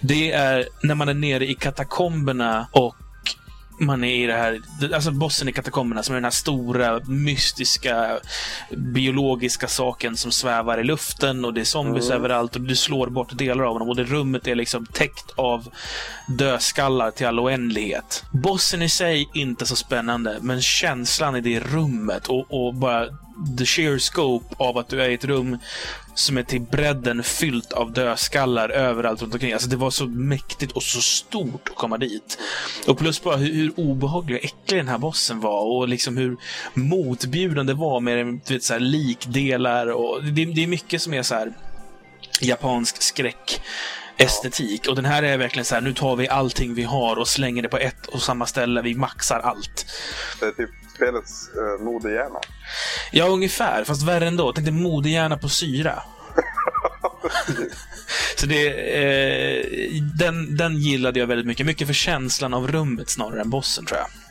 Det 0.00 0.32
är 0.32 0.68
när 0.82 0.94
man 0.94 1.08
är 1.08 1.14
nere 1.14 1.46
i 1.46 1.54
katakomberna 1.54 2.66
och 2.72 2.96
man 3.78 4.04
är 4.04 4.24
i 4.24 4.26
det 4.26 4.32
här, 4.32 4.60
alltså 4.94 5.10
bossen 5.10 5.48
i 5.48 5.52
katakomberna 5.52 6.02
som 6.02 6.14
är 6.14 6.16
den 6.16 6.24
här 6.24 6.30
stora, 6.30 7.00
mystiska, 7.04 8.18
biologiska 8.70 9.68
saken 9.68 10.16
som 10.16 10.32
svävar 10.32 10.78
i 10.78 10.84
luften 10.84 11.44
och 11.44 11.54
det 11.54 11.60
är 11.60 11.64
zombies 11.64 12.10
överallt 12.10 12.56
och 12.56 12.62
du 12.62 12.76
slår 12.76 13.06
bort 13.06 13.38
delar 13.38 13.64
av 13.64 13.78
dem 13.78 13.88
och 13.88 13.96
det 13.96 14.04
rummet 14.04 14.46
är 14.46 14.54
liksom 14.54 14.86
täckt 14.86 15.30
av 15.36 15.68
dödskallar 16.28 17.10
till 17.10 17.26
all 17.26 17.40
oändlighet. 17.40 18.24
Bossen 18.32 18.82
i 18.82 18.88
sig 18.88 19.28
inte 19.34 19.66
så 19.66 19.76
spännande, 19.76 20.38
men 20.40 20.62
känslan 20.62 21.36
i 21.36 21.40
det 21.40 21.60
rummet 21.60 22.26
och, 22.26 22.66
och 22.66 22.74
bara 22.74 23.06
the 23.58 23.64
sheer 23.64 23.98
scope 23.98 24.54
av 24.58 24.78
att 24.78 24.88
du 24.88 25.02
är 25.02 25.08
i 25.08 25.14
ett 25.14 25.24
rum 25.24 25.58
som 26.14 26.38
är 26.38 26.42
till 26.42 26.60
bredden 26.60 27.22
fyllt 27.22 27.72
av 27.72 27.92
dödskallar 27.92 28.68
överallt 28.68 29.22
runt 29.22 29.34
omkring. 29.34 29.52
Alltså 29.52 29.68
det 29.68 29.76
var 29.76 29.90
så 29.90 30.06
mäktigt 30.06 30.72
och 30.72 30.82
så 30.82 31.00
stort 31.00 31.68
att 31.68 31.76
komma 31.76 31.98
dit. 31.98 32.38
Och 32.86 32.98
plus 32.98 33.22
bara 33.22 33.36
hur, 33.36 33.54
hur 33.54 33.80
obehaglig 33.80 34.38
och 34.38 34.44
äcklig 34.44 34.80
den 34.80 34.88
här 34.88 34.98
bossen 34.98 35.40
var 35.40 35.60
och 35.60 35.88
liksom 35.88 36.16
hur 36.16 36.36
motbjudande 36.74 37.72
det 37.72 37.78
var 37.78 38.00
med 38.00 38.40
du 38.46 38.54
vet, 38.54 38.62
så 38.62 38.72
här, 38.72 38.80
likdelar 38.80 39.86
och 39.86 40.24
det, 40.24 40.44
det 40.44 40.62
är 40.62 40.66
mycket 40.66 41.02
som 41.02 41.14
är 41.14 41.22
så 41.22 41.34
här 41.34 41.52
japansk 42.40 43.02
skräck 43.02 43.60
estetik. 44.16 44.88
Och 44.88 44.96
den 44.96 45.04
här 45.04 45.22
är 45.22 45.38
verkligen 45.38 45.64
så 45.64 45.74
här, 45.74 45.82
nu 45.82 45.92
tar 45.92 46.16
vi 46.16 46.28
allting 46.28 46.74
vi 46.74 46.82
har 46.82 47.16
och 47.16 47.28
slänger 47.28 47.62
det 47.62 47.68
på 47.68 47.78
ett 47.78 48.06
och 48.06 48.22
samma 48.22 48.46
ställe. 48.46 48.82
Vi 48.82 48.94
maxar 48.94 49.40
allt. 49.40 49.86
Det 50.40 50.46
är 50.46 50.52
typ 50.52 50.70
spelets 50.94 51.50
uh, 51.56 51.84
modehjärna. 51.84 52.38
Ja, 53.12 53.26
ungefär. 53.26 53.84
Fast 53.84 54.02
värre 54.02 54.26
ändå. 54.26 54.52
Tänk 54.52 54.66
dig 54.66 54.74
modehjärna 54.74 55.38
på 55.38 55.48
syra. 55.48 56.02
Så 58.36 58.46
det, 58.46 58.68
eh, 58.68 59.64
den, 60.18 60.56
den 60.56 60.76
gillade 60.76 61.20
jag 61.20 61.26
väldigt 61.26 61.46
mycket. 61.46 61.66
Mycket 61.66 61.86
för 61.86 61.94
känslan 61.94 62.54
av 62.54 62.68
rummet 62.68 63.10
snarare 63.10 63.40
än 63.40 63.50
bossen, 63.50 63.86
tror 63.86 63.98
jag. 63.98 64.23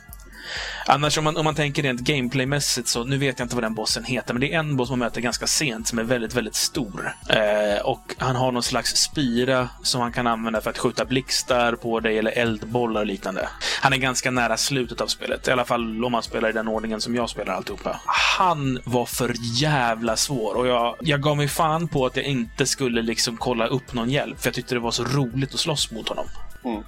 Annars 0.86 1.18
om 1.18 1.24
man, 1.24 1.36
om 1.36 1.44
man 1.44 1.54
tänker 1.54 1.82
rent 1.82 2.00
gameplaymässigt 2.00 2.88
så, 2.88 3.04
nu 3.04 3.18
vet 3.18 3.38
jag 3.38 3.46
inte 3.46 3.54
vad 3.54 3.64
den 3.64 3.74
bossen 3.74 4.04
heter, 4.04 4.34
men 4.34 4.40
det 4.40 4.52
är 4.54 4.58
en 4.58 4.76
boss 4.76 4.90
man 4.90 4.98
möter 4.98 5.20
ganska 5.20 5.46
sent 5.46 5.88
som 5.88 5.98
är 5.98 6.02
väldigt, 6.02 6.34
väldigt 6.34 6.54
stor. 6.54 7.14
Eh, 7.28 7.84
och 7.84 8.14
han 8.18 8.36
har 8.36 8.52
någon 8.52 8.62
slags 8.62 8.96
spira 8.96 9.68
som 9.82 10.00
han 10.00 10.12
kan 10.12 10.26
använda 10.26 10.60
för 10.60 10.70
att 10.70 10.78
skjuta 10.78 11.04
blixtar 11.04 11.72
på 11.72 12.00
dig 12.00 12.18
eller 12.18 12.30
eldbollar 12.30 13.00
och 13.00 13.06
liknande. 13.06 13.48
Han 13.80 13.92
är 13.92 13.96
ganska 13.96 14.30
nära 14.30 14.56
slutet 14.56 15.00
av 15.00 15.06
spelet, 15.06 15.48
i 15.48 15.50
alla 15.50 15.64
fall 15.64 16.04
om 16.04 16.12
man 16.12 16.22
spelar 16.22 16.48
i 16.48 16.52
den 16.52 16.68
ordningen 16.68 17.00
som 17.00 17.14
jag 17.14 17.30
spelar 17.30 17.54
alltihopa. 17.54 18.00
Han 18.38 18.78
var 18.84 19.06
för 19.06 19.34
jävla 19.60 20.16
svår 20.16 20.54
och 20.54 20.66
jag, 20.66 20.96
jag 21.00 21.22
gav 21.22 21.36
mig 21.36 21.48
fan 21.48 21.88
på 21.88 22.06
att 22.06 22.16
jag 22.16 22.24
inte 22.24 22.66
skulle 22.66 23.02
liksom 23.02 23.36
kolla 23.36 23.66
upp 23.66 23.94
någon 23.94 24.10
hjälp, 24.10 24.40
för 24.40 24.46
jag 24.46 24.54
tyckte 24.54 24.74
det 24.74 24.80
var 24.80 24.90
så 24.90 25.04
roligt 25.04 25.54
att 25.54 25.60
slåss 25.60 25.90
mot 25.90 26.08
honom. 26.08 26.26
Mm. 26.64 26.82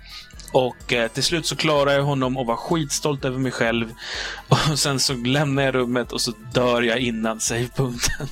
Och 0.56 0.92
eh, 0.92 1.08
till 1.08 1.22
slut 1.22 1.46
så 1.46 1.56
klarade 1.56 1.96
jag 1.96 2.02
honom 2.02 2.36
och 2.36 2.46
var 2.46 2.56
skitstolt 2.56 3.24
över 3.24 3.38
mig 3.38 3.52
själv. 3.52 3.92
Och 4.48 4.78
sen 4.78 5.00
så 5.00 5.14
lämnar 5.14 5.62
jag 5.62 5.74
rummet 5.74 6.12
och 6.12 6.20
så 6.20 6.32
dör 6.52 6.82
jag 6.82 6.98
innan 6.98 7.40
savepunkten. 7.40 8.28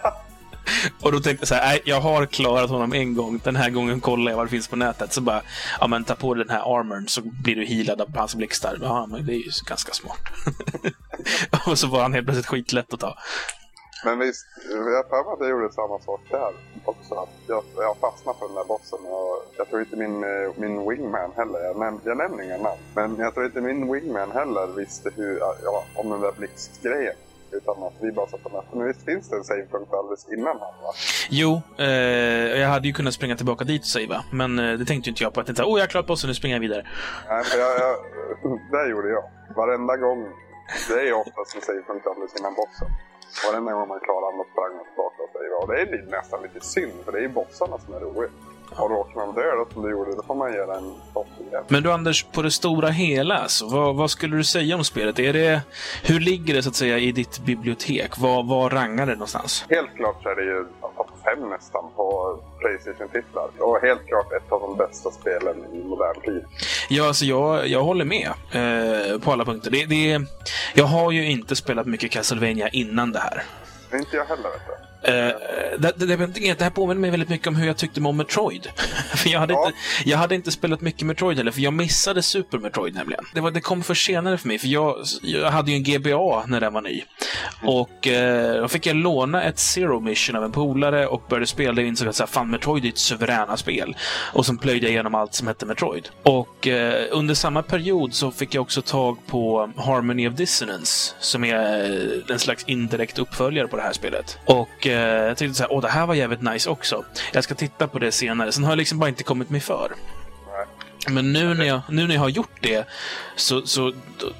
och 1.00 1.12
då 1.12 1.20
tänkte 1.20 1.42
jag 1.42 1.48
så 1.48 1.54
här, 1.54 1.66
nej, 1.66 1.82
jag 1.84 2.00
har 2.00 2.26
klarat 2.26 2.70
honom 2.70 2.92
en 2.92 3.14
gång. 3.14 3.40
Den 3.44 3.56
här 3.56 3.70
gången 3.70 4.00
kollar 4.00 4.32
jag 4.32 4.36
vad 4.36 4.46
det 4.46 4.50
finns 4.50 4.68
på 4.68 4.76
nätet. 4.76 5.12
Så 5.12 5.20
bara, 5.20 5.42
ja 5.80 5.86
men 5.86 6.04
ta 6.04 6.14
på 6.14 6.34
dig 6.34 6.44
den 6.44 6.56
här 6.56 6.78
armorn 6.78 7.08
så 7.08 7.20
blir 7.22 7.56
du 7.56 7.66
healad 7.66 8.00
av 8.00 8.16
hans 8.16 8.34
blixtar. 8.34 8.78
Ja, 8.82 9.06
men 9.06 9.26
det 9.26 9.32
är 9.32 9.38
ju 9.38 9.50
ganska 9.66 9.92
smart. 9.92 10.20
och 11.66 11.78
så 11.78 11.86
var 11.86 12.02
han 12.02 12.14
helt 12.14 12.26
plötsligt 12.26 12.46
skitlätt 12.46 12.94
att 12.94 13.00
ta. 13.00 13.18
Men 14.04 14.18
visst, 14.18 14.46
jag 14.70 14.76
har 14.76 15.02
för 15.02 15.24
mig 15.24 15.32
att 15.32 15.40
jag 15.40 15.50
gjorde 15.50 15.72
samma 15.72 15.98
sak 15.98 16.20
där 16.30 16.52
också. 16.84 17.28
Jag, 17.48 17.64
jag 17.76 17.96
fastnade 17.96 18.38
på 18.38 18.46
den 18.46 18.56
där 18.56 18.64
bossen. 18.64 18.98
Och 18.98 19.52
jag 19.56 19.68
tror 19.68 19.80
inte 19.80 19.96
min, 19.96 20.24
eh, 20.24 20.50
min 20.56 20.88
wingman 20.88 21.30
heller, 21.36 21.60
jag, 21.64 21.78
näm, 21.78 22.00
jag 22.04 22.16
nämner 22.16 22.44
inga 22.44 22.56
namn, 22.56 22.80
men 22.94 23.16
jag 23.18 23.34
tror 23.34 23.46
inte 23.46 23.60
min 23.60 23.92
wingman 23.92 24.30
heller 24.30 24.66
visste 24.76 25.10
hur, 25.16 25.38
ja, 25.38 25.84
om 25.94 26.10
den 26.10 26.20
där 26.20 26.32
blixtgrejen. 26.32 27.14
Utan 27.50 27.82
att 27.82 27.92
vi 28.00 28.12
bara 28.12 28.26
satt 28.26 28.42
på 28.42 28.64
Men 28.72 28.86
visst 28.86 29.04
finns 29.04 29.28
det 29.28 29.36
en 29.36 29.44
savepunkt 29.44 29.92
alldeles 29.92 30.26
innan 30.32 30.46
han 30.46 30.74
va? 30.82 30.92
Jo, 31.30 31.62
eh, 31.78 32.60
jag 32.60 32.68
hade 32.68 32.86
ju 32.88 32.94
kunnat 32.94 33.14
springa 33.14 33.36
tillbaka 33.36 33.64
dit 33.64 33.82
och 33.82 33.86
savea. 33.86 34.24
Men 34.32 34.58
eh, 34.58 34.78
det 34.78 34.84
tänkte 34.84 35.10
inte 35.10 35.22
jag 35.22 35.34
på. 35.34 35.40
Jag 35.40 35.46
tänkte 35.46 35.64
åh, 35.64 35.78
jag 35.78 35.82
har 35.82 35.90
klarat 35.90 36.06
bossen, 36.06 36.28
nu 36.28 36.34
springer 36.34 36.56
jag 36.56 36.60
vidare. 36.60 36.86
Nej, 37.28 37.44
för 37.44 37.58
jag, 37.58 37.72
jag, 37.80 37.96
det 38.84 38.90
gjorde 38.90 39.08
jag. 39.08 39.24
Varenda 39.56 39.96
gång. 39.96 40.28
Det 40.88 41.08
är 41.08 41.12
oftast 41.12 41.54
en 41.54 41.60
savepunkt 41.60 42.06
alldeles 42.06 42.36
innan 42.40 42.54
bossen. 42.54 42.88
Varenda 43.42 43.72
gång 43.72 43.88
man 43.88 44.00
klarar 44.00 44.36
den 44.36 44.46
sprang 44.52 44.72
man 44.76 44.84
tillbaka 44.90 45.18
och 45.24 45.30
savea. 45.32 45.56
Och 45.62 45.68
det 45.70 45.76
är 45.80 46.10
nästan 46.18 46.42
lite 46.42 46.60
synd, 46.60 46.92
för 47.04 47.12
det 47.12 47.18
är 47.18 47.22
ju 47.22 47.28
bossarna 47.28 47.78
som 47.78 47.94
är 47.94 48.00
roligt. 48.00 48.32
Och 48.70 48.90
råkar 48.90 49.14
man 49.14 49.34
dö 49.34 49.56
då, 49.56 49.66
som 49.72 49.82
du 49.82 49.90
gjorde, 49.90 50.16
då 50.16 50.22
får 50.22 50.34
man 50.34 50.52
göra 50.52 50.76
en 50.76 50.92
topp 51.14 51.26
igen. 51.48 51.64
Men 51.68 51.82
du 51.82 51.92
Anders, 51.92 52.24
på 52.24 52.42
det 52.42 52.50
stora 52.50 52.88
hela, 52.88 53.38
alltså, 53.38 53.68
vad, 53.68 53.96
vad, 53.96 54.10
skulle 54.10 54.36
du 54.36 54.44
säga 54.44 54.76
om 54.76 54.84
spelet? 54.84 55.18
Är 55.18 55.32
det, 55.32 55.60
hur 56.02 56.20
ligger 56.20 56.54
det 56.54 56.62
så 56.62 56.68
att 56.68 56.74
säga 56.74 56.98
i 56.98 57.12
ditt 57.12 57.38
bibliotek? 57.38 58.18
Vad, 58.18 58.46
vad 58.46 58.72
rangar 58.72 59.06
det 59.06 59.12
någonstans? 59.12 59.64
Helt 59.70 59.94
klart 59.96 60.22
så 60.22 60.28
är 60.28 60.36
det 60.36 60.44
ju 60.44 60.66
topp 61.34 61.40
fem 61.40 61.50
nästan 61.50 61.84
på 61.96 62.38
Playstation-titlar. 62.58 63.48
Och 63.58 63.80
helt 63.82 64.06
klart 64.06 64.32
ett 64.32 64.52
av 64.52 64.60
de 64.60 64.76
bästa 64.76 65.10
spelen 65.10 65.56
i 65.74 65.84
modern 65.84 66.20
tid. 66.20 66.44
Ja, 66.88 67.06
alltså 67.06 67.24
jag, 67.24 67.68
jag 67.68 67.82
håller 67.82 68.04
med 68.04 68.28
eh, 68.52 69.18
på 69.20 69.32
alla 69.32 69.44
punkter. 69.44 69.70
Det, 69.70 69.84
det, 69.84 70.20
jag 70.74 70.84
har 70.84 71.12
ju 71.12 71.30
inte 71.30 71.56
spelat 71.56 71.86
mycket 71.86 72.10
Castlevania 72.10 72.68
innan 72.68 73.12
det 73.12 73.18
här. 73.18 73.42
Det 73.90 73.98
inte 73.98 74.16
jag 74.16 74.24
heller, 74.24 74.42
vet 74.42 74.66
du. 74.66 74.93
Uh, 75.08 75.14
det, 75.78 75.92
det, 75.96 76.16
det, 76.54 76.62
här 76.62 76.70
påminner 76.70 77.00
mig 77.00 77.10
väldigt 77.10 77.28
mycket 77.28 77.46
om 77.46 77.56
hur 77.56 77.66
jag 77.66 77.76
tyckte 77.76 78.00
om 78.00 78.16
Metroid. 78.16 78.68
för 79.14 79.30
jag 79.30 79.40
hade, 79.40 79.52
ja. 79.52 79.66
inte, 79.66 79.78
jag 80.04 80.18
hade 80.18 80.34
inte 80.34 80.50
spelat 80.50 80.80
mycket 80.80 81.06
Metroid 81.06 81.38
heller, 81.38 81.50
för 81.50 81.60
jag 81.60 81.72
missade 81.72 82.22
Super 82.22 82.58
Metroid 82.58 82.94
nämligen. 82.94 83.24
Det, 83.34 83.40
var, 83.40 83.50
det 83.50 83.60
kom 83.60 83.82
för 83.82 83.94
senare 83.94 84.38
för 84.38 84.48
mig, 84.48 84.58
för 84.58 84.68
jag, 84.68 84.96
jag 85.22 85.50
hade 85.50 85.70
ju 85.70 85.76
en 85.76 85.82
GBA 85.82 86.44
när 86.46 86.60
den 86.60 86.72
var 86.72 86.80
ny. 86.80 87.02
Mm. 87.62 87.74
Och 87.74 88.06
uh, 88.06 88.60
då 88.60 88.68
fick 88.68 88.86
jag 88.86 88.96
låna 88.96 89.42
ett 89.42 89.58
Zero 89.58 90.00
Mission 90.00 90.36
av 90.36 90.44
en 90.44 90.52
polare 90.52 91.06
och 91.06 91.22
började 91.28 91.46
spela 91.46 91.72
det 91.72 91.82
och 91.82 91.88
insåg 91.88 92.08
att 92.08 92.16
så 92.16 92.22
här, 92.22 92.28
fan, 92.28 92.50
Metroid 92.50 92.84
är 92.84 92.88
ett 92.88 92.98
suveräna 92.98 93.56
spel. 93.56 93.96
Och 94.32 94.46
sen 94.46 94.58
plöjde 94.58 94.86
jag 94.86 94.92
igenom 94.92 95.14
allt 95.14 95.34
som 95.34 95.46
hette 95.46 95.66
Metroid. 95.66 96.08
Och 96.22 96.66
uh, 96.66 96.92
under 97.10 97.34
samma 97.34 97.62
period 97.62 98.14
så 98.14 98.30
fick 98.30 98.54
jag 98.54 98.62
också 98.62 98.82
tag 98.82 99.18
på 99.26 99.70
Harmony 99.76 100.28
of 100.28 100.34
Dissonance, 100.34 101.14
som 101.20 101.44
är 101.44 102.30
en 102.30 102.38
slags 102.38 102.64
indirekt 102.66 103.18
uppföljare 103.18 103.68
på 103.68 103.76
det 103.76 103.82
här 103.82 103.92
spelet. 103.92 104.38
Och 104.44 104.86
Eh, 104.94 105.00
jag 105.00 105.36
tyckte 105.36 105.54
så 105.54 105.62
här, 105.62 105.72
åh, 105.72 105.82
det 105.82 105.88
här 105.88 106.06
var 106.06 106.14
jävligt 106.14 106.42
nice 106.42 106.70
också. 106.70 107.04
Jag 107.32 107.44
ska 107.44 107.54
titta 107.54 107.88
på 107.88 107.98
det 107.98 108.12
senare. 108.12 108.52
Sen 108.52 108.64
har 108.64 108.70
jag 108.70 108.78
liksom 108.78 108.98
bara 108.98 109.08
inte 109.08 109.22
kommit 109.22 109.50
mig 109.50 109.60
för. 109.60 109.92
Men 111.08 111.32
nu 111.32 111.54
när, 111.54 111.64
jag, 111.64 111.80
nu 111.88 112.06
när 112.06 112.14
jag 112.14 112.20
har 112.20 112.28
gjort 112.28 112.58
det, 112.60 112.86
så, 113.36 113.66
så 113.66 113.92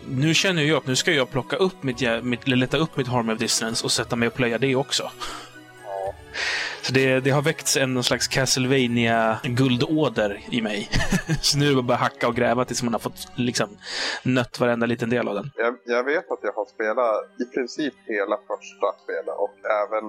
nu 0.09 0.35
känner 0.35 0.63
jag 0.63 0.77
att 0.77 0.87
nu 0.87 0.97
ska 0.97 1.13
jag 1.13 1.31
plocka 1.31 1.57
upp 1.57 1.83
mitt, 1.83 2.03
mitt 2.23 2.49
leta 2.49 2.77
upp 2.77 2.97
mitt 2.97 3.09
Harm 3.09 3.29
of 3.29 3.39
Distance 3.39 3.85
och 3.85 3.93
sätta 3.93 4.17
mig 4.17 4.29
och 4.29 4.35
plöja 4.35 4.59
det 4.59 4.77
också. 4.77 5.11
Så 6.83 6.93
det, 6.93 7.21
det 7.21 7.31
har 7.31 7.43
väckts 7.43 7.77
en 7.77 7.95
någon 7.95 8.05
slags 8.05 8.29
castlevania 8.29 9.39
guldåder 9.43 10.41
i 10.51 10.63
mig. 10.63 10.89
så 11.41 11.59
nu 11.59 11.71
är 11.71 11.75
det 11.77 11.83
bara 11.83 11.99
hacka 11.99 12.29
och 12.29 12.37
gräva 12.37 12.65
tills 12.65 12.83
man 12.83 12.93
har 12.93 13.01
fått 13.01 13.29
liksom, 13.35 13.69
nött 14.25 14.61
varenda 14.61 14.87
liten 14.87 15.11
del 15.11 15.29
av 15.29 15.35
den. 15.35 15.51
Jag, 15.57 15.77
jag, 15.85 16.05
vet 16.05 16.31
att 16.31 16.39
jag 16.43 16.53
har 16.53 16.67
spelat 16.67 17.25
i 17.43 17.45
princip 17.55 17.95
hela 18.07 18.37
första 18.37 18.87
spelet 19.03 19.37
och 19.45 19.57
även 19.83 20.07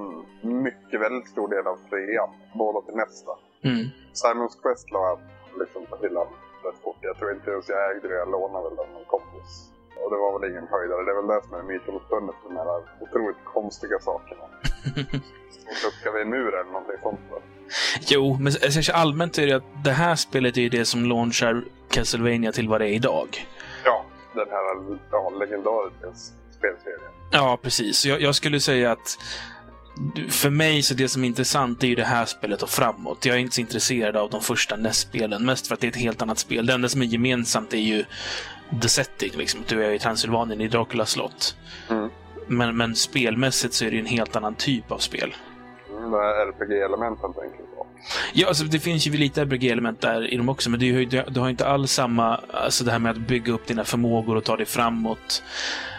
mycket, 0.63 1.01
väldigt 1.01 1.29
stor 1.29 1.47
del 1.55 1.67
av 1.67 1.77
trean. 1.89 2.29
Båda 2.53 2.81
till 2.81 2.95
nästa. 2.95 3.31
Mm. 3.63 3.85
Simons 4.13 4.55
Quest 4.61 4.91
la 4.91 5.01
jag 5.09 5.19
liksom 5.61 5.85
på 5.89 5.95
hyllan 6.01 6.27
rätt 6.65 6.79
fort. 6.83 7.01
Jag 7.01 7.17
tror 7.17 7.31
inte 7.31 7.51
ens 7.51 7.69
jag 7.69 7.91
ägde 7.91 8.07
det, 8.07 8.17
jag 8.23 8.31
lånade 8.31 8.69
väl 8.69 8.79
av 8.79 8.89
någon 8.95 9.09
kompis. 9.15 9.51
Och 10.01 10.09
det 10.11 10.17
var 10.23 10.31
väl 10.39 10.51
ingen 10.51 10.67
höjdare. 10.75 11.03
Det 11.05 11.11
är 11.11 11.19
väl 11.21 11.31
det 11.33 11.41
som 11.45 11.53
är 11.59 11.63
mytomspunnet 11.73 12.35
för 12.41 12.47
de 12.49 12.55
här 12.57 12.81
otroligt 13.03 13.41
konstiga 13.53 13.97
sakerna. 13.99 14.45
Duckar 15.83 16.13
vi 16.15 16.21
en 16.21 16.29
mur 16.29 16.47
eller 16.47 16.71
någonting 16.71 16.95
sånt? 17.03 17.19
Då? 17.29 17.41
Jo, 18.07 18.37
men 18.39 18.53
allmänt 18.93 19.37
är 19.37 19.47
det 19.47 19.53
att 19.53 19.83
det 19.83 19.91
här 19.91 20.15
spelet 20.15 20.57
är 20.57 20.69
det 20.69 20.85
som 20.85 21.05
launchar 21.05 21.63
Castlevania 21.89 22.51
till 22.51 22.69
vad 22.69 22.81
det 22.81 22.89
är 22.89 22.93
idag. 22.93 23.47
Ja, 23.83 24.05
den 24.33 24.47
här 24.49 24.97
ja, 25.11 25.29
legendariska 25.29 26.07
spelserien. 26.57 27.11
Ja, 27.31 27.59
precis. 27.61 28.05
Jag, 28.05 28.21
jag 28.21 28.35
skulle 28.35 28.59
säga 28.59 28.91
att 28.91 29.17
för 30.29 30.49
mig 30.49 30.81
så 30.81 30.93
det 30.93 31.07
som 31.07 31.23
är 31.23 31.27
intressant 31.27 31.83
är 31.83 31.87
ju 31.87 31.95
det 31.95 32.03
här 32.03 32.25
spelet 32.25 32.61
och 32.61 32.69
framåt. 32.69 33.25
Jag 33.25 33.35
är 33.35 33.39
inte 33.39 33.55
så 33.55 33.61
intresserad 33.61 34.15
av 34.15 34.29
de 34.29 34.41
första 34.41 34.75
NES-spelen, 34.75 35.45
mest 35.45 35.67
för 35.67 35.73
att 35.73 35.81
det 35.81 35.87
är 35.87 35.91
ett 35.91 35.95
helt 35.95 36.21
annat 36.21 36.39
spel. 36.39 36.65
Det 36.65 36.73
enda 36.73 36.89
som 36.89 37.01
är 37.01 37.05
gemensamt 37.05 37.73
är 37.73 37.77
ju 37.77 38.05
the 38.81 38.89
setting, 38.89 39.31
liksom. 39.37 39.63
Du 39.67 39.85
är 39.85 39.91
i 39.91 39.99
Transylvanien 39.99 40.61
i 40.61 40.67
Dracula 40.67 41.05
slott. 41.05 41.55
Mm. 41.89 42.09
Men, 42.47 42.77
men 42.77 42.95
spelmässigt 42.95 43.73
så 43.73 43.85
är 43.85 43.91
det 43.91 43.99
en 43.99 44.05
helt 44.05 44.35
annan 44.35 44.55
typ 44.55 44.91
av 44.91 44.97
spel. 44.97 45.35
Mm, 45.89 46.13
RPG-elementen 46.13 47.33
tänker 47.33 47.57
på? 47.57 47.87
Ja, 48.33 48.47
alltså 48.47 48.63
det 48.63 48.79
finns 48.79 49.07
ju 49.07 49.11
lite 49.11 49.41
RPG-element 49.41 50.01
där 50.01 50.33
i 50.33 50.37
dem 50.37 50.49
också, 50.49 50.69
men 50.69 50.79
du, 50.79 51.05
du, 51.05 51.23
du 51.27 51.39
har 51.39 51.49
inte 51.49 51.67
alls 51.67 51.91
samma, 51.91 52.39
alltså 52.53 52.83
det 52.83 52.91
här 52.91 52.99
med 52.99 53.11
att 53.11 53.17
bygga 53.17 53.53
upp 53.53 53.67
dina 53.67 53.83
förmågor 53.83 54.35
och 54.35 54.43
ta 54.43 54.57
dig 54.57 54.65
framåt 54.65 55.43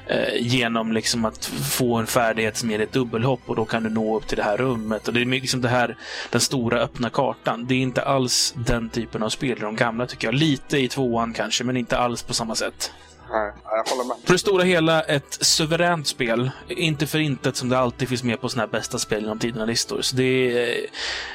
eh, 0.07 0.37
genom 0.41 0.93
liksom 0.93 1.25
att 1.25 1.45
få 1.47 1.95
en 1.97 2.07
färdighet 2.07 2.57
som 2.57 2.71
ger 2.71 2.81
ett 2.81 2.93
dubbelhopp 2.93 3.41
och 3.47 3.57
då 3.57 3.65
kan 3.65 3.83
du 3.83 3.91
nå 3.91 4.17
upp 4.17 4.27
till 4.27 4.37
det 4.37 4.43
här 4.43 4.57
rummet. 4.57 5.09
Och 5.09 5.15
det 5.15 5.21
är 5.21 5.25
liksom 5.25 5.61
det 5.61 5.69
här, 5.69 5.97
den 6.31 6.41
stora 6.41 6.81
öppna 6.81 7.11
kartan. 7.11 7.67
Det 7.67 7.75
är 7.75 7.79
inte 7.79 8.03
alls 8.03 8.55
den 8.57 8.89
typen 8.89 9.23
av 9.23 9.29
spel 9.29 9.59
i 9.59 9.61
de 9.61 9.77
gamla 9.77 10.07
tycker 10.07 10.29
jag. 10.29 10.35
Lite 10.35 10.79
i 10.79 10.89
tvåan 10.89 11.33
kanske, 11.33 11.65
men 11.65 11.77
inte 11.77 11.99
alls 11.99 12.23
på 12.23 12.35
samma 12.35 12.55
sätt. 12.55 12.93
Nej, 13.31 13.53
jag 13.65 13.85
håller 13.91 14.09
med. 14.09 14.27
På 14.27 14.33
det 14.33 14.39
stora 14.39 14.63
hela 14.63 15.03
ett 15.03 15.39
suveränt 15.41 16.07
spel. 16.07 16.51
Inte 16.69 17.07
för 17.07 17.19
intet 17.19 17.57
som 17.57 17.69
det 17.69 17.79
alltid 17.79 18.09
finns 18.09 18.23
med 18.23 18.41
på 18.41 18.49
såna 18.49 18.63
här 18.63 18.69
bästa 18.69 18.99
spel 18.99 19.21
genom 19.23 19.39
tiderna-listor. 19.39 20.03
Så 20.03 20.17
det 20.17 20.23
är, 20.23 20.87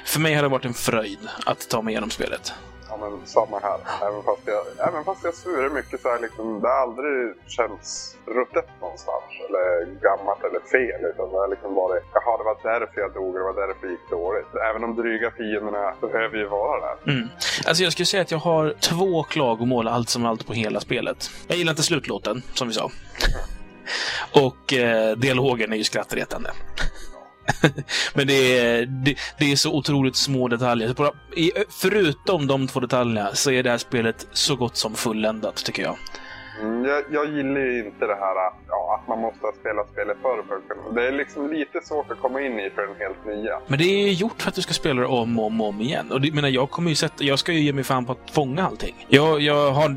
för 0.06 0.20
mig 0.20 0.34
har 0.34 0.44
det 0.44 0.50
varit 0.50 0.66
en 0.66 0.74
fröjd 0.74 1.20
att 1.46 1.70
ta 1.70 1.82
mig 1.82 1.92
igenom 1.92 2.10
spelet 2.10 2.54
men 3.02 3.14
samma 3.26 3.58
här. 3.60 3.80
Även 4.08 4.24
fast 4.24 4.44
jag, 4.46 4.64
även 4.88 5.04
fast 5.04 5.24
jag 5.24 5.36
surar 5.44 5.70
mycket 5.70 6.02
så 6.02 6.08
här 6.10 6.20
liksom, 6.20 6.62
det 6.62 6.68
har 6.68 6.82
aldrig 6.86 7.18
känts 7.58 8.16
ruttet 8.38 8.68
någonstans. 8.82 9.30
Eller 9.46 9.66
gammalt 10.08 10.44
eller 10.48 10.62
fel. 10.76 11.02
Utan 11.12 11.26
det 11.32 11.38
har 11.44 11.48
liksom 11.56 11.76
varit, 11.76 12.04
jaha 12.14 12.38
det 12.38 12.44
var 12.44 12.58
därför 12.72 13.02
jag 13.02 13.14
dog, 13.14 13.34
det 13.36 13.44
var 13.50 13.54
därför 13.54 13.88
det 13.88 13.92
gick 13.92 14.10
dåligt. 14.10 14.52
Även 14.70 14.82
de 14.82 14.96
dryga 15.02 15.32
fienderna 15.32 15.94
behöver 16.02 16.38
ju 16.38 16.48
vara 16.48 16.76
där. 16.86 16.96
Mm. 17.14 17.28
Alltså 17.68 17.84
jag 17.84 17.92
skulle 17.94 18.06
säga 18.06 18.22
att 18.22 18.32
jag 18.32 18.44
har 18.52 18.74
två 18.90 19.24
klagomål 19.24 19.88
allt 19.88 20.10
som 20.10 20.26
allt 20.26 20.48
på 20.48 20.54
hela 20.54 20.80
spelet. 20.80 21.30
Jag 21.48 21.58
gillar 21.58 21.72
inte 21.72 21.84
slutlåten, 21.84 22.44
som 22.54 22.68
vi 22.68 22.74
sa. 22.74 22.92
Och 24.48 24.74
eh, 24.74 25.18
dialogen 25.18 25.74
är 25.74 25.78
ju 25.78 25.84
skrattretande. 25.84 26.50
Men 28.14 28.28
det 28.28 28.60
är, 28.60 28.86
det, 28.86 29.16
det, 29.40 29.52
är 29.52 29.56
så 29.56 29.74
otroligt 29.74 30.16
små 30.16 30.48
detaljer. 30.48 30.96
Förutom 31.70 32.48
de 32.48 32.68
två 32.68 32.80
detaljerna 32.80 33.30
så 33.34 33.52
är 33.52 33.64
det 33.64 33.70
här 33.70 33.78
spelet 33.78 34.28
så 34.34 34.56
gott 34.56 34.78
som 34.78 34.96
fulländat, 34.96 35.56
tycker 35.56 35.84
jag. 35.84 35.98
Mm, 36.60 36.86
jag, 36.86 37.04
jag, 37.12 37.26
gillar 37.26 37.62
ju 37.62 37.86
inte 37.86 38.06
det 38.06 38.16
här 38.16 38.36
ja, 38.68 39.00
att 39.02 39.08
man 39.08 39.20
måste 39.20 39.46
ha 39.46 39.54
spelat 39.60 39.90
spelet 39.92 40.18
förr 40.22 40.44
för 40.48 40.56
att 40.56 40.68
kunna... 40.68 41.02
Det 41.02 41.08
är 41.08 41.12
liksom 41.12 41.52
lite 41.52 41.82
svårt 41.82 42.12
att 42.12 42.20
komma 42.20 42.42
in 42.42 42.60
i 42.60 42.70
för 42.70 42.82
den 42.82 42.96
helt 43.00 43.26
nya. 43.26 43.60
Men 43.68 43.80
det 43.80 43.86
är 43.86 44.08
ju 44.08 44.12
gjort 44.12 44.42
för 44.42 44.50
att 44.50 44.56
du 44.56 44.62
ska 44.62 44.74
spela 44.74 45.02
det 45.02 45.08
om 45.08 45.40
och 45.40 45.46
om, 45.46 45.62
om 45.62 45.82
igen. 45.82 46.12
Och 46.12 46.22
det, 46.22 46.34
menar, 46.34 46.50
jag 46.50 46.72
kommer 46.72 46.90
ju 46.90 46.96
sätta... 46.96 47.24
Jag 47.24 47.40
ska 47.40 47.52
ju 47.52 47.60
ge 47.60 47.74
mig 47.74 47.84
fan 47.84 48.06
på 48.06 48.12
att 48.12 48.32
fånga 48.32 48.68
allting. 48.68 49.06
Jag, 49.08 49.42
jag 49.42 49.72
har 49.72 49.96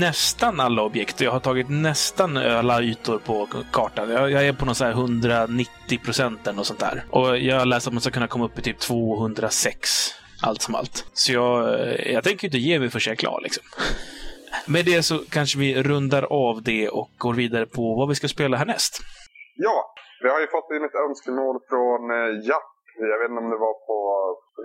nästan 0.00 0.60
alla 0.60 0.82
objekt. 0.82 1.20
Jag 1.20 1.30
har 1.30 1.40
tagit 1.40 1.68
nästan 1.68 2.36
alla 2.36 2.82
ytor 2.82 3.18
på 3.18 3.48
kartan. 3.72 4.10
Jag, 4.10 4.30
jag 4.30 4.46
är 4.46 4.52
på 4.52 4.64
någon 4.64 4.74
så 4.74 4.84
här 4.84 4.92
190 4.92 6.00
procenten 6.04 6.54
eller 6.54 6.62
sånt 6.62 6.80
där. 6.80 7.04
Och 7.10 7.38
jag 7.38 7.58
har 7.58 7.66
läst 7.66 7.86
att 7.86 7.92
man 7.92 8.00
ska 8.00 8.10
kunna 8.10 8.26
komma 8.26 8.44
upp 8.44 8.58
i 8.58 8.62
typ 8.62 8.78
206 8.78 10.12
allt 10.42 10.62
som 10.62 10.74
allt. 10.74 11.06
Så 11.12 11.32
jag, 11.32 11.80
eh, 11.80 12.12
jag 12.12 12.24
tänker 12.24 12.46
inte 12.46 12.58
ge 12.58 12.78
mig 12.78 12.90
förrän 12.90 13.02
jag 13.06 13.12
är 13.12 13.16
klar 13.16 13.40
liksom. 13.42 13.62
Med 14.74 14.84
det 14.90 15.02
så 15.02 15.16
kanske 15.36 15.58
vi 15.58 15.82
rundar 15.90 16.24
av 16.46 16.54
det 16.70 16.88
och 16.88 17.10
går 17.24 17.34
vidare 17.42 17.66
på 17.76 17.82
vad 17.98 18.08
vi 18.08 18.14
ska 18.14 18.26
spela 18.28 18.56
härnäst. 18.56 18.92
Ja, 19.66 19.76
vi 20.22 20.28
har 20.32 20.40
ju 20.44 20.48
fått 20.56 20.68
in 20.76 20.84
ett 20.88 20.98
önskemål 21.06 21.56
från 21.70 22.00
eh, 22.18 22.30
Japp. 22.48 22.72
Jag 23.12 23.18
vet 23.20 23.28
inte 23.30 23.42
om 23.44 23.50
det 23.54 23.62
var 23.68 23.76
på 23.88 23.96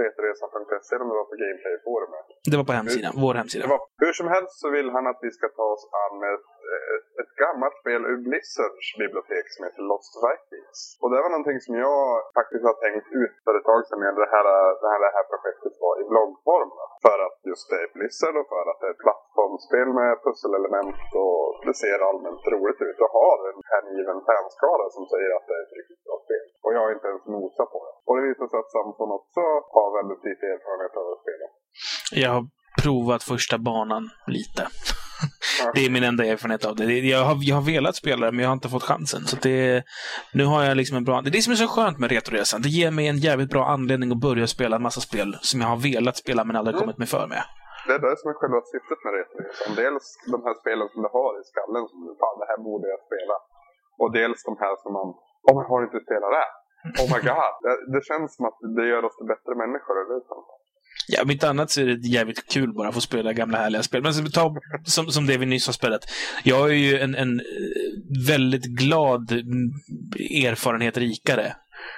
reteresan.se 0.03 0.89
eller 0.95 1.03
om 1.05 1.09
det 1.13 1.19
var 1.23 1.29
på 1.33 1.37
Gameplay-forumet. 1.43 2.25
Det 2.51 2.57
var 2.61 2.67
på 2.69 2.75
hemsidan, 2.79 3.13
vår 3.25 3.33
hemsida. 3.41 3.63
Var, 3.73 3.81
hur 4.03 4.13
som 4.19 4.27
helst 4.35 4.55
så 4.63 4.67
vill 4.75 4.89
han 4.95 5.03
att 5.11 5.19
vi 5.25 5.31
ska 5.37 5.45
ta 5.59 5.67
oss 5.75 5.85
an 6.05 6.17
ett, 6.33 6.51
eh, 6.60 6.60
Eh, 6.73 6.95
ett 7.21 7.33
gammalt 7.43 7.77
spel 7.81 8.01
ur 8.11 8.19
Blizzards 8.27 8.87
bibliotek 9.03 9.45
som 9.53 9.61
heter 9.65 9.83
Lost 9.91 10.13
Vikings. 10.23 10.79
Och 11.01 11.09
det 11.11 11.19
var 11.23 11.31
någonting 11.31 11.59
som 11.65 11.73
jag 11.87 12.01
faktiskt 12.39 12.65
har 12.69 12.77
tänkt 12.85 13.07
ut 13.21 13.35
för 13.45 13.53
ett 13.57 13.67
tag 13.71 13.81
sedan 13.87 13.99
när 14.03 14.13
det 14.25 14.31
här, 14.35 14.47
det 14.81 14.89
här, 14.93 15.01
det 15.05 15.15
här 15.17 15.27
projektet 15.33 15.73
var 15.85 15.93
i 16.01 16.03
bloggform. 16.11 16.71
För 17.05 17.17
att 17.25 17.37
just 17.49 17.65
det 17.71 17.79
är 17.85 17.89
Blizzard 17.95 18.35
och 18.41 18.49
för 18.53 18.65
att 18.69 18.79
det 18.79 18.87
är 18.89 18.95
ett 18.95 19.05
plattformsspel 19.05 19.89
med 19.99 20.11
pusselelement 20.25 21.01
och 21.23 21.39
det 21.67 21.75
ser 21.83 21.99
allmänt 22.09 22.43
roligt 22.53 22.81
ut 22.87 22.99
och 23.03 23.11
har 23.21 23.37
en 23.49 23.59
hängiven 23.73 24.19
fanskara 24.29 24.85
som 24.95 25.03
säger 25.13 25.29
att 25.37 25.45
det 25.47 25.55
är 25.59 25.63
ett 25.67 25.77
riktigt 25.79 26.03
bra 26.05 26.17
spel. 26.25 26.45
Och 26.63 26.71
jag 26.75 26.81
har 26.83 26.91
inte 26.97 27.07
ens 27.11 27.25
nosat 27.35 27.69
på 27.73 27.79
det. 27.85 27.93
Och 28.07 28.13
det 28.17 28.23
visar 28.29 28.47
sig 28.49 28.59
att 28.63 28.73
Samson 28.75 29.11
också 29.19 29.41
har 29.75 29.87
väldigt 29.99 30.23
lite 30.29 30.43
erfarenhet 30.53 30.93
av 30.99 31.05
att 31.11 31.21
spela. 31.23 31.47
Jag 32.23 32.31
har 32.35 32.43
provat 32.83 33.23
första 33.33 33.57
banan 33.57 34.03
lite. 34.37 34.63
Det 35.73 35.85
är 35.85 35.89
min 35.89 36.03
enda 36.03 36.25
erfarenhet 36.25 36.65
av 36.65 36.75
det. 36.75 36.99
Jag 37.15 37.23
har, 37.29 37.37
jag 37.41 37.55
har 37.55 37.65
velat 37.73 37.95
spela 37.95 38.25
det, 38.25 38.31
men 38.31 38.41
jag 38.43 38.49
har 38.49 38.53
inte 38.59 38.69
fått 38.69 38.83
chansen. 38.83 39.21
Så 39.29 39.35
det, 39.41 39.83
nu 40.33 40.45
har 40.45 40.63
jag 40.63 40.77
liksom 40.77 40.97
en 40.97 41.03
bra... 41.03 41.21
Det 41.21 41.29
är 41.29 41.37
det 41.37 41.41
som 41.41 41.53
är 41.53 41.61
så 41.65 41.67
skönt 41.67 41.97
med 41.99 42.11
Retoresan. 42.11 42.61
Det 42.61 42.69
ger 42.69 42.91
mig 42.91 43.07
en 43.07 43.17
jävligt 43.17 43.49
bra 43.55 43.63
anledning 43.75 44.11
att 44.11 44.25
börja 44.27 44.47
spela 44.47 44.75
en 44.75 44.85
massa 44.87 45.01
spel 45.01 45.29
som 45.49 45.61
jag 45.61 45.67
har 45.67 45.79
velat 45.89 46.17
spela, 46.23 46.41
men 46.43 46.55
aldrig 46.55 46.73
mm. 46.75 46.81
kommit 46.81 46.97
mig 46.97 47.07
för 47.15 47.27
med. 47.33 47.43
Det 47.87 47.93
är 47.97 48.01
det 48.07 48.15
som 48.19 48.27
är 48.31 48.35
själva 48.41 48.59
syftet 48.73 48.99
med 49.05 49.11
Retoresan. 49.17 49.69
Dels 49.83 50.05
de 50.33 50.37
här 50.45 50.55
spelen 50.61 50.87
som 50.91 50.99
du 51.05 51.09
har 51.19 51.31
i 51.41 51.43
skallen, 51.51 51.83
som 51.91 51.99
du 52.07 52.11
fan, 52.21 52.37
det 52.41 52.47
här 52.51 52.59
borde 52.69 52.87
jag 52.93 53.01
spela. 53.09 53.35
Och 54.01 54.09
dels 54.19 54.39
de 54.49 54.53
här 54.63 54.75
som 54.83 54.91
man, 54.97 55.07
om 55.49 55.53
man 55.57 55.65
har 55.71 55.79
inte 55.87 55.99
spelat 56.07 56.31
det. 56.37 56.49
Oh 57.01 57.07
my 57.13 57.19
god. 57.29 57.53
Det, 57.65 57.75
det 57.93 58.01
känns 58.09 58.29
som 58.35 58.43
att 58.49 58.59
det 58.77 58.85
gör 58.91 59.03
oss 59.07 59.15
till 59.17 59.29
bättre 59.33 59.53
människor, 59.63 59.95
eller 60.01 60.13
hur? 60.13 60.23
Ja, 61.07 61.21
om 61.21 61.31
inte 61.31 61.49
annat 61.49 61.71
så 61.71 61.81
är 61.81 61.85
det 61.85 62.07
jävligt 62.07 62.47
kul 62.47 62.73
bara 62.73 62.87
att 62.87 62.93
få 62.93 63.01
spela 63.01 63.33
gamla 63.33 63.57
härliga 63.57 63.83
spel. 63.83 64.03
Men 64.03 64.31
ta 64.31 64.55
som, 64.85 65.11
som 65.11 65.27
det 65.27 65.37
vi 65.37 65.45
nyss 65.45 65.65
har 65.65 65.73
spelat. 65.73 66.01
Jag 66.43 66.69
är 66.69 66.73
ju 66.73 66.99
en, 66.99 67.15
en 67.15 67.41
väldigt 68.27 68.65
glad 68.65 69.31
erfarenhet 70.45 70.97
rikare. 70.97 71.55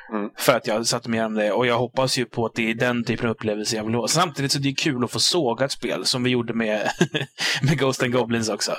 Mm. 0.09 0.29
För 0.37 0.53
att 0.53 0.67
jag 0.67 0.85
satte 0.87 1.09
mig 1.09 1.25
om 1.25 1.33
det. 1.33 1.51
Och 1.51 1.67
jag 1.67 1.77
hoppas 1.77 2.17
ju 2.17 2.25
på 2.25 2.45
att 2.45 2.55
det 2.55 2.71
är 2.71 2.75
den 2.75 3.03
typen 3.03 3.25
av 3.25 3.31
upplevelse 3.31 3.75
jag 3.75 3.83
vill 3.83 3.95
ha. 3.95 4.07
Samtidigt 4.07 4.51
så 4.51 4.59
är 4.59 4.63
det 4.63 4.73
kul 4.73 5.03
att 5.03 5.11
få 5.11 5.19
såga 5.19 5.65
ett 5.65 5.71
spel, 5.71 6.05
som 6.05 6.23
vi 6.23 6.29
gjorde 6.29 6.53
med, 6.53 6.89
med 7.67 7.79
Ghost 7.79 8.03
and 8.03 8.13
Goblins 8.13 8.49
också. 8.49 8.71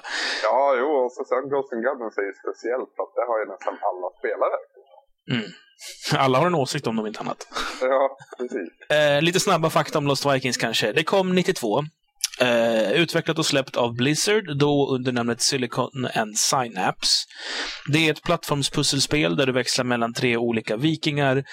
Ja, 0.42 0.74
jo, 0.78 0.86
och 0.86 1.12
så 1.12 1.24
sen 1.24 1.48
Ghost 1.50 1.72
and 1.72 1.84
Goblins 1.84 2.18
är 2.18 2.26
ju 2.30 2.34
speciellt, 2.44 2.90
för 2.96 3.02
att 3.02 3.14
det 3.18 3.24
har 3.30 3.38
ju 3.40 3.46
nästan 3.54 3.74
alla 3.88 4.08
spelare. 4.18 4.56
Mm. 5.30 5.50
Alla 6.18 6.38
har 6.38 6.46
en 6.46 6.54
åsikt 6.54 6.86
om 6.86 6.96
dem, 6.96 7.06
inte 7.06 7.20
annat. 7.20 7.46
Ja, 7.80 8.16
precis. 8.38 8.90
Eh, 8.90 9.22
lite 9.22 9.40
snabba 9.40 9.70
fakta 9.70 9.98
om 9.98 10.06
Lost 10.06 10.26
Vikings 10.26 10.56
kanske. 10.56 10.92
Det 10.92 11.04
kom 11.04 11.34
92. 11.34 11.82
Eh, 12.40 12.92
utvecklat 12.92 13.38
och 13.38 13.46
släppt 13.46 13.76
av 13.76 13.94
Blizzard, 13.94 14.58
då 14.58 14.88
under 14.94 15.12
namnet 15.12 15.40
Silicon 15.40 16.06
and 16.14 16.38
Synapse. 16.38 17.26
Det 17.92 18.06
är 18.06 18.12
ett 18.12 18.22
plattformspusselspel 18.22 19.36
där 19.36 19.46
du 19.46 19.52
växlar 19.52 19.84
mellan 19.84 20.12
tre 20.12 20.36
olika 20.36 20.76
vikingar. 20.76 21.44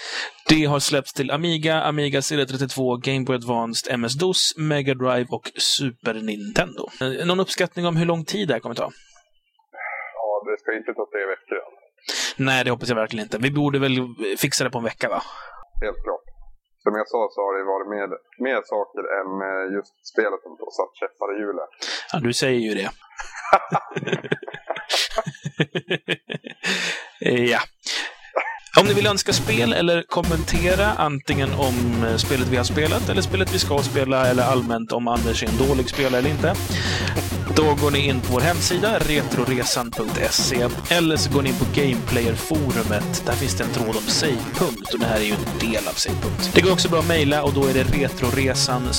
Det 0.50 0.66
har 0.66 0.80
släppts 0.80 1.14
till 1.14 1.32
Amiga, 1.32 1.82
Amiga 1.82 2.20
CD32, 2.20 3.02
Game 3.02 3.26
Boy 3.26 3.36
Advanced, 3.36 3.94
MS-DOS, 3.94 4.58
Mega 4.58 4.94
Drive 4.94 5.26
och 5.30 5.52
Super 5.58 6.14
Nintendo. 6.14 6.90
Eh, 7.02 7.26
någon 7.26 7.40
uppskattning 7.40 7.86
om 7.86 7.96
hur 7.96 8.06
lång 8.06 8.26
tid 8.26 8.48
det 8.48 8.54
här 8.54 8.60
kommer 8.60 8.76
ta? 8.76 8.92
Ja, 10.14 10.44
det 10.46 10.62
ska 10.62 10.78
inte 10.78 10.94
ta 10.94 11.06
tre 11.14 11.26
veckor. 11.34 11.71
Nej, 12.38 12.64
det 12.64 12.72
hoppas 12.72 12.90
jag 12.90 12.96
verkligen 12.96 13.26
inte. 13.26 13.38
Vi 13.38 13.52
borde 13.52 13.80
väl 13.80 13.96
fixa 14.38 14.64
det 14.64 14.70
på 14.70 14.78
en 14.78 14.84
vecka, 14.84 15.10
va? 15.10 15.22
Helt 15.82 16.04
klart. 16.04 16.22
Som 16.84 16.96
jag 16.96 17.08
sa 17.08 17.30
så 17.32 17.42
har 17.42 17.58
det 17.58 17.64
varit 17.74 17.90
mer, 17.96 18.10
mer 18.48 18.62
saker 18.74 19.04
än 19.20 19.30
eh, 19.48 19.64
just 19.76 19.94
spelet 20.08 20.42
som 20.44 20.58
satt 20.80 20.96
käppar 21.00 21.28
i 21.36 21.40
hjulet. 21.40 21.70
Ja, 22.14 22.20
du 22.20 22.34
säger 22.34 22.60
ju 22.60 22.74
det. 22.74 22.90
ja. 27.52 27.60
Om 28.80 28.86
ni 28.88 28.94
vill 28.94 29.08
önska 29.08 29.34
spel 29.34 29.74
eller 29.74 30.04
kommentera 30.04 30.86
antingen 30.98 31.50
om 31.54 32.04
eh, 32.04 32.16
spelet 32.16 32.48
vi 32.48 32.58
har 32.58 32.64
spelat 32.64 33.10
eller 33.10 33.22
spelet 33.22 33.54
vi 33.54 33.60
ska 33.60 33.78
spela 33.78 34.28
eller 34.28 34.44
allmänt 34.44 34.92
om 34.92 35.08
Anders 35.08 35.44
är 35.44 35.48
en 35.48 35.68
dålig 35.68 35.90
spelare 35.90 36.18
eller 36.18 36.30
inte. 36.30 36.54
Då 37.56 37.76
går 37.82 37.92
ni 37.92 38.08
in 38.08 38.22
på 38.22 38.34
vår 38.34 38.42
hemsida, 38.42 39.00
retroresan.se, 39.00 40.68
eller 40.90 41.18
så 41.18 41.32
går 41.32 41.42
ni 41.42 41.50
in 41.50 41.56
på 41.56 41.66
Gameplayer-forumet. 41.74 43.24
Där 43.26 43.34
finns 43.34 43.56
det 43.56 43.64
en 43.64 43.70
tråd 43.70 43.96
om 43.96 44.08
Savepunkt 44.08 44.94
och 44.94 45.00
det 45.00 45.06
här 45.06 45.20
är 45.20 45.24
ju 45.24 45.34
en 45.34 45.60
del 45.60 45.88
av 45.88 45.94
Savepunkt. 45.94 46.52
Det 46.54 46.62
går 46.62 46.72
också 46.72 46.90
bra 46.90 47.00
att 47.00 47.08
mejla 47.08 47.44
och 47.44 47.54
då 47.54 47.66
är 47.66 47.74
det 47.74 47.84
retroresan 47.84 48.90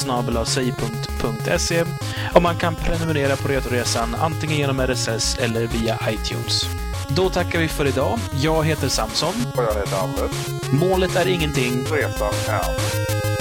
och 2.35 2.43
man 2.43 2.57
kan 2.57 2.75
prenumerera 2.75 3.37
på 3.37 3.49
Retroresan 3.49 4.15
antingen 4.15 4.57
genom 4.57 4.81
RSS 4.81 5.39
eller 5.39 5.67
via 5.67 5.99
iTunes. 6.11 6.63
Då 7.09 7.31
tackar 7.31 7.59
vi 7.59 7.69
för 7.69 7.87
idag. 7.87 8.19
Jag 8.43 8.65
heter 8.65 8.89
Samson. 8.89 9.35
Och 9.57 9.63
jag 9.63 9.75
heter 9.75 9.97
Anders. 9.97 10.31
Målet 10.73 11.17
är 11.17 11.29
ingenting. 11.29 11.85
Resan 11.91 12.35
är 12.49 13.32